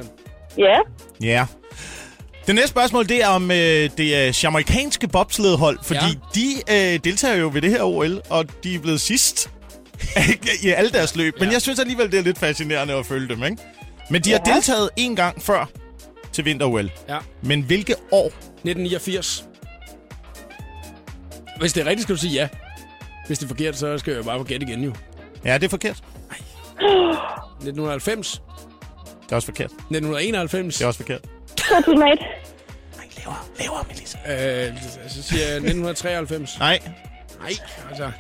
Ja. 0.58 0.78
Ja. 1.22 1.46
Det 2.50 2.56
næste 2.56 2.70
spørgsmål, 2.70 3.10
det 3.10 3.24
er 3.24 3.28
om 3.28 3.52
øh, 3.52 3.90
det 3.98 4.44
jamaikanske 4.44 5.08
bobsledhold, 5.08 5.80
fordi 5.84 6.00
Ja. 6.00 6.10
de 6.36 6.94
øh, 6.94 7.00
deltager 7.04 7.36
jo 7.36 7.50
ved 7.54 7.62
det 7.62 7.70
her 7.72 7.84
OL, 7.84 8.22
og 8.30 8.46
de 8.64 8.76
er 8.76 8.80
blevet 8.80 9.02
sidst 9.02 9.50
i 10.64 10.70
alle 10.70 10.92
deres 10.92 11.16
løb. 11.16 11.34
Men 11.40 11.48
Ja. 11.48 11.54
jeg 11.54 11.62
synes 11.62 11.80
alligevel, 11.80 12.12
det 12.12 12.20
er 12.20 12.24
lidt 12.24 12.38
fascinerende 12.40 12.94
at 12.94 13.06
følge 13.06 13.28
dem, 13.36 13.44
ikke? 13.44 13.58
Men 14.10 14.22
de 14.22 14.32
har 14.32 14.42
Ja. 14.48 14.54
deltaget 14.54 14.90
en 14.98 15.16
gang 15.16 15.42
før 15.42 15.70
til 16.34 16.46
vinter-OL. 16.46 16.92
Ja. 17.10 17.18
Men 17.42 17.62
hvilke 17.62 17.96
år? 18.12 18.26
1989. 18.26 19.46
Hvis 21.60 21.74
det 21.74 21.82
er 21.82 21.86
rigtigt, 21.86 22.04
skal 22.04 22.16
du 22.16 22.20
sige 22.22 22.34
ja. 22.34 22.48
Hvis 23.28 23.40
det 23.40 23.46
er 23.46 23.48
forkert, 23.48 23.78
så 23.78 23.98
skal 23.98 24.14
jeg 24.14 24.24
bare 24.26 24.44
gætte 24.44 24.66
igen, 24.68 24.84
jo. 24.84 24.94
Ja, 25.46 25.54
det 25.54 25.64
er 25.64 25.70
forkert. 25.70 26.04
1990. 26.80 28.42
Det 29.24 29.32
er 29.32 29.36
også 29.36 29.46
forkert. 29.46 29.72
1991. 29.72 30.76
Det 30.76 30.84
er 30.84 30.88
også 30.88 31.00
forkert. 31.00 31.22
2001. 31.60 32.20
lavere, 33.18 33.38
lavere, 33.60 33.84
Melissa. 33.88 34.18
Øh, 34.18 34.78
så 35.08 35.24
siger 35.24 35.42
jeg 35.46 35.56
1993. 35.56 36.60
Nej, 36.60 36.80
Nej, 37.40 37.52
altså... 37.90 38.12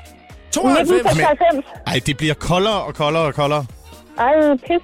92! 0.51 0.89
1996. 0.91 1.65
Ej, 1.87 1.99
det 2.05 2.17
bliver 2.17 2.33
koldere 2.33 2.81
og 2.83 2.95
koldere 2.95 3.23
og 3.23 3.33
koldere. 3.33 3.65
Ej, 4.17 4.33
pis. 4.67 4.83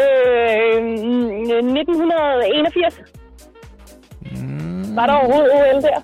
Øh, 0.00 0.82
mm, 0.82 1.50
1981. 1.76 2.94
Var 4.96 5.06
der 5.06 5.12
overhovedet 5.14 5.52
OL 5.54 5.82
der? 5.82 6.00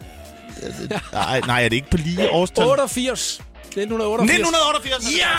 Nej, 1.13 1.41
nej, 1.47 1.65
er 1.65 1.69
det 1.69 1.77
ikke 1.77 1.91
på 1.91 1.97
lige 1.97 2.31
årstal? 2.31 2.65
88. 2.65 3.43
1988. 3.77 4.31
1988! 4.31 5.19
Ja! 5.19 5.33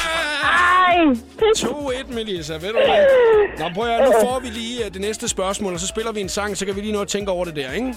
Ej, 0.48 1.16
pis. 1.40 1.64
2-1, 1.64 2.14
Melissa. 2.14 2.54
Ved 2.54 2.68
du 2.68 2.80
hvad? 2.86 3.06
Nå, 3.60 3.70
prøv 3.76 3.88
at 3.90 4.06
nu 4.06 4.12
får 4.22 4.40
vi 4.40 4.48
lige 4.48 4.86
uh, 4.86 4.94
det 4.94 5.02
næste 5.02 5.28
spørgsmål, 5.28 5.74
og 5.74 5.80
så 5.80 5.88
spiller 5.88 6.12
vi 6.12 6.22
en 6.22 6.30
sang, 6.30 6.58
så 6.58 6.66
kan 6.66 6.76
vi 6.76 6.82
lige 6.82 6.94
nå 6.94 7.02
at 7.02 7.08
tænke 7.08 7.32
over 7.32 7.46
det 7.46 7.56
der, 7.56 7.72
ikke? 7.72 7.94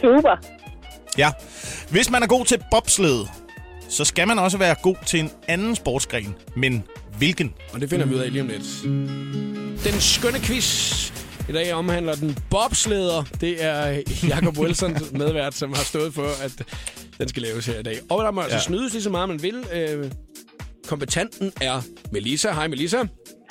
Super. 0.00 0.36
Ja. 1.18 1.30
Hvis 1.90 2.10
man 2.10 2.22
er 2.22 2.26
god 2.26 2.44
til 2.44 2.58
bobsled, 2.70 3.26
så 3.88 4.04
skal 4.04 4.28
man 4.28 4.38
også 4.38 4.58
være 4.58 4.74
god 4.82 4.96
til 5.06 5.20
en 5.20 5.30
anden 5.48 5.76
sportsgren. 5.76 6.34
Men 6.56 6.84
hvilken? 7.18 7.54
Og 7.72 7.80
det 7.80 7.90
finder 7.90 8.06
vi 8.06 8.14
ud 8.14 8.20
af 8.20 8.32
lige 8.32 8.42
om 8.42 8.48
lidt. 8.48 8.82
Den 9.84 10.00
skønne 10.00 10.40
quiz 10.40 11.10
i 11.48 11.52
dag 11.52 11.74
omhandler 11.74 12.14
den 12.14 12.38
bobsleder. 12.50 13.24
Det 13.40 13.64
er 13.64 14.02
Jacob 14.28 14.58
Wilson, 14.58 14.96
medvært, 15.12 15.54
som 15.54 15.72
har 15.72 15.84
stået 15.84 16.14
for, 16.14 16.28
at 16.42 16.52
den 17.20 17.28
skal 17.28 17.42
laves 17.42 17.66
her 17.66 17.78
i 17.78 17.82
dag. 17.82 17.98
Og 18.10 18.24
der 18.24 18.30
må 18.30 18.40
altså 18.40 18.56
Ja. 18.56 18.62
snydes 18.62 18.92
lige 18.92 19.02
så 19.02 19.10
meget, 19.10 19.28
man 19.28 19.42
vil. 19.42 19.64
Øh, 19.74 20.10
kompetanten 20.88 21.52
er 21.60 21.80
Melissa. 22.12 22.52
Hej 22.52 22.66
Melissa. 22.68 23.04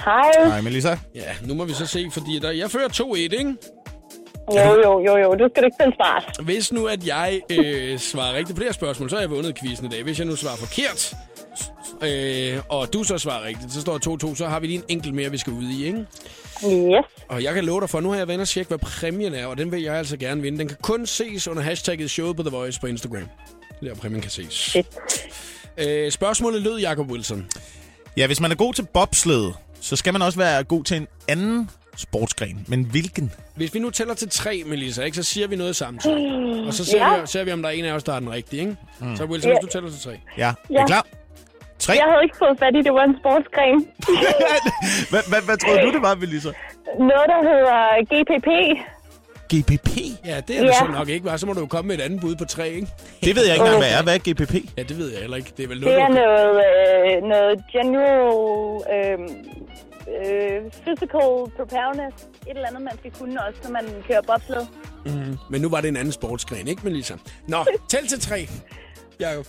Hej. 0.05 0.31
Nej, 0.45 0.61
Melissa. 0.61 0.97
Ja, 1.15 1.21
nu 1.47 1.53
må 1.53 1.65
vi 1.65 1.73
så 1.73 1.85
se, 1.85 2.09
fordi 2.13 2.39
der, 2.39 2.51
jeg 2.51 2.71
fører 2.71 2.87
2-1, 2.87 3.17
ikke? 3.17 3.55
Jo, 4.55 4.81
jo, 4.83 4.99
jo, 5.05 5.17
jo. 5.17 5.35
Du 5.35 5.49
skal 5.53 5.63
ikke 5.65 5.75
spille 5.79 5.93
smart. 5.95 6.37
Hvis 6.43 6.71
nu, 6.73 6.85
at 6.87 7.07
jeg 7.07 7.41
øh, 7.51 7.99
svarer 7.99 8.33
rigtigt 8.33 8.55
på 8.55 8.59
det 8.59 8.67
her 8.67 8.73
spørgsmål, 8.73 9.09
så 9.09 9.15
har 9.15 9.21
jeg 9.21 9.29
vundet 9.29 9.59
quizzen 9.59 9.85
i 9.85 9.89
dag. 9.89 10.03
Hvis 10.03 10.19
jeg 10.19 10.27
nu 10.27 10.35
svarer 10.35 10.55
forkert, 10.55 11.13
øh, 12.03 12.61
og 12.69 12.93
du 12.93 13.03
så 13.03 13.17
svarer 13.17 13.45
rigtigt, 13.45 13.73
så 13.73 13.81
står 13.81 13.97
der 13.97 14.17
2-2, 14.31 14.35
så 14.35 14.45
har 14.47 14.59
vi 14.59 14.67
lige 14.67 14.77
en 14.77 14.83
enkelt 14.87 15.13
mere, 15.15 15.31
vi 15.31 15.37
skal 15.37 15.53
ud 15.53 15.63
i, 15.63 15.85
ikke? 15.85 16.05
Yes. 16.63 17.05
Og 17.29 17.43
jeg 17.43 17.53
kan 17.53 17.63
love 17.65 17.81
dig 17.81 17.89
for, 17.89 17.99
nu 17.99 18.09
har 18.09 18.17
jeg 18.17 18.27
været 18.27 18.39
og 18.41 18.47
tjekke, 18.47 18.67
hvad 18.67 18.77
præmien 18.77 19.33
er, 19.33 19.45
og 19.45 19.57
den 19.57 19.71
vil 19.71 19.81
jeg 19.81 19.95
altså 19.95 20.17
gerne 20.17 20.41
vinde. 20.41 20.59
Den 20.59 20.67
kan 20.67 20.77
kun 20.81 21.05
ses 21.05 21.47
under 21.47 21.63
hashtagget 21.63 22.09
showet 22.11 22.35
på 22.35 22.43
The 22.43 22.49
Voice 22.51 22.79
på 22.79 22.87
Instagram. 22.87 23.23
Det 23.79 23.89
er 23.89 23.93
der 23.93 24.01
præmien 24.01 24.21
kan 24.21 24.31
ses. 24.31 24.75
Øh, 25.77 26.11
spørgsmålet 26.11 26.61
lød, 26.61 26.79
Jacob 26.79 27.11
Wilson. 27.11 27.47
Ja, 28.17 28.27
hvis 28.27 28.39
man 28.41 28.51
er 28.51 28.55
god 28.55 28.73
til 28.73 28.85
bobsled, 28.93 29.51
så 29.81 29.95
skal 29.95 30.13
man 30.13 30.21
også 30.21 30.37
være 30.39 30.63
god 30.63 30.83
til 30.83 30.97
en 30.97 31.07
anden 31.27 31.69
sportsgren. 31.97 32.65
Men 32.67 32.83
hvilken? 32.83 33.31
Hvis 33.55 33.73
vi 33.73 33.79
nu 33.79 33.89
tæller 33.89 34.13
til 34.13 34.29
tre, 34.29 34.63
Melissa, 34.65 35.03
ikke, 35.03 35.15
så 35.17 35.23
siger 35.23 35.47
vi 35.47 35.55
noget 35.55 35.75
samtidig. 35.75 36.31
Og 36.67 36.73
så 36.73 36.85
ser, 36.85 36.97
Ja. 36.97 37.21
vi, 37.21 37.27
ser 37.27 37.43
vi, 37.43 37.51
om 37.51 37.61
der 37.61 37.69
er 37.69 37.73
en 37.73 37.85
af 37.85 37.93
os, 37.93 38.03
der 38.03 38.13
er 38.13 38.19
den 38.19 38.31
rigtige. 38.31 38.59
Ikke? 38.59 38.75
Mm. 38.99 39.15
Så 39.15 39.25
Wilson, 39.25 39.49
Ja. 39.51 39.55
hvis 39.57 39.61
du 39.67 39.71
tæller 39.71 39.89
til 39.89 39.99
tre. 40.01 40.19
Ja, 40.37 40.47
er 40.47 40.53
Ja. 40.69 40.83
I 40.83 40.87
klar? 40.87 41.05
Tre. 41.79 41.93
Jeg 41.93 42.03
havde 42.11 42.23
ikke 42.23 42.37
fået 42.37 42.59
fat 42.59 42.75
i, 42.75 42.81
det 42.87 42.93
var 42.93 43.03
en 43.03 43.15
sportsgren. 43.21 43.77
Hvad, 45.11 45.23
hvad, 45.29 45.41
hvad 45.47 45.57
troede 45.57 45.81
du, 45.85 45.91
det 45.91 46.01
var, 46.01 46.15
Melissa? 46.15 46.51
Noget, 47.11 47.27
der 47.33 47.39
hedder 47.49 47.77
GPP. 48.11 48.47
GPP? 49.53 49.97
Ja, 50.25 50.41
det 50.47 50.57
er 50.57 50.61
det 50.61 50.67
Ja. 50.67 50.73
så 50.73 50.87
nok 50.93 51.09
ikke, 51.09 51.25
var. 51.25 51.37
Så 51.37 51.45
må 51.45 51.53
du 51.53 51.59
jo 51.59 51.65
komme 51.65 51.87
med 51.87 51.97
et 51.97 52.01
andet 52.01 52.21
bud 52.21 52.35
på 52.35 52.45
tre, 52.45 52.69
ikke? 52.69 52.87
Det 53.23 53.35
ved 53.35 53.45
jeg 53.45 53.53
ikke 53.55 53.65
engang, 53.65 53.77
hvad 53.83 53.91
er. 53.93 54.03
Hvad 54.03 54.15
er 54.15 54.19
GPP? 54.19 54.53
Ja, 54.77 54.83
det 54.83 54.97
ved 54.97 55.11
jeg 55.11 55.19
heller 55.21 55.37
ikke. 55.37 55.51
Det 55.57 55.63
er 55.63 55.67
vel 55.67 55.77
Det 55.81 55.85
noget, 55.85 56.01
er 56.01 56.07
du... 56.07 56.13
noget, 56.13 56.63
øh, 57.17 57.23
noget 57.23 57.63
general 57.71 58.81
øh, 58.95 59.19
øh, 60.21 60.71
physical 60.71 61.29
preparedness. 61.57 62.23
Et 62.23 62.49
eller 62.55 62.67
andet, 62.67 62.81
man 62.81 62.97
skal 62.99 63.11
kunne 63.11 63.43
også, 63.47 63.59
når 63.63 63.69
man 63.71 63.85
kører 64.07 64.21
bobsled. 64.21 64.65
Men 65.49 65.61
nu 65.61 65.69
var 65.69 65.81
det 65.81 65.87
en 65.87 65.97
anden 65.97 66.11
sportsgren, 66.11 66.67
ikke, 66.67 66.81
Melissa? 66.83 67.13
Nå, 67.47 67.65
tæl 67.89 68.07
til 68.07 68.19
tre. 68.19 68.47
Jacob. 69.19 69.45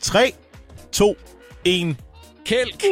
3, 0.00 0.32
2, 0.92 1.16
1. 1.64 1.96
Kælk. 2.46 2.84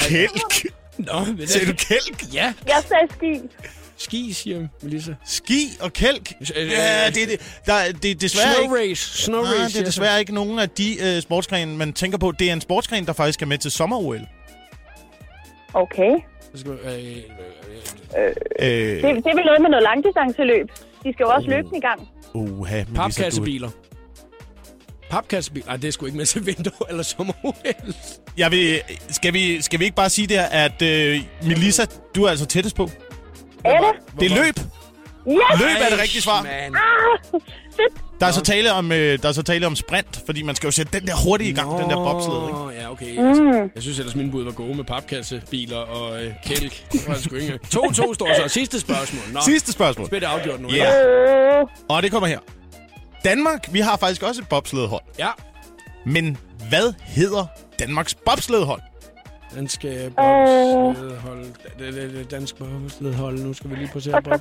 Kælk. 0.00 0.66
Nå, 0.98 1.24
men 1.36 1.46
Ser 1.46 1.66
du 1.66 1.72
kælk? 1.72 2.34
Ja, 2.34 2.52
Jeg 2.66 2.82
sagde 2.88 3.08
ski. 3.12 3.40
Ski, 4.00 4.32
siger 4.32 4.66
Melissa. 4.82 5.12
Ski 5.24 5.68
og 5.80 5.92
kælk? 5.92 6.32
Øh, 6.56 6.70
Ja, 6.70 7.10
det 7.10 7.22
er 7.22 7.26
det. 7.26 7.60
Der, 7.66 7.72
er- 7.74 7.92
det 7.92 8.10
er 8.10 8.14
desværre 8.14 8.54
Snow 8.54 8.74
ikke... 8.74 8.90
race. 8.92 9.22
Snow 9.24 9.42
Nej, 9.42 9.50
race. 9.50 9.58
det 9.58 9.64
er 9.64 9.68
siger 9.68 9.84
desværre 9.84 10.20
ikke 10.20 10.34
nogen 10.34 10.58
af 10.58 10.68
de 10.70 10.96
øh, 11.16 11.22
sportsgrene, 11.22 11.76
man 11.76 11.92
tænker 11.92 12.18
på. 12.18 12.32
Det 12.38 12.48
er 12.48 12.52
en 12.52 12.60
sportsgren, 12.60 13.06
der 13.06 13.12
faktisk 13.12 13.42
er 13.42 13.46
med 13.46 13.58
til 13.58 13.70
sommer-OL. 13.70 14.20
Okay. 15.74 16.02
jeg. 16.04 16.20
Så 16.54 16.60
skal 16.60 16.72
øh, 16.72 16.78
øh, 16.86 17.16
øh, 18.18 18.32
Øh, 18.60 19.02
Det, 19.02 19.02
det 19.02 19.26
er 19.26 19.34
vel 19.36 19.44
noget 19.44 19.60
med 19.60 19.70
noget 19.70 19.82
langdistanceløb. 19.82 20.68
De 21.04 21.12
skal 21.12 21.24
jo 21.24 21.28
også 21.30 21.48
løbe 21.50 21.68
den 21.68 21.76
i 21.76 21.80
gang. 21.80 22.08
uha, 22.34 22.74
Melissa, 22.76 22.90
du... 22.90 22.94
Papkassebiler. 22.96 23.70
Papkassebiler. 25.10 25.66
Nej, 25.66 25.76
det 25.76 25.88
er 25.88 25.92
sgu 25.92 26.06
ikke 26.06 26.18
med 26.18 26.26
til 26.26 26.46
vinter 26.46 26.70
eller 26.90 27.02
sommer 27.02 27.32
Jeg 28.36 28.50
vil, 28.50 28.80
skal, 29.10 29.32
vi, 29.34 29.62
skal 29.62 29.78
vi 29.80 29.84
ikke 29.84 29.96
bare 29.96 30.10
sige 30.10 30.26
der, 30.26 30.42
at 30.42 30.82
øh, 30.82 31.20
Melissa, 31.42 31.84
du 32.14 32.24
er 32.24 32.30
altså 32.30 32.46
tættest 32.46 32.76
på? 32.76 32.90
Er 33.64 33.80
det? 33.80 34.20
Det 34.20 34.32
er 34.32 34.36
løb. 34.44 34.54
Yes! 35.28 35.60
Løb 35.60 35.76
er 35.80 35.88
det 35.90 35.98
rigtige 36.02 36.22
svar. 36.22 36.42
Man. 36.42 36.52
Ah, 36.52 37.40
fedt. 37.76 38.20
Der 38.20 38.26
er 38.26 38.30
så 38.30 38.40
tale 38.42 38.72
om, 38.72 38.92
øh, 38.92 39.18
der 39.22 39.28
er 39.28 39.32
så 39.32 39.42
tale 39.42 39.66
om 39.66 39.76
sprint, 39.76 40.22
fordi 40.26 40.42
man 40.42 40.54
skal 40.54 40.66
jo 40.66 40.70
sætte 40.70 40.98
den 41.00 41.06
der 41.08 41.14
hurtigt 41.24 41.50
i 41.50 41.52
gang, 41.52 41.78
den 41.82 41.90
der 41.90 41.96
bobsled, 41.96 42.48
ikke? 42.48 42.82
Ja, 42.82 42.90
okay. 42.92 43.28
Altså, 43.28 43.68
jeg 43.74 43.82
synes 43.82 43.98
ellers, 43.98 44.14
mine 44.14 44.30
bud 44.30 44.44
var 44.44 44.50
gode 44.52 44.74
med 44.74 44.84
papkassebiler 44.84 45.76
og 45.76 46.24
øh, 46.24 46.32
kælk. 46.46 46.84
Det 46.92 47.08
var 47.08 47.14
det 47.14 47.24
sgu 47.24 47.36
ikke. 47.36 47.58
2-2 47.66 48.14
står 48.14 48.34
så. 48.42 48.48
Sidste 48.48 48.80
spørgsmål. 48.80 49.22
Nå, 49.32 49.40
Sidste 49.44 49.72
spørgsmål. 49.72 50.06
spil 50.06 50.20
det 50.20 50.26
afgjort 50.26 50.60
nu. 50.60 50.68
Ja. 50.70 51.06
Øh, 51.60 51.66
Og 51.88 52.02
det 52.02 52.10
kommer 52.10 52.26
her. 52.28 52.38
Danmark, 53.24 53.68
vi 53.72 53.80
har 53.80 53.96
faktisk 53.96 54.22
også 54.22 54.40
et 54.42 54.48
bobsledhold. 54.48 55.02
Ja. 55.18 55.28
Men 56.06 56.36
hvad 56.68 56.92
hedder 57.06 57.46
Danmarks 57.78 58.14
bobsledhold? 58.14 58.80
Danske 59.54 60.12
bobsledhold. 60.16 61.44
Det- 61.78 61.94
det- 61.94 62.12
det- 62.14 62.30
Dansk 62.30 62.56
bobsledhold. 62.58 63.38
Nu 63.38 63.52
skal 63.52 63.70
vi 63.70 63.74
lige 63.76 63.90
på 63.92 64.00
se. 64.00 64.10
Bob. 64.12 64.24
Det 64.24 64.32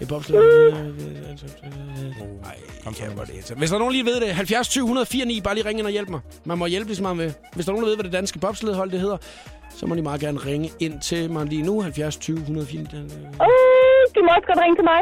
er 0.00 0.06
bobsledhold. 0.08 0.72
Nej, 2.42 2.56
Kom 2.84 2.94
så. 2.94 3.04
ja, 3.04 3.10
hvor 3.10 3.22
er 3.22 3.26
det. 3.26 3.52
Hvis 3.56 3.70
der 3.70 3.76
er 3.76 3.78
nogen 3.78 3.92
lige 3.92 4.04
ved 4.04 4.20
det, 4.20 4.34
70 4.34 4.68
20 4.68 4.82
104 4.84 5.24
9, 5.24 5.40
bare 5.40 5.54
lige 5.54 5.66
ringe 5.68 5.78
ind 5.80 5.86
og 5.86 5.92
hjælp 5.92 6.08
mig. 6.08 6.20
Man 6.44 6.58
må 6.58 6.66
hjælpe, 6.66 6.86
hvis 6.86 7.00
man 7.00 7.18
vil. 7.18 7.34
Hvis 7.54 7.64
der 7.66 7.72
er 7.72 7.74
nogen, 7.74 7.82
der 7.84 7.88
ved, 7.90 7.96
hvad 7.96 8.04
det 8.04 8.12
danske 8.12 8.38
bobsledhold 8.38 8.90
det 8.90 9.00
hedder, 9.00 9.16
så 9.76 9.86
må 9.86 9.94
de 9.94 10.02
meget 10.02 10.20
gerne 10.20 10.38
ringe 10.38 10.70
ind 10.80 11.00
til 11.00 11.30
mig 11.30 11.46
lige 11.46 11.62
nu. 11.62 11.80
70 11.80 12.16
20 12.16 12.38
104 12.38 12.80
9. 12.82 12.86
øh, 12.86 13.00
du 14.14 14.20
må 14.24 14.30
også 14.36 14.46
godt 14.46 14.58
ringe 14.62 14.76
til 14.76 14.84
mig. 14.84 15.00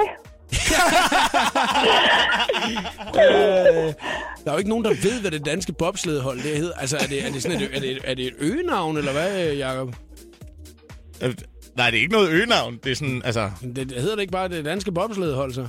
Øh, 3.14 3.94
der 4.44 4.46
er 4.46 4.52
jo 4.52 4.58
ikke 4.58 4.70
nogen, 4.70 4.84
der 4.84 4.94
ved, 5.02 5.20
hvad 5.20 5.30
det 5.30 5.44
danske 5.44 5.72
bobsledhold 5.72 6.42
det 6.42 6.56
hedder. 6.56 6.74
Altså, 6.74 6.96
er 6.96 7.06
det, 7.06 7.26
er 7.26 7.32
det, 7.32 7.42
sådan 7.42 7.60
et, 7.60 7.76
er 7.76 7.80
det, 7.80 7.98
er 8.04 8.14
det 8.14 8.26
et 8.26 8.34
øgenavn, 8.38 8.96
eller 8.96 9.12
hvad, 9.12 9.52
Jacob? 9.52 9.96
Øh, 11.20 11.34
Nej, 11.76 11.90
det 11.90 11.96
er 11.96 12.00
ikke 12.00 12.12
noget 12.12 12.30
øgenavn. 12.30 12.78
Det 12.84 12.92
er 12.92 12.96
sådan, 12.96 13.22
altså... 13.24 13.50
Det, 13.62 13.76
det 13.76 14.00
hedder 14.00 14.14
det 14.14 14.20
ikke 14.22 14.32
bare 14.32 14.48
det 14.48 14.64
danske 14.64 14.92
bobsledhold, 14.92 15.54
så? 15.54 15.68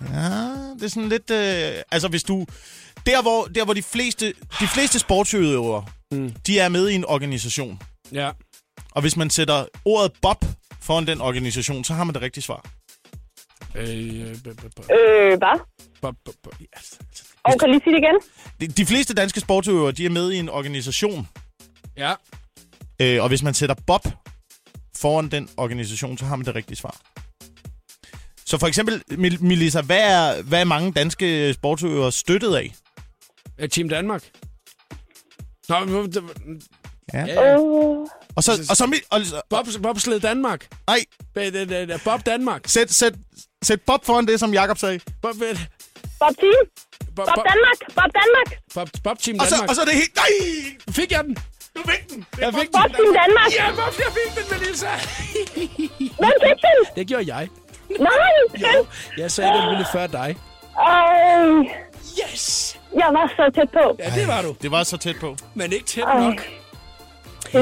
Ja, 0.00 0.48
det 0.74 0.82
er 0.82 0.88
sådan 0.88 1.08
lidt... 1.08 1.30
Øh, 1.30 1.82
altså, 1.90 2.08
hvis 2.08 2.22
du... 2.22 2.46
Der, 3.06 3.22
hvor, 3.22 3.44
der, 3.44 3.64
hvor 3.64 3.74
de 3.74 3.82
fleste, 3.82 4.34
de 4.60 4.66
fleste 4.68 4.98
sportsudøvere, 4.98 5.84
mm. 6.12 6.32
de 6.46 6.58
er 6.58 6.68
med 6.68 6.88
i 6.88 6.94
en 6.94 7.04
organisation. 7.04 7.80
Ja. 8.12 8.30
Og 8.90 9.00
hvis 9.00 9.16
man 9.16 9.30
sætter 9.30 9.64
ordet 9.84 10.12
Bob 10.22 10.44
foran 10.82 11.06
den 11.06 11.20
organisation, 11.20 11.84
så 11.84 11.94
har 11.94 12.04
man 12.04 12.14
det 12.14 12.22
rigtige 12.22 12.44
svar. 12.44 12.64
Øh, 13.76 14.30
øh, 14.30 14.36
b- 14.36 14.90
Øh, 14.92 15.38
hvad? 15.38 15.60
ja, 16.02 16.66
altså. 16.72 16.96
Og 17.44 17.60
kan 17.60 17.70
lige 17.70 17.80
sige 17.84 17.92
det 17.94 17.98
igen? 18.02 18.20
De, 18.60 18.66
de 18.68 18.86
fleste 18.86 19.14
danske 19.14 19.40
sportsudøvere, 19.40 19.92
de 19.92 20.06
er 20.06 20.10
med 20.10 20.32
i 20.32 20.36
en 20.38 20.48
organisation. 20.48 21.28
Ja. 21.96 22.14
Øh, 23.02 23.22
og 23.22 23.28
hvis 23.28 23.42
man 23.42 23.54
sætter 23.54 23.74
Bob 23.86 24.06
foran 24.96 25.28
den 25.30 25.48
organisation, 25.56 26.18
så 26.18 26.24
har 26.24 26.36
man 26.36 26.46
det 26.46 26.54
rigtige 26.54 26.76
svar. 26.76 26.96
Så 28.46 28.58
for 28.58 28.66
eksempel, 28.66 29.02
Mel- 29.10 29.44
Melissa, 29.44 29.80
hvad 29.80 30.00
er, 30.00 30.42
hvad 30.42 30.60
er 30.60 30.64
mange 30.64 30.92
danske 30.92 31.52
sportsudøvere 31.54 32.12
støttet 32.12 32.54
af? 32.56 32.74
Øh, 33.58 33.68
Team 33.68 33.88
Danmark. 33.88 34.30
Nå, 35.68 35.76
Ja. 37.14 37.24
ja. 37.26 37.52
Øh, 37.52 37.58
Og 38.36 38.42
så, 38.44 38.52
og 38.70 38.76
så, 38.76 39.00
og, 39.10 39.20
Bob, 39.50 39.66
bobsled 39.82 40.20
Danmark. 40.20 40.68
nej, 40.86 40.98
Bob 42.04 42.26
Danmark. 42.26 42.62
sæt, 42.66 42.92
sæt, 42.92 43.14
sæt 43.64 43.80
Bob 43.80 44.04
foran 44.04 44.26
det, 44.26 44.40
som 44.40 44.52
Jakob 44.52 44.78
sagde. 44.78 45.00
Bob, 45.22 45.34
øh, 45.42 45.58
Bob 46.20 46.34
Team. 46.40 46.52
Bob, 47.16 47.26
Bob 47.26 47.34
Bob, 47.34 47.44
Danmark. 47.50 47.78
Bob 47.94 48.10
Danmark. 48.20 48.48
Bob, 48.74 48.88
Bob 49.04 49.18
Team 49.18 49.36
Og 49.40 49.46
så, 49.46 49.54
Danmark. 49.54 49.68
og 49.70 49.74
så 49.74 49.80
er 49.80 49.84
det 49.84 49.94
helt... 49.94 50.14
Nej! 50.16 50.32
Fik 50.90 51.12
jeg 51.12 51.24
den? 51.24 51.36
Du 51.76 51.82
fik 51.90 52.10
den! 52.10 52.26
Det 52.32 52.40
Jeg 52.40 52.54
fik 52.54 52.68
Bob 52.72 52.90
Team 52.96 53.14
Danmark. 53.22 53.50
Ja, 53.58 53.70
Bob, 53.70 53.94
jeg 54.04 54.10
fik 54.18 54.30
den, 54.38 54.44
Melissa. 54.58 54.90
Hvem 56.20 56.32
fik 56.46 56.58
den? 56.66 56.78
Det 56.96 57.06
gjorde 57.06 57.34
jeg. 57.36 57.48
Nej, 58.00 58.10
Jo, 58.76 58.86
jeg 59.18 59.30
sagde 59.30 59.52
det 59.52 59.78
lidt 59.78 59.88
før 59.92 60.06
dig. 60.06 60.36
Ej, 60.78 61.46
Yes! 62.32 62.78
jeg 62.94 63.08
var 63.12 63.32
så 63.36 63.50
tæt 63.54 63.68
på. 63.72 63.96
Ja, 63.98 64.10
det 64.20 64.28
var 64.28 64.42
du. 64.42 64.56
Det 64.62 64.70
var 64.70 64.82
så 64.84 64.96
tæt 64.96 65.16
på. 65.20 65.36
Men 65.54 65.72
ikke 65.72 65.84
tæt 65.86 66.04
Ej. 66.04 66.20
nok. 66.20 66.46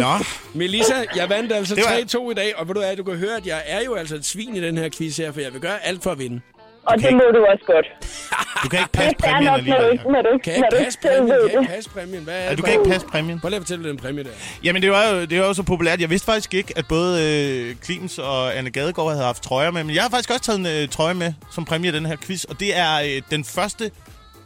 Nå, 0.00 0.24
Melissa, 0.60 0.94
jeg 1.16 1.28
vandt 1.30 1.52
altså 1.52 1.74
Det 1.74 1.84
var- 1.84 2.20
3-2 2.20 2.30
i 2.30 2.34
dag, 2.34 2.52
og 2.56 2.68
ved 2.68 2.74
du 2.74 2.80
hvad, 2.80 2.96
du 2.96 3.04
kan 3.04 3.16
høre, 3.16 3.36
at 3.36 3.46
jeg 3.46 3.62
er 3.66 3.80
jo 3.84 3.94
altså 3.94 4.14
et 4.14 4.24
svin 4.24 4.56
i 4.56 4.60
den 4.60 4.78
her 4.78 4.88
quiz 4.98 5.16
her, 5.16 5.32
for 5.32 5.40
jeg 5.40 5.52
vil 5.52 5.60
gøre 5.60 5.86
alt 5.86 6.02
for 6.02 6.10
at 6.10 6.18
vinde. 6.18 6.40
Og 6.86 6.98
det 6.98 7.12
må 7.12 7.20
du 7.34 7.44
også 7.52 7.64
godt. 7.66 7.86
du 8.64 8.68
kan 8.68 8.78
ikke 8.78 8.92
passe 8.92 9.16
præmien 9.18 9.48
alligevel. 9.48 10.00
når 10.12 10.22
du 10.22 10.38
Kan 10.44 10.54
ikke 10.56 10.66
passe 10.78 10.98
præmien? 11.02 11.28
Kan 11.28 11.58
ikke 11.60 11.68
passe 11.72 11.90
præmien? 11.90 12.24
Hvad 12.24 12.34
er 12.34 12.44
Ja, 12.44 12.54
du 12.54 12.62
kan 12.62 12.72
ikke 12.72 12.90
passe 12.90 13.06
præmien. 13.06 13.40
Prøv 13.40 13.48
lige 13.48 13.56
at 13.56 13.62
fortælle 13.62 13.88
den 13.88 13.96
præmie 13.96 14.24
der. 14.24 14.30
Jamen, 14.64 14.82
det 14.82 14.90
var, 14.90 15.08
jo, 15.08 15.24
det 15.24 15.40
var 15.40 15.46
jo 15.46 15.54
så 15.54 15.62
populært. 15.62 16.00
Jeg 16.00 16.10
vidste 16.10 16.24
faktisk 16.26 16.54
ikke, 16.54 16.72
at 16.78 16.84
både 16.88 17.22
øh, 17.22 17.74
Klims 17.82 18.18
og 18.18 18.56
Anne 18.58 18.70
Gadegaard 18.70 19.10
havde 19.10 19.24
haft 19.24 19.42
trøjer 19.42 19.70
med. 19.70 19.84
Men 19.84 19.94
jeg 19.94 20.02
har 20.02 20.10
faktisk 20.10 20.30
også 20.30 20.42
taget 20.42 20.58
en 20.58 20.66
øh, 20.82 20.88
trøje 20.88 21.14
med 21.14 21.32
som 21.52 21.64
præmie 21.64 21.90
i 21.90 21.94
den 21.94 22.06
her 22.06 22.16
quiz. 22.16 22.44
Og 22.44 22.60
det 22.60 22.76
er 22.76 22.94
øh, 23.16 23.22
den 23.30 23.44
første 23.44 23.90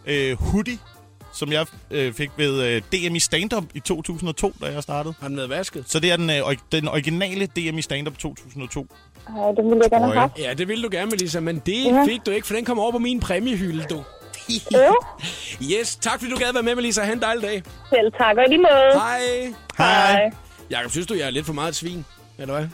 øh, 0.07 0.37
hoodie, 0.43 0.79
som 1.38 1.53
jeg 1.53 1.66
øh, 1.90 2.12
fik 2.12 2.31
ved 2.37 2.62
øh, 2.62 2.83
DM 2.92 3.14
i 3.14 3.18
stand-up 3.20 3.64
i 3.74 3.81
2002, 3.81 4.53
da 4.61 4.66
jeg 4.66 4.83
startede. 4.83 5.14
Har 5.20 5.29
den 5.29 5.37
været 5.37 5.51
vasket? 5.51 5.85
Så 5.87 6.01
det 6.01 6.12
er 6.12 6.16
den, 6.16 6.31
øh, 6.31 6.37
den 6.72 6.88
originale 6.88 7.46
DM 7.46 7.79
i 7.79 7.83
stand-up 7.83 8.18
2002. 8.18 8.87
Ej, 9.29 9.35
det 9.57 9.64
ville 9.64 9.79
jeg 9.83 9.90
gerne 9.90 10.05
have 10.07 10.18
haft. 10.20 10.38
Ja, 10.38 10.55
det 10.55 10.68
ville 10.68 10.83
du 10.85 10.88
gerne, 10.92 11.11
Melissa, 11.11 11.40
men 11.40 11.59
det 11.66 11.85
Ja. 11.85 12.05
fik 12.09 12.27
du 12.27 12.31
ikke, 12.31 12.46
for 12.46 12.55
den 12.55 12.64
kom 12.64 12.79
over 12.79 12.92
på 12.92 12.98
min 12.98 13.20
præmiehylde, 13.20 13.85
du. 13.90 14.05
Jo, 14.74 14.94
Yes, 15.72 15.96
tak 15.96 16.18
fordi 16.20 16.31
du 16.33 16.38
gad 16.38 16.53
være 16.53 16.62
med, 16.62 16.74
Melissa. 16.74 17.03
Ha' 17.03 17.12
en 17.12 17.20
dejlig 17.22 17.42
dag. 17.42 17.62
selv 17.90 18.12
tak. 18.18 18.37
Og 18.37 18.44
i 18.44 18.48
lige 18.48 18.59
måde. 18.59 18.92
Hej. 19.01 19.53
Hej. 19.79 20.31
Jakob, 20.70 20.90
synes 20.90 21.07
du, 21.07 21.14
jeg 21.14 21.27
er 21.27 21.31
lidt 21.31 21.46
for 21.46 21.53
meget 21.53 21.68
et 21.68 21.77
svin? 21.77 22.05
Eller 22.38 22.55
hvad? 22.55 22.68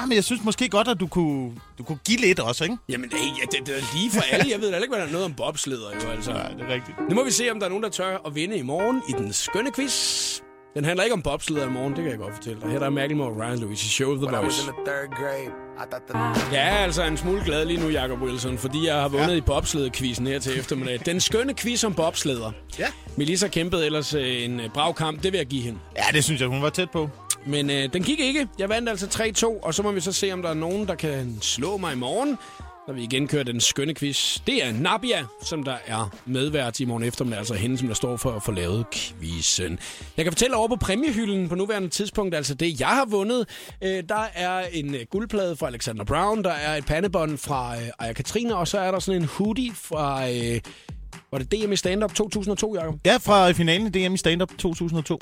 Ja, 0.00 0.06
men 0.06 0.14
jeg 0.14 0.24
synes 0.24 0.44
måske 0.44 0.68
godt, 0.68 0.88
at 0.88 1.00
du 1.00 1.06
kunne, 1.06 1.52
du 1.78 1.82
kunne 1.84 1.98
give 2.04 2.18
lidt 2.18 2.40
også, 2.40 2.64
ikke? 2.64 2.76
Jamen, 2.88 3.10
hey, 3.12 3.18
ja, 3.18 3.58
det, 3.58 3.66
det 3.66 3.76
er 3.76 3.94
lige 3.94 4.10
for 4.10 4.22
alle. 4.32 4.52
Jeg 4.52 4.60
ved 4.60 4.70
da 4.70 4.76
ikke, 4.76 4.88
hvad 4.88 4.98
der 4.98 5.06
er 5.06 5.12
noget 5.12 5.24
om 5.26 5.34
bobsleder, 5.34 5.88
jo 6.04 6.10
altså. 6.10 6.32
Nej, 6.32 6.48
det 6.48 6.60
er 6.60 6.74
rigtigt. 6.74 6.96
Nu 7.08 7.14
må 7.14 7.24
vi 7.24 7.30
se, 7.30 7.50
om 7.50 7.58
der 7.58 7.66
er 7.66 7.70
nogen, 7.70 7.84
der 7.84 7.90
tør 7.90 8.18
at 8.26 8.34
vinde 8.34 8.56
i 8.56 8.62
morgen 8.62 9.02
i 9.08 9.12
den 9.12 9.32
skønne 9.32 9.72
quiz. 9.72 10.40
Den 10.74 10.84
handler 10.84 11.04
ikke 11.04 11.14
om 11.14 11.22
bobsleder 11.22 11.66
i 11.66 11.70
morgen, 11.70 11.92
det 11.92 12.02
kan 12.02 12.10
jeg 12.10 12.18
godt 12.18 12.34
fortælle 12.34 12.60
dig. 12.60 12.70
Her 12.70 12.78
der 12.78 12.86
er 12.86 12.90
Macklemore 12.90 13.28
og 13.28 13.36
Ryan 13.36 13.58
Lewis 13.58 13.84
i 13.84 13.88
Show 13.88 14.16
The 14.16 14.36
Voice. 14.36 14.72
Jeg 16.52 16.68
er 16.68 16.76
altså 16.76 17.04
en 17.04 17.16
smule 17.16 17.44
glad 17.44 17.64
lige 17.64 17.80
nu, 17.80 17.88
Jacob 17.88 18.22
Wilson, 18.22 18.58
fordi 18.58 18.86
jeg 18.86 18.94
har 18.94 19.08
vundet 19.08 19.32
ja. 19.32 19.36
i 19.36 19.40
bobsledekvisten 19.40 20.26
her 20.26 20.38
til 20.38 20.58
eftermiddag. 20.58 21.00
Den 21.06 21.20
skønne 21.20 21.54
quiz 21.54 21.84
om 21.84 21.94
bobsleder. 21.94 22.52
Ja. 22.78 22.86
Melissa 23.16 23.48
kæmpede 23.48 23.86
ellers 23.86 24.14
øh, 24.14 24.44
en 24.44 24.60
øh, 24.60 24.68
brav 24.68 24.94
kamp, 24.94 25.22
det 25.22 25.32
vil 25.32 25.38
jeg 25.38 25.46
give 25.46 25.62
hende. 25.62 25.78
Ja, 25.96 26.02
det 26.12 26.24
synes 26.24 26.40
jeg, 26.40 26.48
hun 26.48 26.62
var 26.62 26.70
tæt 26.70 26.90
på. 26.90 27.10
Men 27.46 27.70
øh, 27.70 27.92
den 27.92 28.02
gik 28.02 28.20
ikke. 28.20 28.48
Jeg 28.58 28.68
vandt 28.68 28.88
altså 28.88 29.06
3-2, 29.06 29.66
og 29.66 29.74
så 29.74 29.82
må 29.82 29.92
vi 29.92 30.00
så 30.00 30.12
se, 30.12 30.32
om 30.32 30.42
der 30.42 30.50
er 30.50 30.54
nogen, 30.54 30.88
der 30.88 30.94
kan 30.94 31.38
slå 31.40 31.76
mig 31.76 31.92
i 31.92 31.96
morgen, 31.96 32.38
når 32.86 32.94
vi 32.94 33.02
igen 33.02 33.28
kører 33.28 33.42
den 33.42 33.60
skønne 33.60 33.94
quiz. 33.94 34.40
Det 34.46 34.64
er 34.64 34.72
Nabia, 34.72 35.24
som 35.42 35.62
der 35.62 35.76
er 35.86 36.16
medvært 36.26 36.80
i 36.80 36.84
morgen 36.84 37.02
eftermiddag, 37.02 37.38
altså 37.38 37.54
hende, 37.54 37.78
som 37.78 37.88
der 37.88 37.94
står 37.94 38.16
for 38.16 38.30
at 38.30 38.42
få 38.42 38.52
lavet 38.52 38.86
quizzen. 38.92 39.78
Jeg 40.16 40.24
kan 40.24 40.32
fortælle 40.32 40.56
over 40.56 40.68
på 40.68 40.76
præmiehylden 40.76 41.48
på 41.48 41.54
nuværende 41.54 41.88
tidspunkt, 41.88 42.34
altså 42.34 42.54
det, 42.54 42.80
jeg 42.80 42.88
har 42.88 43.04
vundet. 43.04 43.48
Øh, 43.84 44.02
der 44.08 44.24
er 44.34 44.66
en 44.72 44.94
øh, 44.94 45.00
guldplade 45.10 45.56
fra 45.56 45.66
Alexander 45.66 46.04
Brown, 46.04 46.44
der 46.44 46.52
er 46.52 46.76
et 46.76 46.86
pandebånd 46.86 47.38
fra 47.38 47.76
øh, 47.76 47.88
Aya 47.98 48.12
Katrine, 48.12 48.56
og 48.56 48.68
så 48.68 48.78
er 48.78 48.90
der 48.90 48.98
sådan 48.98 49.22
en 49.22 49.28
hoodie 49.28 49.72
fra... 49.74 50.30
Øh, 50.30 50.60
var 51.32 51.38
det 51.38 51.52
DM 51.52 51.72
i 51.72 51.76
stand-up 51.76 52.14
2002, 52.14 52.76
Jacob? 52.76 52.94
Ja, 53.06 53.16
fra 53.16 53.52
finalen 53.52 53.86
i 53.86 53.90
DM 53.90 54.14
i 54.14 54.16
stand-up 54.16 54.50
2002. 54.58 55.18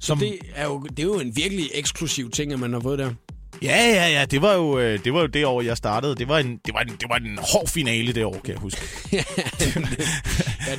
Som, 0.00 0.18
det 0.18 0.38
er, 0.54 0.64
jo, 0.64 0.82
det 0.82 0.98
er 0.98 1.02
jo 1.02 1.20
en 1.20 1.36
virkelig 1.36 1.70
eksklusiv 1.74 2.30
ting, 2.30 2.52
at 2.52 2.58
man 2.58 2.72
har 2.72 2.80
fået 2.80 2.98
der. 2.98 3.10
Ja, 3.62 3.76
ja, 3.94 4.08
ja. 4.08 4.24
Det 4.24 4.42
var 4.42 4.54
jo 4.54 4.78
øh, 4.78 4.98
det, 5.04 5.12
var 5.14 5.20
jo 5.20 5.26
det 5.26 5.46
år, 5.46 5.62
jeg 5.62 5.76
startede. 5.76 6.14
Det 6.14 6.28
var, 6.28 6.38
en, 6.38 6.60
det, 6.66 6.74
var 6.74 6.80
en, 6.80 6.88
det 6.88 7.06
var 7.08 7.16
en 7.16 7.38
hård 7.52 7.68
finale 7.68 8.12
det 8.12 8.24
år, 8.24 8.40
kan 8.44 8.52
jeg 8.54 8.60
huske. 8.60 8.80
ja, 9.16 9.22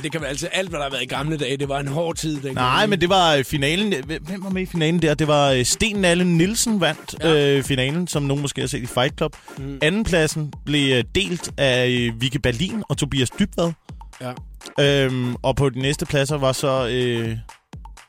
det 0.02 0.12
kan 0.12 0.20
være 0.20 0.30
altid 0.30 0.48
alt, 0.52 0.68
hvad 0.68 0.78
der 0.78 0.84
har 0.84 0.90
været 0.90 1.02
i 1.02 1.06
gamle 1.06 1.36
dage. 1.36 1.56
Det 1.56 1.68
var 1.68 1.80
en 1.80 1.88
hård 1.88 2.16
tid. 2.16 2.34
dengang. 2.34 2.54
Nej, 2.54 2.86
men 2.86 3.00
det 3.00 3.08
var 3.08 3.34
øh, 3.34 3.44
finalen. 3.44 4.04
Hvem 4.06 4.22
hvem 4.24 4.44
var 4.44 4.50
med 4.50 4.62
i 4.62 4.66
finalen 4.66 5.02
der? 5.02 5.14
Det 5.14 5.28
var 5.28 5.50
øh, 5.50 5.64
Sten 5.64 5.96
Nalle 5.96 6.24
Nielsen 6.24 6.80
vandt 6.80 7.14
Ja. 7.20 7.56
øh, 7.56 7.62
finalen, 7.64 8.06
som 8.06 8.22
nogen 8.22 8.42
måske 8.42 8.60
har 8.60 8.68
set 8.68 8.82
i 8.82 8.86
Fight 8.86 9.16
Club. 9.18 9.36
Mm. 9.58 9.78
Andenpladsen 9.82 10.52
blev 10.64 10.96
øh, 10.96 11.04
delt 11.14 11.50
af 11.56 11.88
øh, 11.88 12.20
Vicky 12.20 12.36
Berlin 12.42 12.82
og 12.88 12.96
Tobias 12.96 13.30
Dybvad. 13.30 13.72
Ja. 14.20 14.32
Øhm, 14.80 15.34
og 15.42 15.56
på 15.56 15.70
de 15.70 15.78
næste 15.78 16.06
pladser 16.06 16.38
var 16.38 16.52
så 16.52 16.88
øh, 16.88 17.36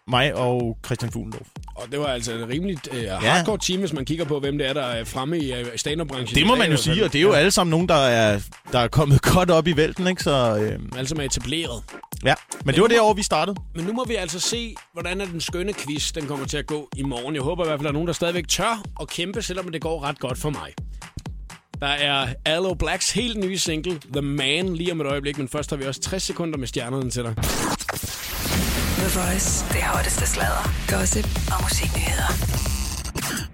mig 0.10 0.36
og 0.36 0.78
Christian 0.86 1.12
Fuglendorf. 1.12 1.48
Og 1.76 1.92
det 1.92 2.00
var 2.00 2.06
altså 2.06 2.34
et 2.34 2.48
rimeligt 2.50 2.88
øh, 2.92 3.08
hardcore 3.10 3.58
team, 3.58 3.80
hvis 3.80 3.94
man 3.94 4.06
kigger 4.06 4.26
på, 4.26 4.40
hvem 4.40 4.58
det 4.58 4.68
er, 4.70 4.74
der 4.74 4.82
er 4.82 5.04
fremme 5.04 5.38
i 5.40 5.54
øh, 5.54 5.66
stand-up-branchen. 5.76 6.36
Det 6.36 6.48
må 6.48 6.56
man 6.56 6.72
jo 6.72 6.78
sige, 6.78 7.06
og 7.06 7.14
det 7.14 7.20
er 7.20 7.24
jo 7.24 7.32
alle 7.32 7.52
sammen 7.52 7.72
nogen, 7.72 7.90
der 7.90 7.96
er, 7.96 8.40
der 8.72 8.80
er 8.80 8.88
kommet 8.88 9.22
godt 9.34 9.52
op 9.52 9.68
i 9.68 9.76
vælten, 9.78 10.08
ikke? 10.08 10.24
Så 10.24 10.58
øh, 10.62 10.80
Alle 10.98 11.08
som 11.08 11.20
er 11.20 11.24
etableret. 11.24 11.84
ja, 12.26 12.34
men 12.66 12.76
det 12.76 12.82
var 12.82 12.88
det 12.88 13.00
år, 13.00 13.14
vi 13.14 13.24
startede. 13.24 13.56
Men 13.76 13.86
nu 13.86 13.94
må 13.94 14.06
vi 14.06 14.16
altså 14.16 14.40
se, 14.40 14.76
hvordan 14.94 15.22
er 15.22 15.26
den 15.26 15.42
skønne 15.42 15.74
quiz, 15.74 16.12
den 16.12 16.26
kommer 16.28 16.46
til 16.46 16.58
at 16.58 16.66
gå 16.68 16.90
i 16.96 17.04
morgen. 17.04 17.36
Jeg 17.36 17.44
håber 17.44 17.64
i 17.64 17.68
hvert 17.68 17.80
fald, 17.80 17.82
at 17.82 17.84
der 17.84 17.90
er 17.90 17.94
nogen, 17.94 18.08
der 18.08 18.14
stadigvæk 18.14 18.48
tør 18.48 18.82
at 19.02 19.08
kæmpe, 19.10 19.42
selvom 19.42 19.72
det 19.72 19.82
går 19.82 20.04
ret 20.04 20.20
godt 20.20 20.38
for 20.38 20.50
mig. 20.50 20.74
Der 21.82 21.88
er 21.88 22.28
Allo 22.46 22.74
Blacks 22.74 23.12
helt 23.12 23.38
nye 23.40 23.58
single, 23.58 24.00
The 24.14 24.22
Man, 24.22 24.76
lige 24.76 24.92
om 24.92 25.02
et 25.02 25.08
øjeblik, 25.08 25.38
men 25.38 25.48
først 25.48 25.70
har 25.70 25.78
vi 25.78 25.86
også 25.86 26.02
60 26.02 26.24
sekunder 26.24 26.58
med 26.58 26.68
stjernerne 26.68 27.10
til 27.10 27.24
dig. 27.24 27.36
The 29.02 29.20
Voice. 29.20 29.66
Det 29.74 29.84
hotteste 29.84 30.28
sladder, 30.28 30.64
gossip 30.88 31.28
og 31.54 31.64
musiknyheder. 31.64 32.30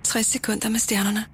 60 0.04 0.28
sekunder 0.28 0.70
med 0.70 0.80
stjernerne. 0.80 1.26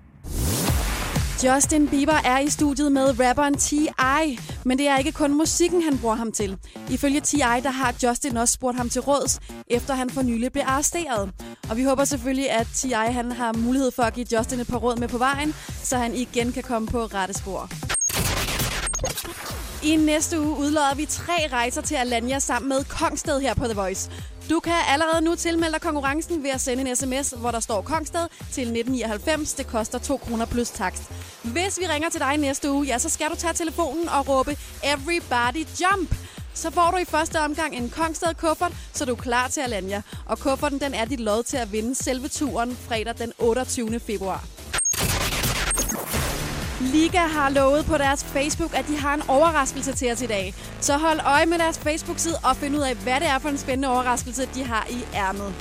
Justin 1.44 1.88
Bieber 1.88 2.20
er 2.26 2.40
i 2.40 2.50
studiet 2.50 2.92
med 2.92 3.20
rapperen 3.20 3.58
T.I., 3.58 4.40
men 4.66 4.78
det 4.78 4.88
er 4.88 4.98
ikke 4.98 5.12
kun 5.12 5.38
musikken, 5.38 5.82
han 5.82 5.98
bruger 5.98 6.16
ham 6.16 6.32
til. 6.32 6.58
Ifølge 6.90 7.22
T.I., 7.22 7.38
der 7.38 7.72
har 7.72 7.96
Justin 8.04 8.38
også 8.38 8.54
spurgt 8.54 8.78
ham 8.78 8.90
til 8.90 9.02
råds, 9.02 9.40
efter 9.68 9.94
han 9.94 10.10
for 10.10 10.22
nylig 10.22 10.52
blev 10.52 10.64
arresteret. 10.68 11.32
Og 11.70 11.78
vi 11.78 11.84
håber 11.84 12.06
selvfølgelig, 12.06 12.52
at 12.52 12.68
T.I. 12.76 12.90
han 12.90 13.32
har 13.32 13.54
mulighed 13.54 13.92
for 13.92 14.04
at 14.04 14.14
give 14.14 14.38
Justin 14.38 14.60
et 14.60 14.68
par 14.68 14.78
råd 14.78 14.98
med 14.98 15.08
på 15.08 15.18
vejen, 15.18 15.56
så 15.84 15.98
han 15.98 16.16
igen 16.16 16.52
kan 16.52 16.64
komme 16.64 16.88
på 16.88 17.06
rette 17.06 17.34
spor. 17.34 17.70
I 19.84 19.96
næste 19.96 20.40
uge 20.42 20.58
udlodder 20.58 20.96
vi 20.96 21.06
tre 21.06 21.48
rejser 21.52 21.82
til 21.82 21.96
Alanya 21.96 22.40
sammen 22.40 22.70
med 22.70 22.84
Kongsted 22.84 23.40
her 23.42 23.54
på 23.54 23.66
The 23.66 23.74
Voice. 23.74 24.12
Du 24.50 24.60
kan 24.60 24.74
allerede 24.88 25.22
nu 25.22 25.36
tilmelde 25.36 25.74
dig 25.74 25.82
konkurrencen 25.82 26.44
ved 26.44 26.50
at 26.50 26.62
sende 26.62 26.90
en 26.90 26.96
sms, 26.96 27.34
hvor 27.38 27.52
der 27.52 27.60
står 27.60 27.82
Kongsted 27.82 28.28
til 28.38 28.62
1999. 28.62 29.54
Det 29.54 29.68
koster 29.68 30.00
2 30.00 30.18
kroner 30.18 30.46
plus 30.46 30.70
takst. 30.70 31.04
Hvis 31.44 31.80
vi 31.80 31.88
ringer 31.88 32.10
til 32.10 32.20
dig 32.20 32.38
næste 32.38 32.72
uge, 32.72 32.86
ja, 32.86 32.98
så 32.98 33.10
skal 33.10 33.30
du 33.30 33.36
tage 33.36 33.54
telefonen 33.54 34.10
og 34.10 34.28
råbe 34.30 34.58
Everybody 34.84 35.66
Jump! 35.82 36.16
Så 36.54 36.72
får 36.72 36.92
du 36.92 36.98
i 36.98 37.06
første 37.06 37.40
omgang 37.40 37.76
en 37.76 37.90
Kongsted 37.90 38.34
kuffert, 38.34 38.74
så 38.94 39.06
du 39.06 39.12
er 39.12 39.16
klar 39.16 39.48
til 39.48 39.62
Alanya. 39.62 40.02
Og 40.26 40.40
kufferten 40.40 40.80
den 40.80 40.94
er 40.94 41.06
dit 41.06 41.20
lod 41.20 41.44
til 41.44 41.58
at 41.58 41.72
vinde 41.72 41.96
selve 41.96 42.28
turen 42.28 42.78
fredag 42.88 43.16
den 43.18 43.34
28. 43.40 44.00
februar. 44.00 44.61
Liga 46.82 47.20
har 47.20 47.50
lovet 47.50 47.86
på 47.86 47.98
deres 47.98 48.24
Facebook, 48.24 48.74
at 48.74 48.88
de 48.88 48.98
har 48.98 49.14
en 49.14 49.24
overraskelse 49.28 49.94
til 49.94 50.12
os 50.12 50.22
i 50.22 50.26
dag. 50.26 50.54
Så 50.80 50.98
hold 50.98 51.20
øje 51.26 51.46
med 51.46 51.60
deres 51.60 51.80
Facebook-side 51.80 52.36
og 52.44 52.56
find 52.56 52.76
ud 52.76 52.82
af, 52.82 52.96
hvad 52.96 53.20
det 53.20 53.28
er 53.28 53.40
for 53.40 53.50
en 53.50 53.58
spændende 53.58 53.88
overraskelse, 53.88 54.46
de 54.56 54.64
har 54.64 54.88
i 54.90 55.00
ærmet. 55.16 55.54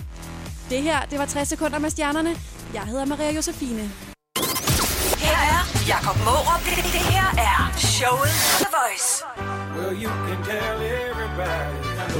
Det 0.70 0.82
her, 0.82 1.00
det 1.10 1.18
var 1.18 1.26
60 1.26 1.48
sekunder 1.48 1.78
med 1.78 1.90
stjernerne. 1.90 2.36
Jeg 2.74 2.82
hedder 2.82 3.04
Maria 3.04 3.32
Josefine. 3.32 3.90
Her 5.18 5.38
er 5.54 5.60
Jakob 5.88 6.16
Mårup. 6.24 6.60
Det, 6.64 6.84
det 6.84 7.04
her 7.14 7.28
er 7.38 7.72
showet 7.78 8.34
The 8.60 8.66
Voice. 8.76 9.24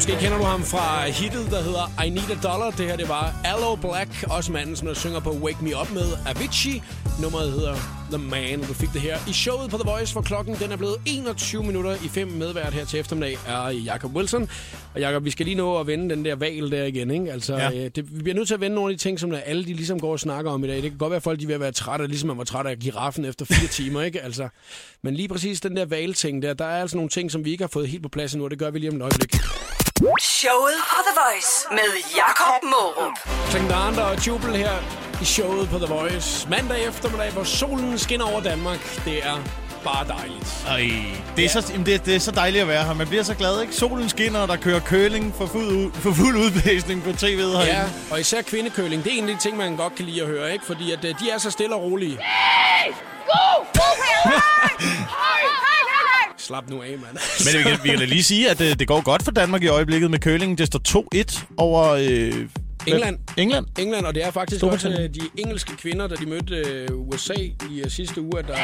Måske 0.01 0.17
kender 0.21 0.39
du 0.39 0.45
ham 0.45 0.63
fra 0.63 1.09
hittet, 1.09 1.51
der 1.51 1.63
hedder 1.63 2.03
I 2.05 2.11
Need 2.11 2.31
a 2.31 2.49
Dollar. 2.49 2.71
Det 2.71 2.87
her, 2.87 2.97
det 2.97 3.09
var 3.09 3.35
Allo 3.45 3.75
Black, 3.75 4.25
også 4.31 4.53
manden, 4.53 4.77
som 4.77 4.87
der 4.87 4.95
synger 4.95 5.21
på 5.21 5.31
Wake 5.31 5.65
Me 5.65 5.71
Up 5.81 5.91
med 5.93 6.09
Avicii. 6.27 6.83
Nummeret 7.23 7.53
hedder 7.53 7.75
The 8.13 8.19
Man, 8.19 8.61
og 8.61 8.69
du 8.69 8.75
fik 8.75 8.93
det 8.93 9.01
her 9.01 9.19
i 9.29 9.33
showet 9.33 9.71
på 9.71 9.77
The 9.77 9.91
Voice, 9.91 10.13
hvor 10.13 10.23
klokken 10.23 10.55
den 10.55 10.73
er 10.73 10.77
blevet 10.77 10.97
21 11.07 11.63
minutter 11.63 11.95
i 11.95 12.09
5 12.09 12.29
medvært 12.29 12.73
her 12.73 12.85
til 12.85 13.01
eftermiddag, 13.01 13.37
er 13.47 13.69
Jacob 13.69 14.15
Wilson. 14.17 14.49
Og 14.95 15.01
Jacob, 15.01 15.25
vi 15.25 15.31
skal 15.31 15.47
lige 15.47 15.57
nå 15.57 15.81
at 15.81 15.87
vende 15.87 16.15
den 16.15 16.25
der 16.25 16.35
valg 16.35 16.73
der 16.73 16.85
igen, 16.85 17.11
ikke? 17.11 17.33
Altså, 17.33 17.57
ja. 17.57 17.71
Øh, 17.71 17.91
det, 17.95 18.17
vi 18.17 18.23
bliver 18.23 18.35
nødt 18.37 18.49
til 18.49 18.55
at 18.55 18.61
vende 18.61 18.75
nogle 18.75 18.93
af 18.93 18.99
de 18.99 19.03
ting, 19.03 19.21
som 19.21 19.31
der 19.31 19.39
alle 19.39 19.65
de 19.65 19.75
ligesom 19.75 20.01
går 20.01 20.13
og 20.13 20.21
snakker 20.21 20.51
om 20.51 20.65
i 20.65 20.67
dag. 20.67 20.77
Det 20.77 20.91
kan 20.91 20.99
godt 20.99 21.11
være, 21.11 21.17
at 21.17 21.23
folk 21.23 21.41
de 21.41 21.47
ved 21.47 21.55
at 21.55 21.61
være 21.61 21.73
trætte, 21.73 22.07
ligesom 22.07 22.27
man 22.27 22.39
var 22.39 22.45
træt 22.45 22.67
af 22.67 22.79
giraffen 22.79 23.25
efter 23.25 23.45
fire 23.45 23.69
timer, 23.83 24.03
ikke? 24.03 24.21
Altså, 24.21 24.49
men 25.03 25.15
lige 25.15 25.29
præcis 25.29 25.61
den 25.61 25.77
der 25.77 25.85
valgting 25.85 26.43
der, 26.43 26.55
der 26.55 26.65
er 26.65 26.81
altså 26.81 26.97
nogle 26.97 27.11
ting, 27.11 27.31
som 27.31 27.45
vi 27.45 27.51
ikke 27.51 27.65
har 27.65 27.71
fået 27.73 27.89
helt 27.89 28.03
på 28.03 28.09
plads 28.09 28.33
endnu, 28.33 28.45
og 28.45 28.51
det 28.51 28.59
gør 28.59 28.71
vi 28.71 28.79
lige 28.79 28.91
om 28.91 28.97
et 28.97 29.03
øjeblik. 29.03 29.35
Showet 30.01 30.75
på 30.91 30.97
The 31.07 31.15
Voice 31.21 31.67
med 31.71 31.91
Jakob 32.17 32.63
Mårup. 32.63 33.13
Tengdander 33.51 34.03
og 34.03 34.27
Jubel 34.27 34.57
her 34.57 34.73
i 35.23 35.25
showet 35.25 35.69
på 35.69 35.79
The 35.79 35.87
Voice. 35.87 36.49
Mandag 36.49 36.89
eftermiddag, 36.89 37.33
hvor 37.33 37.45
solen 37.45 37.99
skinner 37.99 38.27
over 38.27 38.41
Danmark. 38.41 38.79
Det 39.05 39.27
er 39.27 39.37
bare 39.85 40.07
dejligt. 40.07 40.65
Ej, 40.69 40.91
det 41.37 41.45
er, 41.45 41.49
så, 41.49 41.67
jamen, 41.73 41.87
det, 41.87 42.07
det 42.07 42.15
er 42.17 42.19
så 42.19 42.31
dejligt 42.31 42.63
at 42.63 42.69
være 42.69 42.85
her. 42.85 42.95
Man 42.95 43.07
bliver 43.09 43.23
så 43.23 43.35
glad, 43.35 43.61
ikke? 43.61 43.75
Solen 43.75 44.09
skinner, 44.09 44.41
og 44.41 44.49
der 44.49 44.57
kører 44.57 44.81
køling 44.81 45.35
for 45.39 45.47
fuld, 45.47 45.67
ud, 45.67 45.93
for 45.93 46.13
fuld 46.13 46.37
udblæsning 46.37 47.03
på 47.03 47.11
tv'et 47.11 47.27
herinde. 47.27 47.65
Ja, 47.65 47.85
og 48.11 48.21
især 48.21 48.43
kvindekøling. 48.43 49.05
Det 49.05 49.15
er 49.15 49.19
en 49.19 49.29
af 49.29 49.35
de 49.35 49.41
ting, 49.41 49.57
man 49.57 49.77
godt 49.77 49.95
kan 49.95 50.05
lide 50.05 50.23
at 50.23 50.27
høre, 50.29 50.53
ikke? 50.53 50.67
Fordi 50.67 50.93
at, 50.93 51.05
øh, 51.05 51.15
de 51.21 51.31
er 51.31 51.39
så 51.39 51.51
stille 51.51 51.75
og 51.75 51.83
rolige. 51.83 52.19
Slap 56.51 56.71
nu 56.71 56.83
af, 56.83 56.89
mand. 56.89 57.17
Men 57.45 57.59
vi 57.59 57.63
kan, 57.71 57.79
vi 57.83 57.89
kan 57.89 57.99
da 57.99 58.05
lige 58.05 58.23
sige, 58.23 58.51
at 58.51 58.59
det, 58.59 58.79
det 58.79 58.89
går 58.89 59.01
godt 59.03 59.23
for 59.23 59.31
Danmark 59.31 59.63
i 59.63 59.67
øjeblikket 59.67 60.11
med 60.11 60.19
kølingen. 60.19 60.59
Det 60.59 60.67
står 60.67 61.07
2-1 61.15 61.45
over 61.57 61.89
øh, 61.89 62.03
England. 62.87 63.19
England? 63.37 63.67
England, 63.79 64.07
og 64.07 64.15
det 64.15 64.25
er 64.25 64.31
faktisk 64.31 64.65
også 64.65 64.89
øh, 64.89 64.97
de 64.97 65.21
engelske 65.37 65.77
kvinder, 65.77 66.07
da 66.07 66.15
de 66.15 66.27
mødte 66.27 66.55
øh, 66.55 66.89
USA 66.93 67.35
i 67.71 67.81
øh, 67.85 67.91
sidste 67.91 68.21
uge, 68.21 68.39
at 68.39 68.49
der 68.49 68.55
der. 68.55 68.63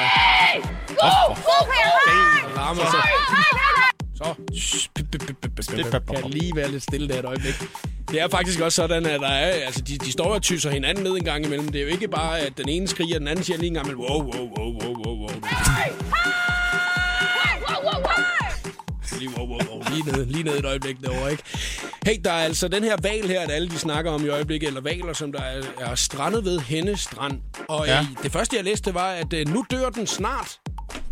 Så. 4.14 4.34
Kan 6.22 6.30
lige 6.30 6.56
være 6.56 6.70
lidt 6.70 6.82
stille 6.82 7.08
der 7.08 7.18
et 7.18 7.24
øjeblik. 7.24 7.54
Det 8.10 8.20
er 8.20 8.28
faktisk 8.28 8.60
også 8.60 8.76
sådan, 8.76 9.06
at 9.06 9.20
der 9.20 9.28
er, 9.28 9.50
altså, 9.66 9.80
de, 9.80 9.98
de 9.98 10.12
står 10.12 10.34
og 10.34 10.42
tyser 10.42 10.70
hinanden 10.70 11.04
ned 11.04 11.12
en 11.12 11.24
gang 11.24 11.46
imellem. 11.46 11.68
Det 11.68 11.80
er 11.80 11.82
jo 11.82 11.90
ikke 11.90 12.08
bare, 12.08 12.40
at 12.40 12.58
den 12.58 12.68
ene 12.68 12.88
skriger, 12.88 13.18
den 13.18 13.28
anden 13.28 13.44
siger 13.44 13.58
lige 13.58 13.68
en 13.68 13.74
gang 13.74 13.86
imellem, 13.86 14.00
wow, 14.00 14.22
wow, 14.22 14.48
wow, 14.58 14.82
wow, 14.82 14.94
wow, 15.04 15.16
wow. 15.18 15.30
Lige, 19.26 19.38
wow, 19.38 19.48
wow, 19.48 19.58
wow. 19.70 19.82
Lige, 19.90 20.02
ned, 20.12 20.26
lige 20.26 20.42
ned 20.44 20.58
et 20.58 20.64
øjeblik 20.64 20.96
derovre, 21.04 21.30
ikke? 21.30 21.42
Hey, 22.06 22.16
der 22.24 22.32
er 22.32 22.44
altså 22.44 22.68
den 22.68 22.84
her 22.84 22.96
val 23.02 23.28
her, 23.28 23.40
at 23.40 23.50
alle 23.50 23.68
de 23.68 23.78
snakker 23.78 24.10
om 24.10 24.24
i 24.24 24.28
øjeblikket, 24.28 24.66
eller 24.66 24.80
valer, 24.80 25.12
som 25.12 25.32
der 25.32 25.40
er, 25.40 25.62
er 25.78 25.94
strandet 25.94 26.44
ved 26.44 26.60
Henne 26.60 26.96
Strand. 26.96 27.40
Og 27.68 27.86
Ja. 27.86 27.94
ja. 27.96 28.06
det 28.22 28.32
første, 28.32 28.56
jeg 28.56 28.64
læste, 28.64 28.94
var, 28.94 29.08
at 29.10 29.32
øh, 29.32 29.48
nu 29.48 29.64
dør 29.70 29.90
den 29.90 30.06
snart. 30.06 30.58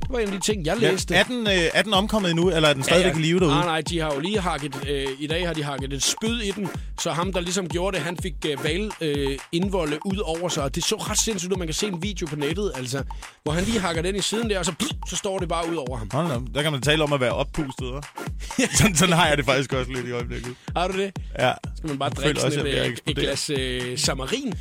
Det 0.04 0.12
var 0.12 0.18
en 0.18 0.26
af 0.26 0.32
de 0.32 0.40
ting, 0.40 0.66
jeg 0.66 0.78
Ja, 0.80 0.90
læste. 0.90 1.14
er, 1.14 1.22
den, 1.24 1.46
øh, 1.46 1.52
er 1.74 1.82
den 1.82 1.94
omkommet 1.94 2.30
endnu, 2.30 2.50
eller 2.50 2.68
er 2.68 2.72
den 2.74 2.82
stadigvæk 2.82 3.16
i 3.16 3.18
live 3.20 3.40
derude? 3.40 3.54
Nej, 3.54 3.64
nej, 3.64 3.80
de 3.80 3.98
har 4.00 4.14
jo 4.14 4.20
lige 4.20 4.40
hakket, 4.40 4.88
øh, 4.88 5.06
i 5.18 5.26
dag 5.26 5.46
har 5.46 5.54
de 5.54 5.62
hakket 5.64 5.92
et 5.92 6.02
spyd 6.02 6.40
i 6.40 6.50
den, 6.50 6.68
så 7.00 7.10
ham, 7.12 7.32
der 7.32 7.40
ligesom 7.40 7.68
gjorde 7.68 7.96
det, 7.96 8.04
han 8.04 8.16
fik 8.22 8.34
øh, 8.46 8.64
val 8.64 8.90
øh, 9.00 9.38
ud 10.04 10.18
over 10.24 10.48
sig, 10.48 10.62
og 10.62 10.74
det 10.74 10.84
så 10.84 10.96
ret 10.96 11.18
sindssygt 11.18 11.52
ud, 11.52 11.58
man 11.58 11.66
kan 11.66 11.74
se 11.74 11.86
en 11.86 12.02
video 12.02 12.26
på 12.26 12.36
nettet, 12.36 12.72
altså, 12.74 13.02
hvor 13.42 13.52
han 13.52 13.64
lige 13.64 13.80
hakker 13.80 14.02
den 14.02 14.16
i 14.16 14.20
siden 14.20 14.50
der, 14.50 14.58
og 14.58 14.64
så, 14.64 14.72
pff, 14.72 14.90
så 15.08 15.16
står 15.16 15.38
det 15.38 15.48
bare 15.48 15.70
ud 15.70 15.76
over 15.76 15.96
ham. 15.96 16.08
Hold 16.12 16.28
da, 16.28 16.40
der 16.54 16.62
kan 16.62 16.72
man 16.72 16.80
tale 16.82 17.02
om 17.02 17.12
at 17.12 17.20
være 17.20 17.32
oppustet, 17.32 17.92
hva'? 17.92 18.76
sådan, 18.78 18.94
sådan 18.96 19.14
har 19.14 19.26
jeg 19.28 19.36
det 19.36 19.44
faktisk 19.44 19.72
også 19.72 19.92
lidt 19.92 20.06
i 20.06 20.10
øjeblikket. 20.10 20.54
Har 20.76 20.88
du 20.88 20.98
det? 20.98 21.16
Ja. 21.38 21.52
Skal 21.84 21.90
man 21.90 21.98
bare 21.98 22.10
Jeg 22.16 22.24
drikke 22.24 22.44
også, 22.44 22.58
sådan 22.58 22.72
et, 22.72 22.86
øh, 22.86 22.96
et 23.06 23.16
glas 23.16 23.50
øh, 23.50 23.98
samarin? 23.98 24.54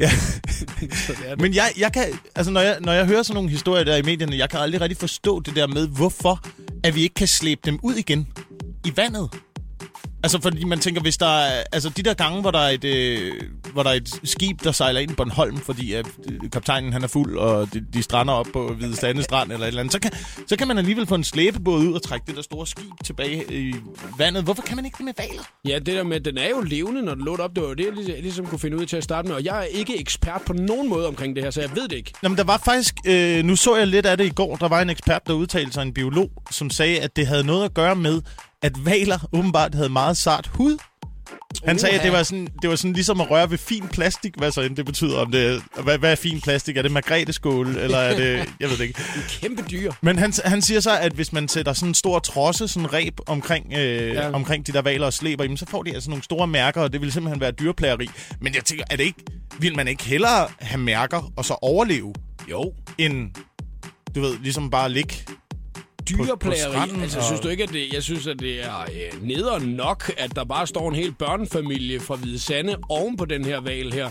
ja. 0.00 0.10
Så 1.06 1.12
det 1.12 1.16
det. 1.30 1.40
Men 1.40 1.54
jeg, 1.54 1.72
jeg 1.78 1.92
kan, 1.92 2.18
altså 2.34 2.52
når 2.52 2.60
jeg, 2.60 2.76
når 2.80 2.92
jeg 2.92 3.06
hører 3.06 3.22
sådan 3.22 3.34
nogle 3.34 3.50
historier 3.50 3.84
der 3.84 3.96
i 3.96 4.02
medierne, 4.02 4.36
jeg 4.36 4.50
kan 4.50 4.60
aldrig 4.60 4.80
rigtig 4.80 4.96
forstå 4.96 5.40
det 5.40 5.56
der 5.56 5.66
med, 5.66 5.88
hvorfor 5.88 6.44
at 6.84 6.94
vi 6.94 7.02
ikke 7.02 7.14
kan 7.14 7.28
slæbe 7.28 7.60
dem 7.64 7.78
ud 7.82 7.94
igen 7.94 8.28
i 8.86 8.92
vandet. 8.96 9.30
Altså, 10.22 10.40
fordi 10.40 10.64
man 10.64 10.78
tænker, 10.78 11.00
hvis 11.00 11.16
der 11.16 11.26
er... 11.26 11.62
Altså, 11.72 11.88
de 11.88 12.02
der 12.02 12.14
gange, 12.14 12.40
hvor 12.40 12.50
der 12.50 12.58
er 12.58 12.68
et, 12.68 12.84
øh, 12.84 13.32
hvor 13.72 13.82
der 13.82 13.90
er 13.90 13.94
et 13.94 14.20
skib, 14.24 14.64
der 14.64 14.72
sejler 14.72 15.00
ind 15.00 15.10
i 15.10 15.14
Bornholm, 15.14 15.56
fordi 15.56 15.92
at 15.92 16.06
øh, 16.28 16.50
kaptajnen 16.50 16.92
han 16.92 17.02
er 17.04 17.08
fuld, 17.08 17.38
og 17.38 17.74
de, 17.74 17.86
de 17.92 18.02
strander 18.02 18.34
op 18.34 18.46
på 18.52 18.74
Hvide 18.74 18.96
Stande 18.96 19.22
Strand 19.22 19.52
eller 19.52 19.64
et 19.64 19.68
eller 19.68 19.80
andet, 19.80 19.92
så 19.92 20.00
kan, 20.00 20.10
så 20.46 20.56
kan 20.56 20.68
man 20.68 20.78
alligevel 20.78 21.06
få 21.06 21.14
en 21.14 21.24
slæbebåd 21.24 21.80
ud 21.80 21.92
og 21.92 22.02
trække 22.02 22.26
det 22.26 22.36
der 22.36 22.42
store 22.42 22.66
skib 22.66 22.90
tilbage 23.04 23.44
i 23.54 23.74
vandet. 24.18 24.44
Hvorfor 24.44 24.62
kan 24.62 24.76
man 24.76 24.84
ikke 24.84 24.96
det 24.96 25.04
med 25.04 25.12
valer? 25.18 25.42
Ja, 25.64 25.78
det 25.78 25.86
der 25.86 26.02
med, 26.02 26.20
den 26.20 26.38
er 26.38 26.48
jo 26.48 26.60
levende, 26.60 27.02
når 27.02 27.14
den 27.14 27.24
lå 27.24 27.36
op. 27.36 27.54
Det 27.54 27.62
var 27.62 27.68
jo 27.68 27.74
det, 27.74 27.84
jeg 27.84 27.92
ligesom, 27.92 28.14
jeg 28.14 28.22
ligesom 28.22 28.46
kunne 28.46 28.58
finde 28.58 28.76
ud 28.76 28.86
til 28.86 28.96
at 28.96 29.04
starte 29.04 29.28
med. 29.28 29.36
Og 29.36 29.44
jeg 29.44 29.58
er 29.58 29.62
ikke 29.62 30.00
ekspert 30.00 30.42
på 30.46 30.52
nogen 30.52 30.88
måde 30.88 31.08
omkring 31.08 31.36
det 31.36 31.44
her, 31.44 31.50
så 31.50 31.60
jeg 31.60 31.70
ved 31.74 31.88
det 31.88 31.96
ikke. 31.96 32.12
Jamen, 32.22 32.38
der 32.38 32.44
var 32.44 32.58
faktisk... 32.64 32.94
Øh, 33.06 33.44
nu 33.44 33.56
så 33.56 33.76
jeg 33.76 33.86
lidt 33.86 34.06
af 34.06 34.16
det 34.16 34.26
i 34.26 34.30
går. 34.30 34.56
Der 34.56 34.68
var 34.68 34.82
en 34.82 34.90
ekspert, 34.90 35.26
der 35.26 35.32
udtalte 35.32 35.72
sig, 35.72 35.82
en 35.82 35.94
biolog, 35.94 36.30
som 36.50 36.70
sagde, 36.70 37.00
at 37.00 37.16
det 37.16 37.26
havde 37.26 37.46
noget 37.46 37.64
at 37.64 37.74
gøre 37.74 37.96
med, 37.96 38.22
at 38.62 38.86
valer 38.86 39.18
åbenbart 39.32 39.74
havde 39.74 39.88
meget 39.88 40.16
sart 40.16 40.46
hud. 40.46 40.78
Han 41.64 41.78
sagde, 41.78 41.98
at 41.98 42.04
det 42.04 42.12
var, 42.12 42.22
sådan, 42.22 42.48
det 42.62 42.70
var 42.70 42.76
sådan 42.76 42.92
ligesom 42.92 43.20
at 43.20 43.30
røre 43.30 43.50
ved 43.50 43.58
fin 43.58 43.88
plastik, 43.88 44.34
hvad 44.36 44.52
så 44.52 44.60
end 44.60 44.76
det 44.76 44.86
betyder. 44.86 45.18
Om 45.18 45.30
det, 45.32 45.62
hvad, 45.82 45.98
hvad 45.98 46.12
er 46.12 46.16
fin 46.16 46.40
plastik? 46.40 46.76
Er 46.76 46.82
det 46.82 46.92
margreteskål, 46.92 47.66
eller 47.76 47.98
er 47.98 48.16
det... 48.16 48.48
Jeg 48.60 48.70
ved 48.70 48.76
det 48.76 48.84
ikke. 48.84 49.00
Kæmpe 49.28 49.62
dyr. 49.70 49.92
Men 50.02 50.18
han, 50.18 50.32
han 50.44 50.62
siger 50.62 50.80
så, 50.80 50.98
at 50.98 51.12
hvis 51.12 51.32
man 51.32 51.48
sætter 51.48 51.72
sådan 51.72 51.88
en 51.88 51.94
stor 51.94 52.18
trosse, 52.18 52.68
sådan 52.68 52.86
en 52.86 52.92
reb 52.92 53.20
omkring, 53.26 53.72
øh, 53.72 54.14
ja. 54.14 54.30
omkring 54.32 54.66
de 54.66 54.72
der 54.72 54.82
valer 54.82 55.06
og 55.06 55.12
slæber, 55.12 55.44
jamen, 55.44 55.56
så 55.56 55.66
får 55.68 55.82
de 55.82 55.94
altså 55.94 56.10
nogle 56.10 56.24
store 56.24 56.46
mærker, 56.46 56.80
og 56.80 56.92
det 56.92 57.00
vil 57.00 57.12
simpelthen 57.12 57.40
være 57.40 57.50
dyrplageri. 57.50 58.08
Men 58.40 58.54
jeg 58.54 58.64
tænker, 58.64 58.84
er 58.90 58.96
det 58.96 59.04
ikke, 59.04 59.24
vil 59.58 59.76
man 59.76 59.88
ikke 59.88 60.04
hellere 60.04 60.48
have 60.60 60.80
mærker 60.80 61.32
og 61.36 61.44
så 61.44 61.54
overleve, 61.62 62.14
Jo. 62.50 62.72
end, 62.98 63.30
du 64.14 64.20
ved, 64.20 64.38
ligesom 64.42 64.70
bare 64.70 64.90
ligge 64.90 65.14
Dyreplageri. 66.08 66.58
stranden 66.60 67.00
altså, 67.00 67.22
synes 67.22 67.40
du 67.40 67.48
ikke, 67.48 67.62
at 67.62 67.68
det, 67.68 67.92
jeg 67.92 68.02
synes, 68.02 68.26
at 68.26 68.40
det 68.40 68.64
er 68.64 68.80
øh, 68.80 69.26
nederen 69.26 69.68
nok, 69.68 70.12
at 70.18 70.36
der 70.36 70.44
bare 70.44 70.66
står 70.66 70.88
en 70.88 70.94
hel 70.94 71.12
børnefamilie 71.12 72.00
fra 72.00 72.16
Hvide 72.16 72.38
Sande 72.38 72.76
oven 72.88 73.16
på 73.16 73.24
den 73.24 73.44
her 73.44 73.60
val 73.60 73.92
her, 73.92 74.10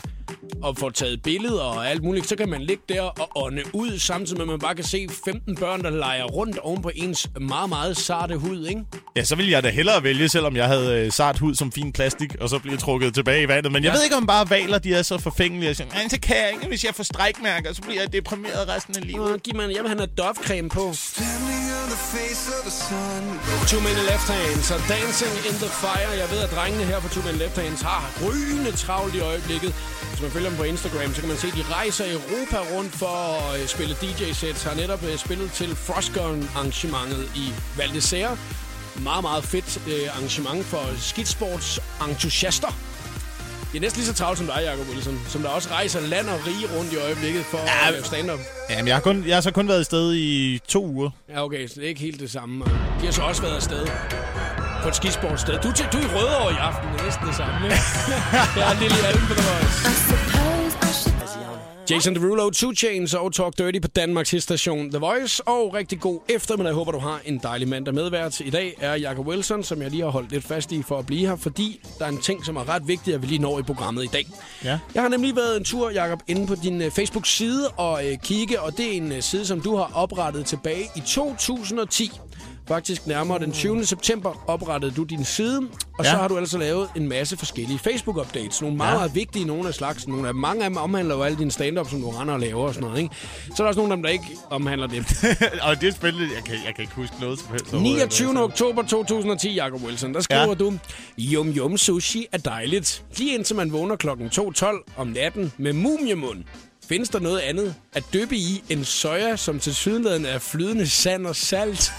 og 0.64 0.78
får 0.78 0.90
taget 0.90 1.22
billeder 1.24 1.62
og 1.64 1.90
alt 1.90 2.04
muligt. 2.04 2.28
Så 2.30 2.36
kan 2.36 2.50
man 2.50 2.62
ligge 2.62 2.84
der 2.90 3.02
og 3.02 3.30
ånde 3.36 3.62
ud, 3.74 4.00
samtidig 4.00 4.38
med, 4.38 4.44
at 4.44 4.50
man 4.50 4.60
bare 4.60 4.76
kan 4.76 4.84
se 4.86 5.08
15 5.26 5.56
børn, 5.56 5.84
der 5.84 5.90
leger 5.90 6.24
rundt 6.24 6.58
oven 6.58 6.82
på 6.82 6.92
ens 6.96 7.28
meget, 7.42 7.70
meget 7.70 7.98
sarte 7.98 8.38
hud, 8.38 8.66
ikke? 8.68 8.82
Ja, 9.16 9.24
så 9.24 9.36
ville 9.36 9.52
jeg 9.52 9.64
da 9.64 9.70
hellere 9.70 10.04
vælge, 10.04 10.30
selvom 10.30 10.56
jeg 10.56 10.68
havde 10.68 10.94
øh, 11.06 11.12
sart 11.12 11.40
hud 11.40 11.56
som 11.56 11.72
fin 11.72 11.92
plastik, 11.92 12.36
og 12.42 12.50
så 12.50 12.60
blive 12.60 12.78
trukket 12.78 13.14
tilbage 13.14 13.44
i 13.44 13.48
vandet. 13.48 13.72
Men 13.72 13.84
jeg 13.84 13.90
Ja. 13.90 13.96
ved 13.98 14.04
ikke, 14.04 14.16
om 14.16 14.28
bare 14.28 14.50
valer, 14.50 14.78
de 14.78 14.94
er 14.94 15.02
så 15.02 15.18
forfængelige. 15.18 15.70
Og 15.70 15.76
siger, 15.76 15.88
"Ej, 15.94 16.08
så 16.10 16.20
kan 16.20 16.36
jeg 16.36 16.50
ikke, 16.54 16.68
hvis 16.68 16.84
jeg 16.84 16.96
får 16.96 17.04
strækmærker, 17.04 17.74
så 17.74 17.82
bliver 17.82 18.02
jeg 18.02 18.14
deprimeret 18.14 18.68
resten 18.70 18.96
af 18.98 19.08
livet. 19.08 19.34
Og 19.34 19.40
giv 19.40 19.56
mig 19.56 19.66
en, 19.66 19.72
jeg 19.72 19.80
vil 19.84 19.90
have 19.90 19.98
noget 19.98 20.12
Dove-creme 20.20 20.70
på. 20.70 20.94
Two 23.70 23.80
Men 23.88 23.96
Left 24.10 24.28
Hands 24.36 24.68
og 24.76 24.80
Dancing 24.96 25.34
in 25.50 25.56
the 25.64 25.70
Fire. 25.82 26.10
Jeg 26.22 26.28
ved, 26.34 26.40
at 26.48 26.52
drengene 26.56 26.84
her 26.92 27.00
på 27.00 27.08
Two 27.14 27.24
Men 27.28 27.36
Left 27.36 27.58
Hands 27.64 27.82
har 27.82 28.04
rygende 28.26 28.72
travlt 28.84 29.16
i 29.16 29.20
øjeblikket. 29.20 29.72
Hvis 30.10 30.22
man 30.22 30.32
følger 30.32 30.49
dem 30.50 30.58
på 30.58 30.64
Instagram, 30.64 31.14
så 31.14 31.20
kan 31.22 31.30
man 31.30 31.38
se, 31.38 31.48
at 31.48 31.54
de 31.54 31.64
rejser 31.74 32.06
Europa 32.18 32.58
rundt 32.76 32.94
for 32.96 33.16
at 33.52 33.62
øh, 33.62 33.68
spille 33.68 33.96
DJ-sets. 34.02 34.64
Har 34.64 34.76
netop 34.76 35.04
øh, 35.04 35.18
spillet 35.18 35.52
til 35.52 35.76
Frostgun-arrangementet 35.76 37.32
i 37.36 37.46
Val 37.78 37.90
d'Isère. 37.90 38.38
Meget, 39.04 39.24
meget 39.24 39.44
fedt 39.44 39.82
øh, 39.88 40.16
arrangement 40.16 40.66
for 40.66 40.84
skidsports-entusiaster. 41.10 42.74
Det 43.72 43.78
er 43.78 43.82
næsten 43.82 44.00
lige 44.00 44.08
så 44.08 44.14
travlt 44.14 44.38
som 44.38 44.48
dig, 44.48 44.62
Jacob 44.66 44.88
Wilson, 44.90 45.20
som 45.28 45.42
der 45.42 45.50
også 45.50 45.70
rejser 45.72 46.00
land 46.02 46.30
og 46.30 46.40
rige 46.48 46.78
rundt 46.78 46.94
i 46.94 46.98
øjeblikket 46.98 47.44
for 47.46 47.58
at 47.58 47.94
lave 47.94 48.06
stand-up. 48.06 48.40
Jamen, 48.70 48.88
jeg 48.88 48.96
har, 48.96 49.02
kun, 49.02 49.24
jeg 49.28 49.36
har 49.36 49.42
så 49.42 49.52
kun 49.52 49.68
været 49.68 49.80
afsted 49.80 50.16
i 50.16 50.60
to 50.68 50.86
uger. 50.86 51.10
Ja, 51.30 51.44
okay, 51.44 51.68
så 51.68 51.74
det 51.76 51.84
er 51.84 51.88
ikke 51.88 52.02
helt 52.02 52.20
det 52.20 52.32
samme. 52.32 52.66
De 53.02 53.06
har 53.06 53.12
så 53.12 53.22
også 53.22 53.42
været 53.42 53.56
afsted 53.56 53.88
på 54.84 54.88
et 54.88 54.96
skisportsted. 54.96 55.60
Du, 55.64 55.72
til- 55.72 55.86
du 55.94 55.98
er 55.98 56.02
i 56.02 56.06
Rødovre 56.16 56.52
i 56.54 56.56
aften, 56.60 56.90
det 56.94 57.00
er 57.00 57.06
næsten 57.06 57.28
det 57.28 57.36
samme. 57.36 57.54
Jeg 58.56 58.68
er 58.72 58.80
Lille 58.80 59.28
på 59.28 59.34
The 59.34 59.44
Voice. 59.50 60.00
Jason 61.92 62.16
Derulo, 62.16 62.50
Two 62.50 62.74
Chains 62.74 63.14
og 63.14 63.34
Talk 63.34 63.58
Dirty 63.58 63.80
på 63.80 63.88
Danmarks 63.88 64.36
station 64.44 64.90
The 64.92 65.00
Voice. 65.00 65.48
Og 65.48 65.74
rigtig 65.74 66.00
god 66.00 66.20
eftermiddag. 66.30 66.70
Jeg 66.70 66.76
håber, 66.76 66.92
du 66.92 67.00
har 67.00 67.20
en 67.26 67.40
dejlig 67.44 67.68
mandag 67.68 67.94
medvært. 67.94 68.40
I 68.40 68.50
dag 68.50 68.76
er 68.80 68.94
Jacob 68.96 69.28
Wilson, 69.28 69.64
som 69.64 69.82
jeg 69.82 69.92
lige 69.92 70.04
har 70.04 70.10
holdt 70.10 70.32
lidt 70.32 70.44
fast 70.48 70.72
i 70.72 70.84
for 70.84 71.00
at 71.00 71.06
blive 71.06 71.28
her, 71.28 71.36
fordi 71.36 71.82
der 72.00 72.06
er 72.06 72.10
en 72.10 72.22
ting, 72.22 72.46
som 72.46 72.56
er 72.56 72.70
ret 72.70 72.88
vigtig, 72.88 73.14
at 73.14 73.22
vi 73.22 73.28
lige 73.28 73.40
når 73.42 73.60
i 73.60 73.62
programmet 73.62 74.04
i 74.04 74.08
dag. 74.08 74.26
Ja. 74.64 74.80
Jeg 74.96 75.02
har 75.02 75.10
nemlig 75.10 75.36
været 75.36 75.58
en 75.58 75.64
tur, 75.64 75.90
Jacob, 75.90 76.20
inde 76.28 76.48
på 76.48 76.56
din 76.56 76.82
uh, 76.82 76.92
Facebook-side 76.92 77.68
og 77.70 77.94
uh, 78.12 78.18
kigge, 78.24 78.62
og 78.62 78.78
det 78.78 78.88
er 78.88 78.92
en 78.92 79.12
uh, 79.12 79.20
side, 79.20 79.46
som 79.46 79.62
du 79.62 79.76
har 79.76 79.92
oprettet 79.94 80.46
tilbage 80.46 80.84
i 80.96 81.00
2010. 81.00 82.12
Faktisk 82.70 83.08
nærmere 83.08 83.40
den 83.40 83.52
20. 83.52 83.86
september 83.86 84.44
oprettede 84.48 84.92
du 84.92 85.04
din 85.04 85.26
side, 85.26 85.60
og 85.98 86.06
ja. 86.06 86.12
så 86.12 86.18
har 86.18 86.28
du 86.28 86.38
altså 86.38 86.58
lavet 86.58 86.90
en 86.96 87.10
masse 87.10 87.38
forskellige 87.38 87.80
Facebook-updates. 87.88 88.62
Nogle 88.62 88.78
meget, 88.78 88.92
Ja. 88.92 88.98
meget 88.98 89.16
vigtige, 89.16 89.46
nogle 89.46 89.68
af 89.68 89.74
slags. 89.74 90.08
Nogle 90.08 90.28
af, 90.28 90.36
mange 90.36 90.64
af 90.64 90.70
dem 90.70 90.78
omhandler 90.78 91.16
jo 91.16 91.24
alle 91.24 91.38
dine 91.38 91.52
stand-up, 91.52 91.90
som 91.90 92.02
du 92.02 92.10
render 92.10 92.34
og 92.34 92.40
laver 92.40 92.68
og 92.68 92.74
sådan 92.74 92.88
noget. 92.90 93.02
Ikke? 93.04 93.16
Så 93.48 93.54
er 93.54 93.58
der 93.58 93.66
også 93.68 93.80
nogle 93.80 93.94
af 93.94 93.98
dem, 93.98 94.04
der 94.04 94.10
ikke 94.10 94.26
omhandler 94.50 94.88
det. 94.88 95.00
og 95.68 95.82
det 95.82 95.90
er 95.90 95.94
spændende. 95.94 96.28
Jeg 96.36 96.44
kan, 96.44 96.56
jeg 96.66 96.76
kan 96.76 96.82
ikke 96.82 96.94
huske 96.96 97.16
noget 97.22 97.40
som 97.40 97.48
helst. 97.52 97.74
overhovedet. 97.74 97.98
29. 98.10 98.44
oktober 98.44 98.82
2010, 98.84 99.56
Jacob 99.56 99.82
Wilson, 99.84 100.14
der 100.14 100.22
skriver. 100.22 100.48
Ja. 100.48 100.54
du, 100.54 100.74
Yum 101.20 101.48
Yum 101.50 101.78
Sushi 101.78 102.28
er 102.32 102.38
dejligt. 102.38 103.04
Lige 103.18 103.36
indtil 103.36 103.56
man 103.56 103.72
vågner 103.72 103.96
klokken 103.96 104.28
2.12 104.28 104.84
om 104.98 105.08
natten 105.08 105.52
med 105.58 105.74
mumiemund. 105.74 106.44
Findes 106.90 107.10
der 107.10 107.20
noget 107.20 107.40
andet 107.40 107.76
at 107.94 108.04
dyppe 108.14 108.36
i 108.36 108.64
end 108.70 108.86
soja, 108.86 109.36
som 109.36 109.60
til 109.60 109.76
sydenladen 109.76 110.26
er 110.26 110.40
flydende 110.40 110.90
sand 110.90 111.28
og 111.28 111.36
salt? 111.36 111.92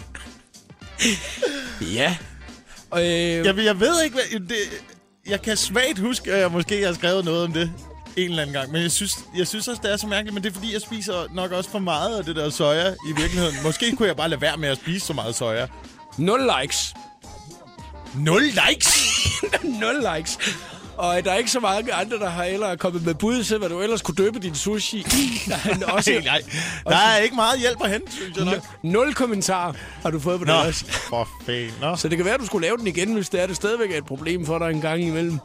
ja. 1.98 2.16
Og, 2.90 3.02
øh, 3.02 3.46
Jeg, 3.46 3.58
jeg 3.58 3.80
ved 3.80 4.02
ikke, 4.02 4.14
hvad... 4.16 4.40
Det, 4.40 4.56
jeg 5.26 5.42
kan 5.42 5.56
svagt 5.56 5.98
huske, 5.98 6.32
at 6.32 6.40
jeg 6.40 6.52
måske 6.52 6.82
har 6.86 6.92
skrevet 6.92 7.24
noget 7.24 7.44
om 7.44 7.52
det 7.52 7.72
en 8.16 8.28
eller 8.30 8.42
anden 8.42 8.54
gang. 8.54 8.72
Men 8.72 8.82
jeg 8.82 8.90
synes, 8.92 9.12
jeg 9.36 9.46
synes 9.46 9.68
også, 9.68 9.82
det 9.84 9.92
er 9.92 9.96
så 9.96 10.06
mærkeligt. 10.06 10.34
Men 10.34 10.42
det 10.42 10.50
er, 10.50 10.54
fordi 10.54 10.72
jeg 10.72 10.80
spiser 10.80 11.26
nok 11.34 11.52
også 11.52 11.70
for 11.70 11.78
meget 11.78 12.18
af 12.18 12.24
det 12.24 12.36
der 12.36 12.50
soja 12.50 12.90
i 12.90 13.12
virkeligheden. 13.16 13.54
Måske 13.62 13.96
kunne 13.96 14.08
jeg 14.08 14.16
bare 14.16 14.28
lade 14.28 14.40
være 14.40 14.56
med 14.56 14.68
at 14.68 14.78
spise 14.78 15.06
så 15.06 15.12
meget 15.12 15.34
soja. 15.34 15.66
Nul 16.18 16.50
likes. 16.60 16.94
Nul 18.14 18.42
likes! 18.42 18.88
Nul 19.80 20.06
likes. 20.16 20.38
Og 20.96 21.24
der 21.24 21.32
er 21.32 21.36
ikke 21.36 21.50
så 21.50 21.60
mange 21.60 21.92
andre, 21.94 22.18
der 22.18 22.28
har 22.30 22.44
eller 22.44 22.76
kommet 22.76 23.04
med 23.06 23.14
bud 23.14 23.44
til, 23.44 23.58
hvad 23.58 23.68
du 23.68 23.80
ellers 23.80 24.02
kunne 24.02 24.14
døbe 24.14 24.38
din 24.38 24.54
sushi 24.54 24.98
i. 24.98 25.04
Er 25.82 25.86
også, 25.86 26.10
Nej, 26.10 26.20
nej. 26.24 26.42
Der 26.88 26.96
er 26.96 27.16
ikke 27.18 27.34
meget 27.34 27.60
hjælp 27.60 27.84
at 27.84 27.90
hente, 27.90 28.12
synes 28.12 28.36
jeg 28.36 28.44
nok. 28.44 28.58
Nul 28.82 29.14
kommentarer 29.14 29.72
har 30.02 30.10
du 30.10 30.20
fået 30.20 30.38
på 30.38 30.44
Nå, 30.44 30.52
det 30.52 30.60
også. 30.66 30.84
for 31.08 31.28
fanden. 31.46 31.70
Nå. 31.80 31.96
Så 31.96 32.08
det 32.08 32.16
kan 32.18 32.24
være, 32.24 32.34
at 32.34 32.40
du 32.40 32.46
skulle 32.46 32.66
lave 32.66 32.76
den 32.76 32.86
igen, 32.86 33.14
hvis 33.14 33.28
det 33.28 33.42
er 33.42 33.46
det 33.46 33.56
stadigvæk 33.56 33.90
er 33.92 33.96
et 33.98 34.06
problem 34.06 34.46
for 34.46 34.58
dig 34.58 34.70
en 34.70 34.80
gang 34.80 35.02
imellem. 35.02 35.38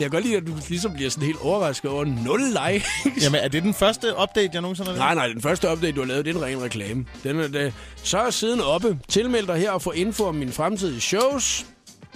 Jeg 0.00 0.04
kan 0.04 0.10
godt 0.10 0.24
lide, 0.24 0.36
at 0.36 0.46
du 0.46 0.52
ligesom 0.68 0.94
bliver 0.94 1.10
sådan 1.10 1.26
helt 1.26 1.38
overrasket 1.42 1.90
over 1.90 2.04
nul 2.04 2.40
likes. 2.40 2.86
Jamen, 3.24 3.40
er 3.40 3.48
det 3.48 3.62
den 3.62 3.74
første 3.74 4.12
update, 4.22 4.50
jeg 4.52 4.60
nogensinde 4.62 4.90
har 4.90 4.96
Nej, 4.98 5.06
lavet? 5.06 5.16
nej, 5.16 5.28
den 5.28 5.42
første 5.42 5.72
update, 5.72 5.92
du 5.92 6.00
har 6.00 6.06
lavet, 6.06 6.24
det 6.24 6.30
er 6.36 6.38
en 6.38 6.44
ren 6.44 6.62
reklame. 6.62 7.04
Den 7.24 7.40
er 7.40 7.48
det. 7.48 7.74
Så 8.02 8.18
er 8.18 8.30
siden 8.30 8.60
oppe. 8.60 8.98
Tilmeld 9.08 9.46
dig 9.46 9.56
her 9.56 9.70
og 9.70 9.82
få 9.82 9.90
info 9.90 10.24
om 10.24 10.34
mine 10.34 10.52
fremtidige 10.52 11.00
shows. 11.00 11.66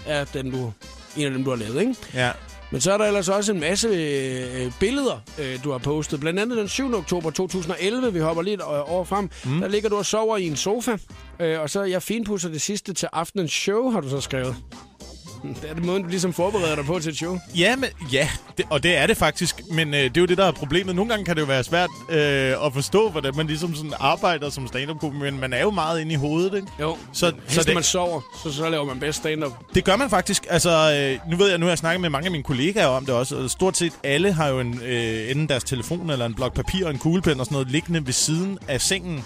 Er 0.07 0.25
den, 0.25 0.51
du, 0.51 0.73
en 1.17 1.25
af 1.27 1.31
dem, 1.31 1.45
du 1.45 1.51
har 1.51 1.57
lavet, 1.57 1.81
ikke? 1.81 1.95
Ja. 2.15 2.31
Men 2.71 2.81
så 2.81 2.93
er 2.93 2.99
der 2.99 3.05
ellers 3.05 3.29
også 3.29 3.53
en 3.53 3.61
masse 3.61 3.89
øh, 3.89 4.73
billeder, 4.81 5.21
øh, 5.39 5.65
du 5.65 5.71
har 5.71 5.79
postet. 5.79 6.21
Blandt 6.21 6.41
andet 6.41 6.59
den 6.59 6.69
7. 6.69 6.95
oktober 6.95 7.31
2011, 7.31 8.13
vi 8.13 8.19
hopper 8.19 8.43
lidt 8.43 8.61
øh, 8.61 8.93
over 8.93 9.05
frem. 9.05 9.31
Mm. 9.45 9.61
Der 9.61 9.69
ligger 9.69 9.89
du 9.89 9.97
og 9.97 10.07
sover 10.07 10.37
i 10.37 10.47
en 10.47 10.57
sofa. 10.57 10.97
Øh, 11.41 11.61
og 11.61 11.71
så 11.71 11.83
jeg 11.83 12.03
finpudser 12.03 12.49
det 12.49 12.61
sidste 12.61 12.93
til 12.93 13.09
aftenens 13.13 13.53
show, 13.53 13.91
har 13.91 14.01
du 14.01 14.09
så 14.09 14.21
skrevet. 14.21 14.57
Det 15.43 15.71
er 15.71 15.75
det 15.75 15.85
måden, 15.85 16.03
du 16.03 16.09
ligesom 16.09 16.33
forbereder 16.33 16.75
dig 16.77 16.85
på 16.85 16.99
til 16.99 17.11
et 17.11 17.17
show. 17.17 17.39
Ja, 17.57 17.77
men, 17.77 17.89
ja 18.13 18.29
det, 18.59 18.65
og 18.71 18.83
det 18.83 18.97
er 18.97 19.07
det 19.07 19.17
faktisk. 19.17 19.61
Men 19.71 19.95
øh, 19.95 20.01
det 20.01 20.17
er 20.17 20.21
jo 20.21 20.27
det, 20.27 20.39
der 20.39 20.45
er 20.45 20.53
problemet. 20.53 20.97
Nogle 20.97 21.11
gange 21.11 21.25
kan 21.25 21.35
det 21.37 21.41
jo 21.41 21.47
være 21.47 21.65
svært 21.65 21.91
øh, 22.11 22.67
at 22.67 22.73
forstå, 22.75 23.11
hvordan 23.11 23.37
man 23.37 23.47
ligesom 23.47 23.75
sådan 23.75 23.93
arbejder 24.01 24.51
som 24.51 24.67
stand-up 24.67 25.03
men 25.15 25.41
man 25.41 25.53
er 25.53 25.61
jo 25.61 25.71
meget 25.71 26.01
inde 26.01 26.13
i 26.13 26.17
hovedet, 26.17 26.55
ikke? 26.55 26.69
Jo, 26.81 26.97
Så, 27.13 27.27
så 27.27 27.55
så 27.55 27.61
det... 27.61 27.67
det, 27.67 27.75
man 27.75 27.83
sover, 27.83 28.21
så, 28.43 28.53
så 28.53 28.69
laver 28.69 28.85
man 28.85 29.01
bedst 29.01 29.19
stand-up. 29.19 29.53
det 29.75 29.85
gør 29.85 29.97
man 29.97 30.11
faktisk. 30.11 30.47
Altså, 30.51 30.71
øh, 30.71 31.31
nu 31.31 31.37
ved 31.37 31.49
jeg, 31.49 31.59
nu 31.59 31.67
har 31.67 31.71
jeg 31.71 31.79
snakket 31.79 32.01
med 32.01 32.11
mange 32.11 32.27
af 32.27 32.31
mine 32.33 32.45
kollegaer 32.45 32.87
om 32.87 33.07
det 33.07 33.15
også, 33.15 33.37
og 33.37 33.51
stort 33.51 33.77
set 33.77 33.93
alle 34.05 34.33
har 34.33 34.49
jo 34.49 34.61
en, 34.61 34.81
øh, 34.85 35.31
enten 35.31 35.49
deres 35.49 35.65
telefon 35.65 36.11
eller 36.11 36.27
en 36.27 36.35
blok 36.35 36.55
papir 36.55 36.85
og 36.85 36.91
en 36.91 36.99
kuglepen 36.99 37.41
og 37.41 37.47
sådan 37.47 37.55
noget 37.55 37.71
liggende 37.71 38.07
ved 38.07 38.13
siden 38.13 38.59
af 38.69 38.81
sengen. 38.81 39.25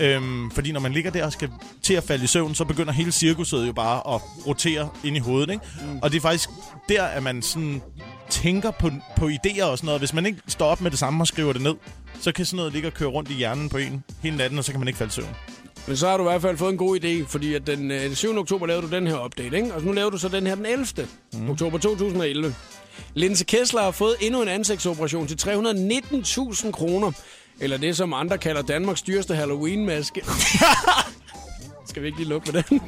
Øhm, 0.00 0.50
fordi 0.50 0.72
når 0.72 0.80
man 0.80 0.92
ligger 0.92 1.10
der 1.10 1.24
og 1.24 1.32
skal 1.32 1.48
til 1.82 1.94
at 1.94 2.04
falde 2.04 2.24
i 2.24 2.26
søvn, 2.26 2.54
så 2.54 2.64
begynder 2.64 2.92
hele 2.92 3.12
cirkuset 3.12 3.66
jo 3.66 3.72
bare 3.72 4.14
at 4.14 4.20
rotere 4.46 4.88
ind 5.04 5.16
i 5.16 5.18
hovedet, 5.18 5.50
ikke? 5.50 5.64
Mm. 5.82 5.98
Og 6.02 6.10
det 6.10 6.16
er 6.16 6.20
faktisk 6.20 6.48
der, 6.88 7.02
at 7.02 7.22
man 7.22 7.42
sådan 7.42 7.82
tænker 8.30 8.70
på, 8.70 8.90
på 9.16 9.28
idéer 9.28 9.64
og 9.64 9.78
sådan 9.78 9.86
noget. 9.86 10.00
Hvis 10.00 10.12
man 10.12 10.26
ikke 10.26 10.38
står 10.48 10.66
op 10.66 10.80
med 10.80 10.90
det 10.90 10.98
samme 10.98 11.22
og 11.22 11.26
skriver 11.26 11.52
det 11.52 11.62
ned, 11.62 11.74
så 12.20 12.32
kan 12.32 12.44
sådan 12.44 12.56
noget 12.56 12.72
ligge 12.72 12.88
og 12.88 12.94
køre 12.94 13.08
rundt 13.08 13.30
i 13.30 13.34
hjernen 13.34 13.68
på 13.68 13.76
en 13.76 14.04
hele 14.22 14.36
natten, 14.36 14.58
og 14.58 14.64
så 14.64 14.70
kan 14.70 14.80
man 14.80 14.88
ikke 14.88 14.98
falde 14.98 15.10
i 15.10 15.14
søvn. 15.14 15.36
Men 15.86 15.96
så 15.96 16.08
har 16.08 16.16
du 16.16 16.22
i 16.22 16.30
hvert 16.30 16.42
fald 16.42 16.56
fået 16.56 16.72
en 16.72 16.78
god 16.78 17.00
idé, 17.04 17.26
fordi 17.28 17.54
at 17.54 17.66
den, 17.66 17.90
øh, 17.90 18.02
den 18.02 18.14
7. 18.14 18.38
oktober 18.38 18.66
lavede 18.66 18.86
du 18.86 18.96
den 18.96 19.06
her 19.06 19.24
update, 19.24 19.56
ikke? 19.56 19.74
Og 19.74 19.82
nu 19.82 19.92
laver 19.92 20.10
du 20.10 20.18
så 20.18 20.28
den 20.28 20.46
her 20.46 20.54
den 20.54 20.66
11. 20.66 20.86
Mm. 21.32 21.50
oktober 21.50 21.78
2011. 21.78 22.54
Linse 23.14 23.44
Kessler 23.44 23.82
har 23.82 23.90
fået 23.90 24.16
endnu 24.20 24.42
en 24.42 24.48
ansigtsoperation 24.48 25.26
til 25.26 25.34
319.000 25.34 26.70
kroner. 26.70 27.12
Eller 27.60 27.76
det, 27.76 27.96
som 27.96 28.12
andre 28.12 28.38
kalder 28.38 28.62
Danmarks 28.62 29.02
dyreste 29.02 29.34
Halloween-maske. 29.34 30.24
Skal 31.88 32.02
vi 32.02 32.06
ikke 32.06 32.18
lige 32.18 32.28
lukke 32.28 32.52
med 32.52 32.62
den? 32.62 32.80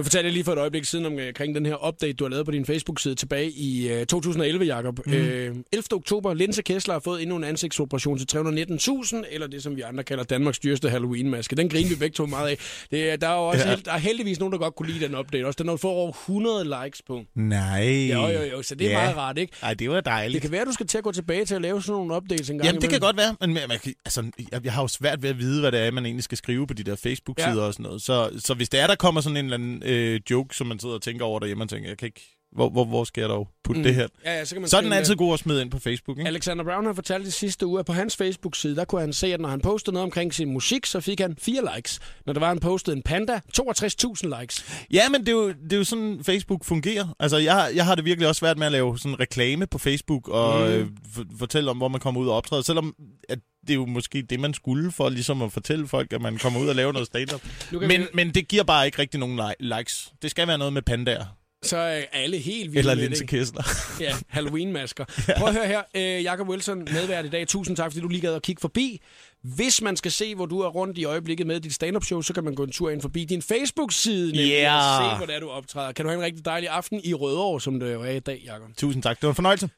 Nu 0.00 0.04
fortalte 0.04 0.26
jeg 0.26 0.32
lige 0.32 0.44
for 0.44 0.52
et 0.52 0.58
øjeblik 0.58 0.84
siden 0.84 1.06
omkring 1.06 1.54
den 1.54 1.66
her 1.66 1.88
update, 1.88 2.12
du 2.12 2.24
har 2.24 2.28
lavet 2.30 2.44
på 2.46 2.50
din 2.52 2.66
Facebook-side 2.66 3.14
tilbage 3.14 3.50
i 3.50 3.88
øh, 3.88 4.06
2011, 4.06 4.64
Jacob. 4.64 5.06
Mm. 5.06 5.12
Øh, 5.12 5.56
11. 5.72 5.84
oktober, 5.92 6.34
Linse 6.34 6.62
Kessler 6.62 6.94
har 6.94 7.00
fået 7.00 7.22
endnu 7.22 7.36
en 7.36 7.44
ansigtsoperation 7.44 8.18
til 8.18 8.26
319.000, 8.38 9.22
eller 9.30 9.46
det, 9.46 9.62
som 9.62 9.76
vi 9.76 9.80
andre 9.80 10.04
kalder 10.04 10.24
Danmarks 10.24 10.58
dyreste 10.58 10.90
Halloween-maske. 10.90 11.56
Den 11.56 11.68
griner 11.68 11.88
vi 11.88 11.94
begge 11.94 12.14
to 12.14 12.26
meget 12.26 12.48
af. 12.48 12.58
Det, 12.90 13.10
er- 13.12 13.16
der 13.16 13.28
er 13.28 13.34
jo 13.34 13.46
også 13.48 13.64
Ja. 13.64 13.70
held, 13.70 13.82
der 13.82 13.92
er 13.92 13.98
heldigvis 13.98 14.38
nogen, 14.40 14.52
der 14.52 14.58
godt 14.58 14.74
kunne 14.76 14.92
lide 14.92 15.06
den 15.06 15.14
update. 15.14 15.46
Også 15.46 15.56
den 15.62 15.68
har 15.68 15.76
fået 15.76 15.94
over 15.94 16.12
100 16.12 16.64
likes 16.84 17.02
på. 17.06 17.22
Nej. 17.34 18.08
Jo, 18.12 18.26
jo, 18.26 18.42
jo, 18.52 18.62
så 18.62 18.74
det 18.74 18.86
er 18.86 18.90
Ja. 18.90 18.96
meget 19.02 19.16
rart, 19.16 19.38
ikke? 19.38 19.52
Ej, 19.62 19.74
det 19.74 19.90
var 19.90 20.00
dejligt. 20.00 20.34
Det 20.34 20.42
kan 20.42 20.52
være, 20.52 20.64
du 20.64 20.72
skal 20.72 20.86
til 20.86 20.98
at 20.98 21.04
gå 21.04 21.12
tilbage 21.12 21.44
til 21.44 21.54
at 21.54 21.62
lave 21.62 21.82
sådan 21.82 21.92
nogle 21.92 22.16
updates 22.16 22.50
en 22.50 22.58
gang 22.58 22.66
Jamen, 22.66 22.80
det 22.82 22.90
kan 22.90 22.98
imellem. 22.98 23.06
godt 23.06 23.16
være, 23.16 23.36
men 23.40 23.54
man, 23.54 23.62
man 23.68 23.78
kan, 23.78 23.94
altså, 24.04 24.24
jeg, 24.52 24.64
jeg 24.64 24.72
har 24.72 24.82
jo 24.82 24.88
svært 24.88 25.22
ved 25.22 25.30
at 25.30 25.38
vide, 25.38 25.60
hvad 25.60 25.72
det 25.72 25.80
er, 25.80 25.90
man 25.90 26.06
egentlig 26.06 26.24
skal 26.24 26.38
skrive 26.38 26.66
på 26.66 26.74
de 26.74 26.82
der 26.82 26.96
Facebook-sider 26.96 27.54
Ja. 27.60 27.66
og 27.66 27.72
sådan 27.72 27.84
noget. 27.84 28.02
Så, 28.02 28.30
så 28.38 28.54
hvis 28.54 28.68
det 28.68 28.80
er, 28.80 28.86
der 28.86 28.94
kommer 28.94 29.20
sådan 29.20 29.36
en 29.36 29.44
eller 29.44 29.54
anden 29.56 29.82
øh, 29.90 30.20
joke, 30.30 30.56
som 30.56 30.66
man 30.66 30.78
sidder 30.78 30.94
og 30.94 31.02
tænker 31.02 31.24
over 31.24 31.38
derhjemme, 31.38 31.64
og 31.64 31.68
tænker, 31.68 31.88
jeg 31.88 31.98
kan 31.98 32.06
ikke, 32.06 32.36
hvor, 32.52 32.68
hvor, 32.70 32.84
hvor 32.84 33.04
skal 33.04 33.20
jeg 33.20 33.28
dog 33.28 33.48
putte 33.64 33.78
mm. 33.78 33.82
det 33.84 33.94
her? 33.94 34.06
Ja, 34.24 34.38
ja, 34.38 34.44
så 34.44 34.54
kan 34.54 34.62
man 34.62 34.68
Så 34.68 34.76
er 34.76 34.80
den 34.80 34.92
altid 34.92 35.16
god 35.16 35.32
at 35.32 35.38
smide 35.38 35.62
ind 35.62 35.70
på 35.70 35.78
Facebook, 35.78 36.18
ikke? 36.18 36.28
Alexander 36.28 36.64
Brown 36.64 36.86
har 36.86 36.92
fortalt 36.92 37.26
i 37.26 37.30
sidste 37.30 37.66
uge, 37.66 37.78
at 37.80 37.86
på 37.86 37.92
hans 37.92 38.16
Facebook-side, 38.16 38.76
der 38.76 38.84
kunne 38.84 39.00
han 39.00 39.12
se, 39.12 39.34
at 39.34 39.40
når 39.40 39.48
han 39.48 39.60
postede 39.60 39.94
noget 39.94 40.04
omkring 40.04 40.34
sin 40.34 40.52
musik, 40.52 40.86
så 40.86 41.00
fik 41.00 41.20
han 41.20 41.36
fire 41.38 41.76
likes. 41.76 42.00
Når 42.26 42.32
der 42.32 42.40
var, 42.40 42.48
han 42.48 42.58
postede 42.58 42.96
en 42.96 43.02
panda, 43.02 43.40
62.000 43.60 44.40
likes. 44.40 44.84
Ja, 44.92 45.08
men 45.08 45.20
det 45.20 45.28
er, 45.28 45.32
jo, 45.32 45.48
det 45.48 45.72
er 45.72 45.76
jo 45.76 45.84
sådan, 45.84 46.20
Facebook 46.24 46.64
fungerer. 46.64 47.14
Altså, 47.20 47.36
jeg, 47.38 47.70
jeg 47.74 47.84
har 47.84 47.94
det 47.94 48.04
virkelig 48.04 48.28
også 48.28 48.38
svært 48.38 48.58
med 48.58 48.66
at 48.66 48.72
lave 48.72 48.98
sådan 48.98 49.20
reklame 49.20 49.66
på 49.66 49.78
Facebook 49.78 50.28
og 50.28 50.60
Mm. 50.60 50.66
øh, 50.66 50.86
for, 51.14 51.24
fortælle 51.38 51.70
om, 51.70 51.76
hvor 51.76 51.88
man 51.88 52.00
kommer 52.00 52.20
ud 52.20 52.28
og 52.28 52.34
optræder. 52.36 52.62
Selvom 52.62 52.94
at 53.28 53.38
det 53.60 53.70
er 53.70 53.74
jo 53.74 53.86
måske 53.86 54.22
det, 54.22 54.40
man 54.40 54.54
skulle 54.54 54.92
for 54.92 55.08
ligesom 55.08 55.42
at 55.42 55.52
fortælle 55.52 55.88
folk, 55.88 56.12
at 56.12 56.20
man 56.22 56.38
kommer 56.38 56.60
ud 56.60 56.68
og 56.68 56.74
laver 56.74 56.92
noget 56.92 57.06
stand-up. 57.06 57.40
Men, 57.72 57.88
vi- 57.90 58.06
men 58.14 58.30
det 58.34 58.48
giver 58.48 58.62
bare 58.62 58.86
ikke 58.86 58.98
rigtig 58.98 59.20
nogen 59.20 59.40
li- 59.40 59.54
likes. 59.78 60.12
Det 60.22 60.30
skal 60.30 60.48
være 60.48 60.58
noget 60.58 60.72
med 60.72 60.82
pandaer. 60.82 61.24
Så 61.62 61.76
er 61.76 62.02
alle 62.12 62.38
helt 62.38 62.72
vilde 62.72 62.78
Eller 62.78 62.94
Linse. 62.94 63.26
Kessler. 63.26 63.62
Ja, 64.04 64.12
Halloween-masker. 64.28 65.04
Prøv 65.38 65.48
at 65.48 65.54
høre 65.54 65.66
her. 65.66 65.82
Øh, 65.94 66.22
Jakob 66.24 66.48
Wilson, 66.48 66.78
medvært 66.78 67.24
i 67.26 67.28
dag. 67.28 67.48
Tusind 67.48 67.76
tak, 67.76 67.92
fordi 67.92 68.00
du 68.00 68.08
lige 68.08 68.20
gad 68.20 68.34
at 68.34 68.42
kigge 68.42 68.60
forbi. 68.60 69.00
Hvis 69.42 69.82
man 69.82 69.96
skal 69.96 70.10
se, 70.12 70.34
hvor 70.34 70.46
du 70.46 70.60
er 70.60 70.68
rundt 70.68 70.98
i 70.98 71.04
øjeblikket 71.04 71.46
med 71.46 71.60
dit 71.60 71.74
stand-up 71.74 72.04
show, 72.04 72.20
så 72.22 72.32
kan 72.34 72.44
man 72.44 72.54
gå 72.54 72.62
en 72.64 72.72
tur 72.72 72.90
ind 72.90 73.00
forbi 73.02 73.24
din 73.24 73.42
Facebook-side 73.42 74.26
nemlig, 74.26 74.48
Ja. 74.48 74.76
og 74.76 75.12
se, 75.12 75.16
hvor 75.16 75.26
det 75.26 75.34
er, 75.36 75.40
du 75.40 75.48
optræder. 75.48 75.92
Kan 75.92 76.04
du 76.04 76.08
have 76.10 76.18
en 76.18 76.24
rigtig 76.24 76.44
dejlig 76.44 76.68
aften 76.68 77.00
i 77.04 77.14
Rødovre, 77.14 77.60
som 77.60 77.80
det 77.80 77.92
jo 77.92 78.02
er 78.02 78.10
i 78.10 78.20
dag, 78.20 78.42
Jakob. 78.46 78.68
Tusind 78.76 79.02
tak. 79.02 79.16
Det 79.16 79.22
var 79.22 79.28
en 79.30 79.34
fornøjelse. 79.34 79.70